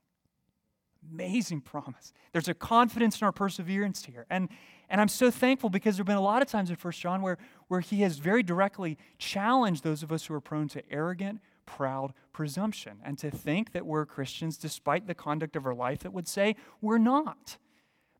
Amazing 1.12 1.60
promise. 1.60 2.12
There's 2.32 2.48
a 2.48 2.54
confidence 2.54 3.20
in 3.20 3.24
our 3.24 3.32
perseverance 3.32 4.04
here. 4.04 4.26
And, 4.30 4.48
and 4.88 5.00
I'm 5.00 5.08
so 5.08 5.30
thankful 5.30 5.70
because 5.70 5.96
there 5.96 6.02
have 6.02 6.06
been 6.06 6.16
a 6.16 6.20
lot 6.20 6.42
of 6.42 6.48
times 6.48 6.70
in 6.70 6.76
1 6.76 6.92
John 6.92 7.22
where, 7.22 7.38
where 7.68 7.80
he 7.80 8.00
has 8.02 8.18
very 8.18 8.42
directly 8.42 8.98
challenged 9.18 9.84
those 9.84 10.02
of 10.02 10.10
us 10.10 10.26
who 10.26 10.34
are 10.34 10.40
prone 10.40 10.68
to 10.68 10.82
arrogant, 10.90 11.40
proud 11.68 12.14
presumption 12.32 12.98
and 13.04 13.18
to 13.18 13.30
think 13.30 13.72
that 13.72 13.84
we're 13.84 14.06
Christians 14.06 14.56
despite 14.56 15.06
the 15.06 15.14
conduct 15.14 15.54
of 15.54 15.66
our 15.66 15.74
life 15.74 15.98
that 16.00 16.14
would 16.14 16.26
say 16.26 16.56
we're 16.80 16.96
not. 16.96 17.58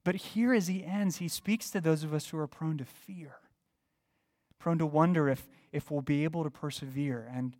But 0.04 0.16
here, 0.16 0.52
as 0.52 0.68
he 0.68 0.84
ends, 0.84 1.16
he 1.16 1.28
speaks 1.28 1.70
to 1.70 1.80
those 1.80 2.04
of 2.04 2.12
us 2.12 2.28
who 2.28 2.38
are 2.38 2.46
prone 2.46 2.76
to 2.78 2.84
fear, 2.84 3.36
prone 4.58 4.78
to 4.78 4.86
wonder 4.86 5.30
if, 5.30 5.48
if 5.72 5.90
we'll 5.90 6.02
be 6.02 6.24
able 6.24 6.44
to 6.44 6.50
persevere 6.50 7.26
and 7.34 7.56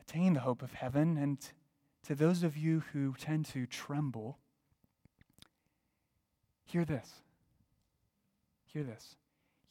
attain 0.00 0.34
the 0.34 0.40
hope 0.40 0.62
of 0.62 0.74
heaven. 0.74 1.18
And 1.18 1.38
to 2.06 2.14
those 2.14 2.44
of 2.44 2.56
you 2.56 2.84
who 2.92 3.14
tend 3.18 3.46
to 3.46 3.66
tremble, 3.66 4.38
hear 6.64 6.84
this. 6.84 7.10
Hear 8.72 8.84
this. 8.84 9.16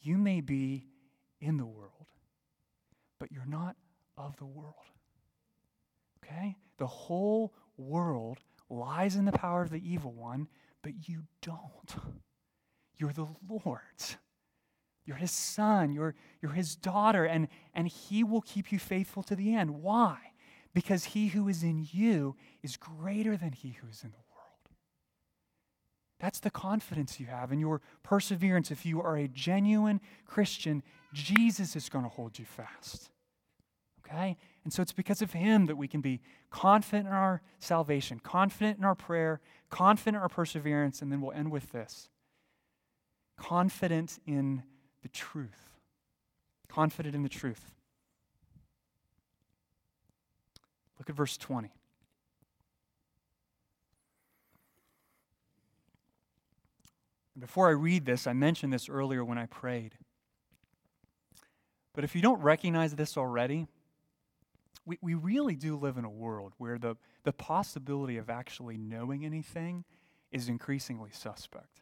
You 0.02 0.18
may 0.18 0.42
be 0.42 0.86
in 1.40 1.56
the 1.56 1.66
world, 1.66 2.06
but 3.18 3.32
you're 3.32 3.46
not 3.46 3.76
of 4.18 4.36
the 4.36 4.46
world. 4.46 4.74
Okay? 6.28 6.56
The 6.78 6.86
whole 6.86 7.54
world 7.76 8.38
lies 8.68 9.16
in 9.16 9.24
the 9.24 9.32
power 9.32 9.62
of 9.62 9.70
the 9.70 9.82
evil 9.88 10.12
one, 10.12 10.48
but 10.82 11.08
you 11.08 11.22
don't. 11.42 11.94
You're 12.98 13.12
the 13.12 13.28
Lord's. 13.48 14.16
You're 15.04 15.16
his 15.16 15.30
son, 15.30 15.92
you're, 15.92 16.14
you're 16.42 16.52
his 16.52 16.76
daughter, 16.76 17.24
and, 17.24 17.48
and 17.72 17.88
he 17.88 18.22
will 18.22 18.42
keep 18.42 18.70
you 18.70 18.78
faithful 18.78 19.22
to 19.22 19.34
the 19.34 19.54
end. 19.54 19.82
Why? 19.82 20.18
Because 20.74 21.04
he 21.04 21.28
who 21.28 21.48
is 21.48 21.62
in 21.62 21.86
you 21.90 22.36
is 22.62 22.76
greater 22.76 23.34
than 23.34 23.52
he 23.52 23.70
who 23.80 23.88
is 23.88 24.02
in 24.04 24.10
the 24.10 24.16
world. 24.16 24.28
That's 26.20 26.40
the 26.40 26.50
confidence 26.50 27.18
you 27.18 27.26
have 27.26 27.52
in 27.52 27.58
your 27.58 27.80
perseverance. 28.02 28.70
If 28.70 28.84
you 28.84 29.00
are 29.00 29.16
a 29.16 29.28
genuine 29.28 30.02
Christian, 30.26 30.82
Jesus 31.14 31.74
is 31.74 31.88
going 31.88 32.04
to 32.04 32.10
hold 32.10 32.38
you 32.38 32.44
fast. 32.44 33.08
Okay? 34.04 34.36
And 34.68 34.72
so 34.74 34.82
it's 34.82 34.92
because 34.92 35.22
of 35.22 35.32
him 35.32 35.64
that 35.64 35.76
we 35.76 35.88
can 35.88 36.02
be 36.02 36.20
confident 36.50 37.06
in 37.06 37.14
our 37.14 37.40
salvation, 37.58 38.20
confident 38.20 38.76
in 38.76 38.84
our 38.84 38.94
prayer, 38.94 39.40
confident 39.70 40.16
in 40.16 40.20
our 40.20 40.28
perseverance, 40.28 41.00
and 41.00 41.10
then 41.10 41.22
we'll 41.22 41.32
end 41.32 41.50
with 41.50 41.72
this 41.72 42.10
confident 43.38 44.18
in 44.26 44.62
the 45.00 45.08
truth. 45.08 45.70
Confident 46.68 47.14
in 47.14 47.22
the 47.22 47.30
truth. 47.30 47.72
Look 50.98 51.08
at 51.08 51.16
verse 51.16 51.38
20. 51.38 51.72
Before 57.38 57.68
I 57.68 57.72
read 57.72 58.04
this, 58.04 58.26
I 58.26 58.34
mentioned 58.34 58.74
this 58.74 58.90
earlier 58.90 59.24
when 59.24 59.38
I 59.38 59.46
prayed. 59.46 59.94
But 61.94 62.04
if 62.04 62.14
you 62.14 62.20
don't 62.20 62.42
recognize 62.42 62.94
this 62.94 63.16
already, 63.16 63.66
we, 64.88 64.98
we 65.02 65.14
really 65.14 65.54
do 65.54 65.76
live 65.76 65.98
in 65.98 66.04
a 66.04 66.10
world 66.10 66.54
where 66.56 66.78
the, 66.78 66.96
the 67.22 67.32
possibility 67.32 68.16
of 68.16 68.30
actually 68.30 68.78
knowing 68.78 69.24
anything 69.24 69.84
is 70.32 70.48
increasingly 70.48 71.10
suspect. 71.12 71.80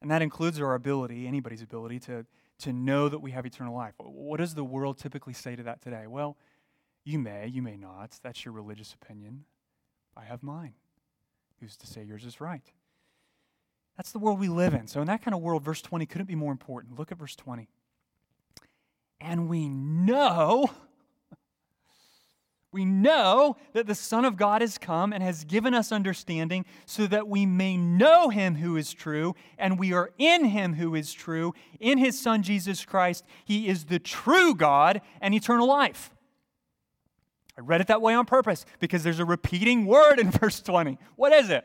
And 0.00 0.10
that 0.10 0.22
includes 0.22 0.60
our 0.60 0.74
ability, 0.74 1.26
anybody's 1.26 1.60
ability, 1.60 1.98
to, 2.00 2.24
to 2.60 2.72
know 2.72 3.08
that 3.08 3.18
we 3.18 3.32
have 3.32 3.44
eternal 3.44 3.74
life. 3.74 3.94
What 3.98 4.38
does 4.38 4.54
the 4.54 4.64
world 4.64 4.96
typically 4.96 5.34
say 5.34 5.56
to 5.56 5.64
that 5.64 5.82
today? 5.82 6.06
Well, 6.06 6.36
you 7.04 7.18
may, 7.18 7.48
you 7.48 7.60
may 7.60 7.76
not. 7.76 8.18
That's 8.22 8.44
your 8.44 8.54
religious 8.54 8.94
opinion. 8.94 9.44
I 10.16 10.22
have 10.24 10.42
mine. 10.42 10.74
Who's 11.60 11.76
to 11.78 11.86
say 11.86 12.04
yours 12.04 12.24
is 12.24 12.40
right? 12.40 12.72
That's 13.96 14.12
the 14.12 14.18
world 14.20 14.38
we 14.38 14.48
live 14.48 14.72
in. 14.72 14.86
So, 14.86 15.00
in 15.00 15.06
that 15.08 15.22
kind 15.22 15.34
of 15.34 15.42
world, 15.42 15.62
verse 15.62 15.82
20 15.82 16.06
couldn't 16.06 16.26
be 16.26 16.34
more 16.34 16.52
important. 16.52 16.98
Look 16.98 17.12
at 17.12 17.18
verse 17.18 17.36
20. 17.36 17.68
And 19.20 19.48
we 19.48 19.68
know, 19.68 20.70
we 22.72 22.84
know 22.84 23.56
that 23.74 23.86
the 23.86 23.94
Son 23.94 24.24
of 24.24 24.36
God 24.36 24.62
has 24.62 24.78
come 24.78 25.12
and 25.12 25.22
has 25.22 25.44
given 25.44 25.74
us 25.74 25.92
understanding 25.92 26.64
so 26.86 27.06
that 27.06 27.28
we 27.28 27.44
may 27.44 27.76
know 27.76 28.30
him 28.30 28.56
who 28.56 28.76
is 28.76 28.92
true, 28.92 29.34
and 29.58 29.78
we 29.78 29.92
are 29.92 30.10
in 30.18 30.46
him 30.46 30.74
who 30.74 30.94
is 30.94 31.12
true, 31.12 31.52
in 31.78 31.98
his 31.98 32.18
Son 32.18 32.42
Jesus 32.42 32.84
Christ. 32.84 33.24
He 33.44 33.68
is 33.68 33.84
the 33.84 33.98
true 33.98 34.54
God 34.54 35.02
and 35.20 35.34
eternal 35.34 35.66
life. 35.66 36.10
I 37.58 37.62
read 37.62 37.82
it 37.82 37.88
that 37.88 38.00
way 38.00 38.14
on 38.14 38.24
purpose 38.24 38.64
because 38.78 39.02
there's 39.02 39.18
a 39.18 39.24
repeating 39.24 39.84
word 39.84 40.18
in 40.18 40.30
verse 40.30 40.60
20. 40.60 40.96
What 41.16 41.32
is 41.32 41.50
it? 41.50 41.64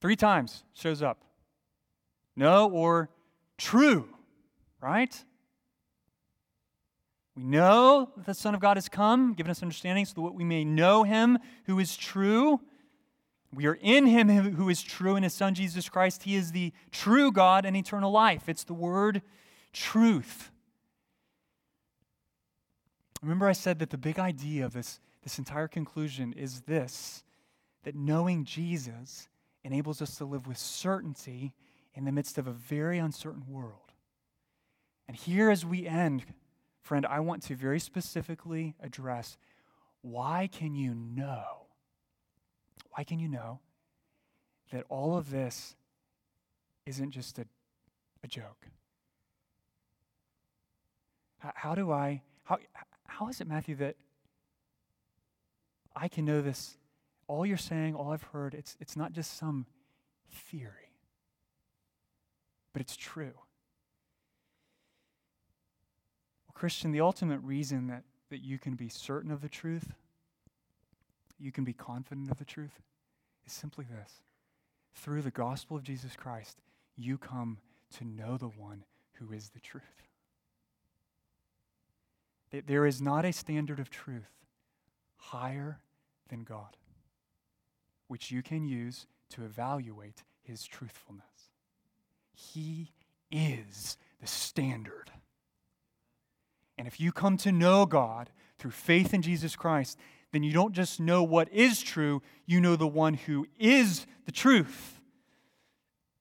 Three 0.00 0.16
times 0.16 0.64
shows 0.74 1.02
up. 1.02 1.22
Know 2.36 2.70
or 2.70 3.10
true 3.56 4.08
right? 4.80 5.24
We 7.36 7.44
know 7.44 8.10
that 8.16 8.26
the 8.26 8.34
Son 8.34 8.54
of 8.54 8.60
God 8.60 8.76
has 8.76 8.88
come, 8.88 9.34
given 9.34 9.50
us 9.50 9.62
understanding 9.62 10.04
so 10.04 10.22
that 10.22 10.34
we 10.34 10.44
may 10.44 10.64
know 10.64 11.04
him 11.04 11.38
who 11.64 11.78
is 11.78 11.96
true. 11.96 12.60
We 13.54 13.66
are 13.66 13.78
in 13.80 14.06
him 14.06 14.28
who 14.28 14.68
is 14.68 14.82
true 14.82 15.16
in 15.16 15.22
his 15.22 15.34
Son, 15.34 15.54
Jesus 15.54 15.88
Christ. 15.88 16.24
He 16.24 16.36
is 16.36 16.52
the 16.52 16.72
true 16.90 17.32
God 17.32 17.64
and 17.64 17.76
eternal 17.76 18.10
life. 18.10 18.48
It's 18.48 18.64
the 18.64 18.74
word 18.74 19.22
truth. 19.72 20.50
Remember, 23.22 23.48
I 23.48 23.52
said 23.52 23.78
that 23.80 23.90
the 23.90 23.98
big 23.98 24.18
idea 24.18 24.64
of 24.64 24.72
this, 24.72 25.00
this 25.22 25.38
entire 25.38 25.68
conclusion 25.68 26.32
is 26.32 26.62
this 26.62 27.22
that 27.82 27.94
knowing 27.94 28.44
Jesus 28.44 29.28
enables 29.64 30.02
us 30.02 30.16
to 30.16 30.24
live 30.26 30.46
with 30.46 30.58
certainty 30.58 31.54
in 31.94 32.04
the 32.04 32.12
midst 32.12 32.36
of 32.36 32.46
a 32.46 32.52
very 32.52 32.98
uncertain 32.98 33.44
world. 33.48 33.89
And 35.10 35.18
here, 35.18 35.50
as 35.50 35.66
we 35.66 35.88
end, 35.88 36.22
friend, 36.82 37.04
I 37.04 37.18
want 37.18 37.42
to 37.42 37.56
very 37.56 37.80
specifically 37.80 38.76
address 38.80 39.36
why 40.02 40.48
can 40.52 40.76
you 40.76 40.94
know? 40.94 41.66
Why 42.90 43.02
can 43.02 43.18
you 43.18 43.26
know 43.26 43.58
that 44.70 44.84
all 44.88 45.16
of 45.16 45.32
this 45.32 45.74
isn't 46.86 47.10
just 47.10 47.40
a, 47.40 47.46
a 48.22 48.28
joke? 48.28 48.68
How, 51.40 51.52
how 51.56 51.74
do 51.74 51.90
I, 51.90 52.22
how, 52.44 52.58
how 53.08 53.26
is 53.26 53.40
it, 53.40 53.48
Matthew, 53.48 53.74
that 53.74 53.96
I 55.96 56.06
can 56.06 56.24
know 56.24 56.40
this? 56.40 56.76
All 57.26 57.44
you're 57.44 57.56
saying, 57.56 57.96
all 57.96 58.12
I've 58.12 58.22
heard, 58.22 58.54
it's, 58.54 58.76
it's 58.78 58.96
not 58.96 59.10
just 59.10 59.36
some 59.36 59.66
theory, 60.30 60.94
but 62.72 62.80
it's 62.80 62.94
true. 62.94 63.32
Christian, 66.60 66.92
the 66.92 67.00
ultimate 67.00 67.38
reason 67.38 67.86
that, 67.86 68.02
that 68.28 68.42
you 68.42 68.58
can 68.58 68.74
be 68.74 68.90
certain 68.90 69.30
of 69.30 69.40
the 69.40 69.48
truth, 69.48 69.94
you 71.38 71.50
can 71.50 71.64
be 71.64 71.72
confident 71.72 72.30
of 72.30 72.36
the 72.36 72.44
truth, 72.44 72.82
is 73.46 73.52
simply 73.54 73.86
this. 73.90 74.12
Through 74.94 75.22
the 75.22 75.30
gospel 75.30 75.78
of 75.78 75.84
Jesus 75.84 76.16
Christ, 76.16 76.58
you 76.98 77.16
come 77.16 77.56
to 77.96 78.04
know 78.04 78.36
the 78.36 78.50
one 78.50 78.84
who 79.14 79.32
is 79.32 79.48
the 79.48 79.60
truth. 79.60 79.84
There 82.50 82.84
is 82.84 83.00
not 83.00 83.24
a 83.24 83.32
standard 83.32 83.80
of 83.80 83.88
truth 83.88 84.28
higher 85.16 85.80
than 86.28 86.44
God, 86.44 86.76
which 88.06 88.30
you 88.30 88.42
can 88.42 88.66
use 88.66 89.06
to 89.30 89.44
evaluate 89.44 90.24
his 90.42 90.66
truthfulness. 90.66 91.24
He 92.34 92.92
is 93.30 93.96
the 94.20 94.26
standard. 94.26 95.10
And 96.80 96.86
if 96.86 96.98
you 96.98 97.12
come 97.12 97.36
to 97.36 97.52
know 97.52 97.84
God 97.84 98.30
through 98.58 98.70
faith 98.70 99.12
in 99.12 99.20
Jesus 99.20 99.54
Christ, 99.54 99.98
then 100.32 100.42
you 100.42 100.50
don't 100.50 100.72
just 100.72 100.98
know 100.98 101.22
what 101.22 101.52
is 101.52 101.82
true, 101.82 102.22
you 102.46 102.58
know 102.58 102.74
the 102.74 102.88
one 102.88 103.12
who 103.12 103.46
is 103.58 104.06
the 104.24 104.32
truth. 104.32 104.98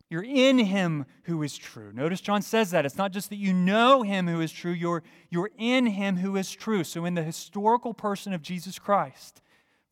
You're 0.09 0.21
in 0.21 0.57
him 0.57 1.05
who 1.23 1.43
is 1.43 1.57
true. 1.57 1.93
Notice 1.93 2.19
John 2.19 2.41
says 2.41 2.71
that. 2.71 2.85
It's 2.85 2.97
not 2.97 3.13
just 3.13 3.29
that 3.29 3.37
you 3.37 3.53
know 3.53 4.01
him 4.01 4.27
who 4.27 4.41
is 4.41 4.51
true, 4.51 4.73
you're, 4.73 5.01
you're 5.29 5.51
in 5.57 5.85
him 5.85 6.17
who 6.17 6.35
is 6.35 6.51
true. 6.51 6.83
So, 6.83 7.05
in 7.05 7.13
the 7.13 7.23
historical 7.23 7.93
person 7.93 8.33
of 8.33 8.41
Jesus 8.41 8.77
Christ, 8.77 9.41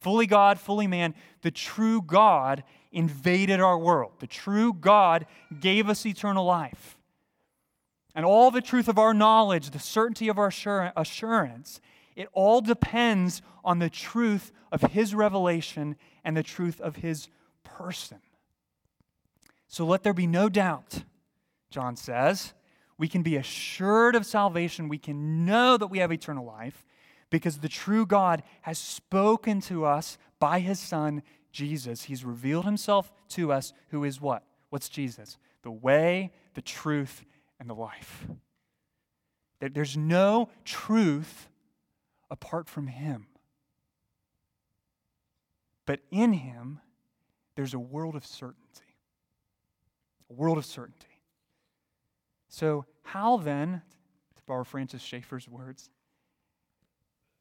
fully 0.01 0.27
God, 0.27 0.59
fully 0.59 0.87
man, 0.87 1.15
the 1.43 1.51
true 1.51 2.01
God 2.01 2.65
invaded 2.91 3.61
our 3.61 3.79
world. 3.79 4.11
The 4.19 4.27
true 4.27 4.73
God 4.73 5.27
gave 5.61 5.87
us 5.87 6.05
eternal 6.05 6.43
life. 6.43 6.96
And 8.17 8.25
all 8.25 8.49
the 8.49 8.61
truth 8.61 8.87
of 8.87 8.97
our 8.97 9.13
knowledge, 9.13 9.69
the 9.69 9.77
certainty 9.77 10.27
of 10.27 10.39
our 10.39 10.47
assurance, 10.97 11.79
it 12.15 12.27
all 12.33 12.61
depends 12.61 13.43
on 13.63 13.77
the 13.77 13.91
truth 13.91 14.51
of 14.71 14.81
his 14.81 15.13
revelation 15.13 15.95
and 16.23 16.35
the 16.35 16.41
truth 16.41 16.81
of 16.81 16.95
his 16.95 17.27
person. 17.63 18.17
So 19.67 19.85
let 19.85 20.01
there 20.01 20.15
be 20.15 20.25
no 20.25 20.49
doubt, 20.49 21.03
John 21.69 21.95
says. 21.95 22.55
We 22.97 23.07
can 23.07 23.21
be 23.21 23.35
assured 23.35 24.15
of 24.15 24.25
salvation. 24.25 24.89
We 24.89 24.97
can 24.97 25.45
know 25.45 25.77
that 25.77 25.85
we 25.85 25.99
have 25.99 26.11
eternal 26.11 26.43
life 26.43 26.87
because 27.29 27.59
the 27.59 27.69
true 27.69 28.07
God 28.07 28.41
has 28.63 28.79
spoken 28.79 29.61
to 29.61 29.85
us 29.85 30.17
by 30.39 30.59
his 30.59 30.79
Son, 30.79 31.21
Jesus. 31.51 32.05
He's 32.05 32.25
revealed 32.25 32.65
himself 32.65 33.11
to 33.29 33.51
us, 33.51 33.73
who 33.89 34.03
is 34.03 34.19
what? 34.19 34.41
What's 34.71 34.89
Jesus? 34.89 35.37
The 35.61 35.69
way, 35.69 36.31
the 36.55 36.63
truth, 36.63 37.23
and 37.59 37.69
the 37.69 37.75
life. 37.75 38.27
There's 39.59 39.97
no 39.97 40.49
truth 40.65 41.49
apart 42.29 42.69
from 42.69 42.87
him. 42.87 43.27
But 45.85 46.01
in 46.11 46.33
him, 46.33 46.79
there's 47.55 47.73
a 47.73 47.79
world 47.79 48.15
of 48.15 48.25
certainty 48.25 48.87
a 50.29 50.33
world 50.33 50.57
of 50.57 50.65
certainty. 50.65 51.21
So, 52.49 52.85
how 53.03 53.37
then, 53.37 53.81
to 54.35 54.41
borrow 54.45 54.63
Francis 54.63 55.01
Schaeffer's 55.01 55.47
words, 55.47 55.89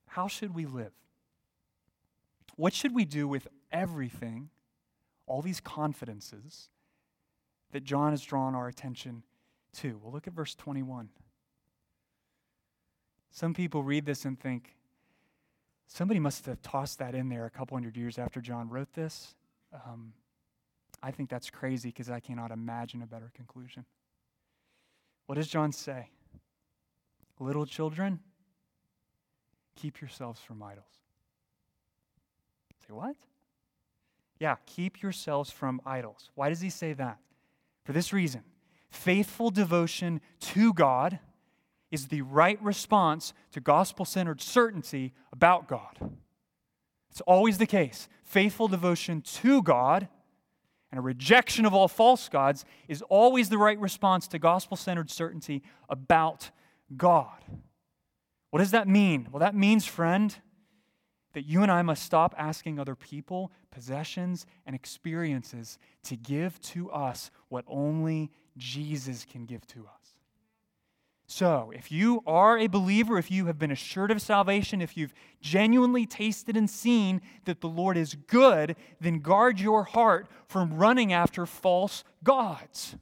how 0.07 0.29
should 0.29 0.55
we 0.55 0.67
live? 0.67 0.93
What 2.57 2.73
should 2.73 2.95
we 2.95 3.05
do 3.05 3.29
with 3.29 3.49
everything, 3.71 4.51
all 5.27 5.43
these 5.43 5.61
confidences 5.61 6.69
that 7.73 7.85
John 7.85 8.13
has 8.13 8.23
drawn 8.23 8.55
our 8.55 8.69
attention 8.69 9.25
to? 9.77 9.99
Well, 10.03 10.13
look 10.13 10.27
at 10.27 10.33
verse 10.33 10.55
21. 10.55 11.09
Some 13.31 13.55
people 13.55 13.83
read 13.83 14.07
this 14.07 14.25
and 14.25 14.39
think, 14.39 14.77
somebody 15.87 16.21
must 16.21 16.47
have 16.47 16.63
tossed 16.63 16.99
that 16.99 17.15
in 17.15 17.29
there 17.29 17.45
a 17.45 17.51
couple 17.51 17.77
hundred 17.77 17.97
years 17.97 18.19
after 18.19 18.41
John 18.41 18.69
wrote 18.69 18.93
this. 18.95 19.35
Um, 19.73 20.13
I 21.03 21.11
think 21.11 21.29
that's 21.29 21.51
crazy 21.51 21.91
because 21.91 22.11
I 22.11 22.21
cannot 22.21 22.51
imagine 22.51 23.03
a 23.03 23.07
better 23.07 23.31
conclusion. 23.35 23.85
What 25.27 25.35
does 25.35 25.49
John 25.49 25.73
say? 25.73 26.11
Little 27.39 27.67
children, 27.67 28.21
keep 29.75 30.01
yourselves 30.01 30.41
from 30.41 30.63
idols. 30.63 30.85
Say 32.87 32.95
what? 32.95 33.17
Yeah, 34.39 34.57
keep 34.67 35.03
yourselves 35.03 35.51
from 35.51 35.81
idols. 35.85 36.31
Why 36.35 36.49
does 36.49 36.61
he 36.61 36.71
say 36.71 36.93
that? 36.95 37.19
For 37.85 37.93
this 37.93 38.13
reason 38.13 38.43
faithful 38.97 39.51
devotion 39.51 40.21
to 40.41 40.73
God 40.73 41.21
is 41.91 42.09
the 42.09 42.23
right 42.23 42.61
response 42.63 43.33
to 43.53 43.61
gospel 43.61 44.05
centered 44.05 44.41
certainty 44.41 45.13
about 45.33 45.69
God. 45.69 46.17
It's 47.11 47.21
always 47.23 47.59
the 47.59 47.67
case. 47.67 48.09
Faithful 48.25 48.69
devotion 48.69 49.21
to 49.21 49.63
God 49.63 50.09
and 50.91 50.99
a 50.99 51.03
rejection 51.03 51.67
of 51.67 51.75
all 51.75 51.89
false 51.89 52.29
gods 52.29 52.65
is 52.89 53.03
always 53.03 53.49
the 53.49 53.59
right 53.59 53.79
response 53.79 54.27
to 54.29 54.39
gospel 54.39 54.77
centered 54.77 55.11
certainty 55.11 55.63
about 55.89 56.51
God. 56.97 57.45
What 58.51 58.61
does 58.61 58.71
that 58.71 58.89
mean? 58.89 59.29
Well, 59.31 59.41
that 59.41 59.55
means, 59.55 59.85
friend, 59.85 60.35
that 61.35 61.45
you 61.45 61.63
and 61.63 61.71
I 61.71 61.83
must 61.83 62.03
stop 62.03 62.35
asking 62.39 62.79
other 62.79 62.95
people, 62.95 63.53
possessions, 63.71 64.47
and 64.65 64.75
experiences 64.75 65.79
to 66.05 66.17
give 66.17 66.59
to 66.63 66.91
us 66.91 67.31
what 67.49 67.65
only 67.69 68.31
Jesus 68.57 69.25
can 69.25 69.45
give 69.45 69.67
to 69.69 69.81
us. 69.81 70.17
So, 71.29 71.73
if 71.75 71.91
you 71.91 72.23
are 72.25 72.57
a 72.57 72.69
believer, 72.69 73.19
if 73.19 73.33
you 73.33 73.47
have 73.47 73.59
been 73.59 73.73
assured 73.73 74.13
of 74.13 74.23
salvation, 74.23 74.81
if 74.81 74.97
you've 74.97 75.13
genuinely 75.41 76.07
tasted 76.07 76.57
and 76.57 76.71
seen 76.71 77.21
that 77.47 77.61
the 77.61 77.69
Lord 77.69 77.97
is 77.97 78.15
good, 78.15 78.77
then 79.01 79.19
guard 79.19 79.59
your 79.59 79.83
heart 79.83 80.29
from 80.47 80.75
running 80.75 81.13
after 81.13 81.45
false 81.45 82.05
gods. 82.23 82.97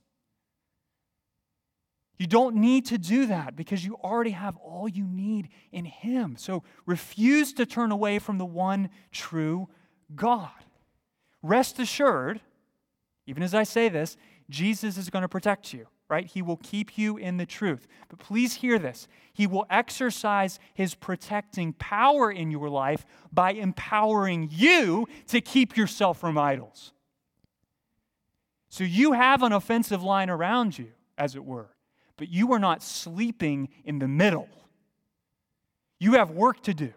You 2.16 2.26
don't 2.26 2.56
need 2.56 2.86
to 2.86 2.98
do 2.98 3.26
that 3.26 3.56
because 3.56 3.84
you 3.84 3.96
already 3.96 4.30
have 4.30 4.56
all 4.56 4.88
you 4.88 5.04
need 5.04 5.48
in 5.72 5.84
Him. 5.84 6.36
So 6.38 6.62
refuse 6.86 7.52
to 7.54 7.66
turn 7.66 7.90
away 7.90 8.18
from 8.18 8.38
the 8.38 8.46
one 8.46 8.88
true 9.12 9.68
God. 10.14 10.50
Rest 11.42 11.78
assured, 11.78 12.40
even 13.26 13.42
as 13.42 13.52
I 13.52 13.64
say 13.64 13.90
this, 13.90 14.16
Jesus 14.54 14.96
is 14.96 15.10
going 15.10 15.22
to 15.22 15.28
protect 15.28 15.72
you 15.72 15.86
right? 16.08 16.26
He 16.26 16.42
will 16.42 16.58
keep 16.58 16.98
you 16.98 17.16
in 17.16 17.38
the 17.38 17.46
truth. 17.46 17.86
But 18.08 18.18
please 18.18 18.54
hear 18.54 18.78
this 18.78 19.08
He 19.32 19.46
will 19.46 19.66
exercise 19.70 20.58
His 20.74 20.94
protecting 20.94 21.72
power 21.72 22.30
in 22.30 22.50
your 22.50 22.68
life 22.68 23.04
by 23.32 23.52
empowering 23.52 24.48
you 24.52 25.08
to 25.28 25.40
keep 25.40 25.76
yourself 25.76 26.20
from 26.20 26.38
idols. 26.38 26.92
So 28.68 28.84
you 28.84 29.12
have 29.12 29.42
an 29.42 29.52
offensive 29.52 30.02
line 30.02 30.30
around 30.30 30.78
you, 30.78 30.92
as 31.16 31.36
it 31.36 31.44
were, 31.44 31.70
but 32.16 32.28
you 32.28 32.52
are 32.52 32.58
not 32.58 32.82
sleeping 32.82 33.68
in 33.84 33.98
the 33.98 34.08
middle. 34.08 34.48
You 36.00 36.14
have 36.14 36.30
work 36.30 36.62
to 36.64 36.74
do. 36.74 36.92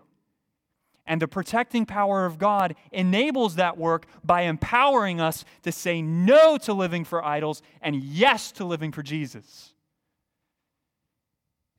And 1.08 1.22
the 1.22 1.28
protecting 1.28 1.86
power 1.86 2.26
of 2.26 2.38
God 2.38 2.76
enables 2.92 3.56
that 3.56 3.78
work 3.78 4.06
by 4.24 4.42
empowering 4.42 5.22
us 5.22 5.46
to 5.64 5.72
say 5.72 6.02
no 6.02 6.58
to 6.60 6.74
living 6.74 7.06
for 7.06 7.24
idols 7.24 7.62
and 7.82 7.96
yes 7.96 8.52
to 8.54 8.66
living 8.66 8.92
for 8.92 9.02
Jesus. 9.02 9.74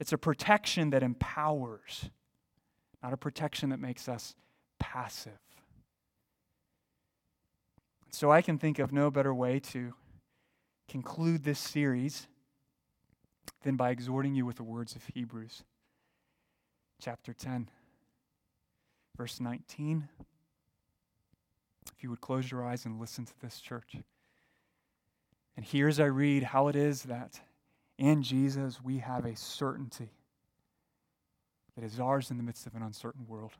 It's 0.00 0.12
a 0.12 0.18
protection 0.18 0.90
that 0.90 1.02
empowers, 1.02 2.08
not 3.02 3.12
a 3.12 3.18
protection 3.18 3.68
that 3.70 3.80
makes 3.80 4.08
us 4.08 4.34
passive. 4.78 5.38
So 8.10 8.32
I 8.32 8.40
can 8.40 8.58
think 8.58 8.78
of 8.78 8.92
no 8.92 9.10
better 9.10 9.34
way 9.34 9.60
to 9.60 9.92
conclude 10.88 11.44
this 11.44 11.58
series 11.58 12.26
than 13.62 13.76
by 13.76 13.90
exhorting 13.90 14.34
you 14.34 14.46
with 14.46 14.56
the 14.56 14.64
words 14.64 14.96
of 14.96 15.04
Hebrews 15.12 15.64
chapter 17.00 17.32
10 17.32 17.68
verse 19.18 19.40
19. 19.40 20.08
If 21.94 22.04
you 22.04 22.10
would 22.10 22.20
close 22.20 22.50
your 22.50 22.64
eyes 22.64 22.86
and 22.86 23.00
listen 23.00 23.24
to 23.26 23.32
this, 23.42 23.60
church. 23.60 23.96
And 25.56 25.66
here 25.66 25.88
as 25.88 25.98
I 25.98 26.04
read 26.04 26.44
how 26.44 26.68
it 26.68 26.76
is 26.76 27.02
that 27.02 27.40
in 27.98 28.22
Jesus 28.22 28.80
we 28.82 28.98
have 28.98 29.24
a 29.24 29.34
certainty 29.34 30.10
that 31.74 31.84
is 31.84 31.98
ours 31.98 32.30
in 32.30 32.36
the 32.36 32.44
midst 32.44 32.66
of 32.66 32.76
an 32.76 32.82
uncertain 32.82 33.26
world. 33.26 33.52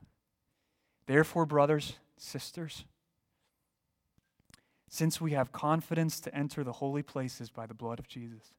Therefore, 1.07 1.45
brothers, 1.45 1.95
sisters, 2.17 2.85
since 4.89 5.21
we 5.21 5.33
have 5.33 5.51
confidence 5.51 6.21
to 6.21 6.35
enter 6.35 6.63
the 6.63 6.75
holy 6.75 7.03
places 7.03 7.51
by 7.51 7.67
the 7.67 7.75
blood 7.75 7.99
of 7.99 8.07
Jesus, 8.07 8.55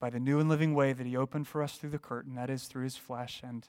by 0.00 0.10
the 0.10 0.18
new 0.18 0.40
and 0.40 0.48
living 0.48 0.74
way 0.74 0.92
that 0.92 1.06
he 1.06 1.16
opened 1.16 1.46
for 1.46 1.62
us 1.62 1.76
through 1.76 1.90
the 1.90 1.98
curtain, 1.98 2.34
that 2.34 2.50
is, 2.50 2.64
through 2.64 2.82
his 2.82 2.96
flesh, 2.96 3.42
and 3.44 3.68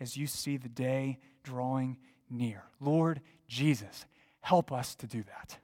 as 0.00 0.16
you 0.16 0.26
see 0.26 0.56
the 0.56 0.68
day 0.68 1.18
drawing 1.42 1.98
near. 2.30 2.64
Lord 2.80 3.20
Jesus, 3.48 4.06
help 4.40 4.72
us 4.72 4.94
to 4.96 5.06
do 5.06 5.22
that. 5.22 5.58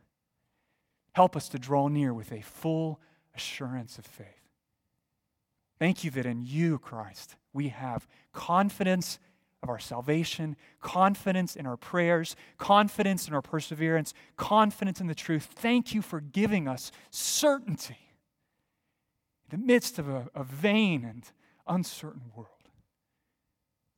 Help 1.12 1.36
us 1.36 1.48
to 1.50 1.58
draw 1.58 1.88
near 1.88 2.14
with 2.14 2.32
a 2.32 2.40
full 2.40 3.00
assurance 3.34 3.98
of 3.98 4.06
faith. 4.06 4.26
Thank 5.78 6.04
you 6.04 6.10
that 6.12 6.26
in 6.26 6.42
you, 6.44 6.78
Christ, 6.78 7.36
we 7.52 7.68
have 7.68 8.06
confidence 8.32 9.18
of 9.62 9.68
our 9.68 9.78
salvation, 9.78 10.56
confidence 10.80 11.54
in 11.54 11.66
our 11.66 11.76
prayers, 11.76 12.34
confidence 12.58 13.28
in 13.28 13.34
our 13.34 13.42
perseverance, 13.42 14.12
confidence 14.36 15.00
in 15.00 15.06
the 15.06 15.14
truth. 15.14 15.48
Thank 15.54 15.94
you 15.94 16.02
for 16.02 16.20
giving 16.20 16.66
us 16.66 16.90
certainty 17.10 17.98
in 19.50 19.58
the 19.58 19.64
midst 19.66 19.98
of 19.98 20.08
a, 20.08 20.28
a 20.34 20.42
vain 20.42 21.04
and 21.04 21.24
uncertain 21.66 22.32
world. 22.34 22.51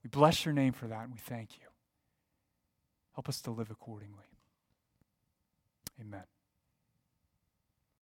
We 0.05 0.11
bless 0.11 0.44
your 0.44 0.52
name 0.52 0.74
for 0.74 0.86
that 0.86 1.05
and 1.05 1.12
we 1.12 1.18
thank 1.18 1.57
you. 1.57 1.64
Help 3.14 3.28
us 3.28 3.40
to 3.42 3.50
live 3.50 3.70
accordingly. 3.70 4.26
Amen. 6.00 6.24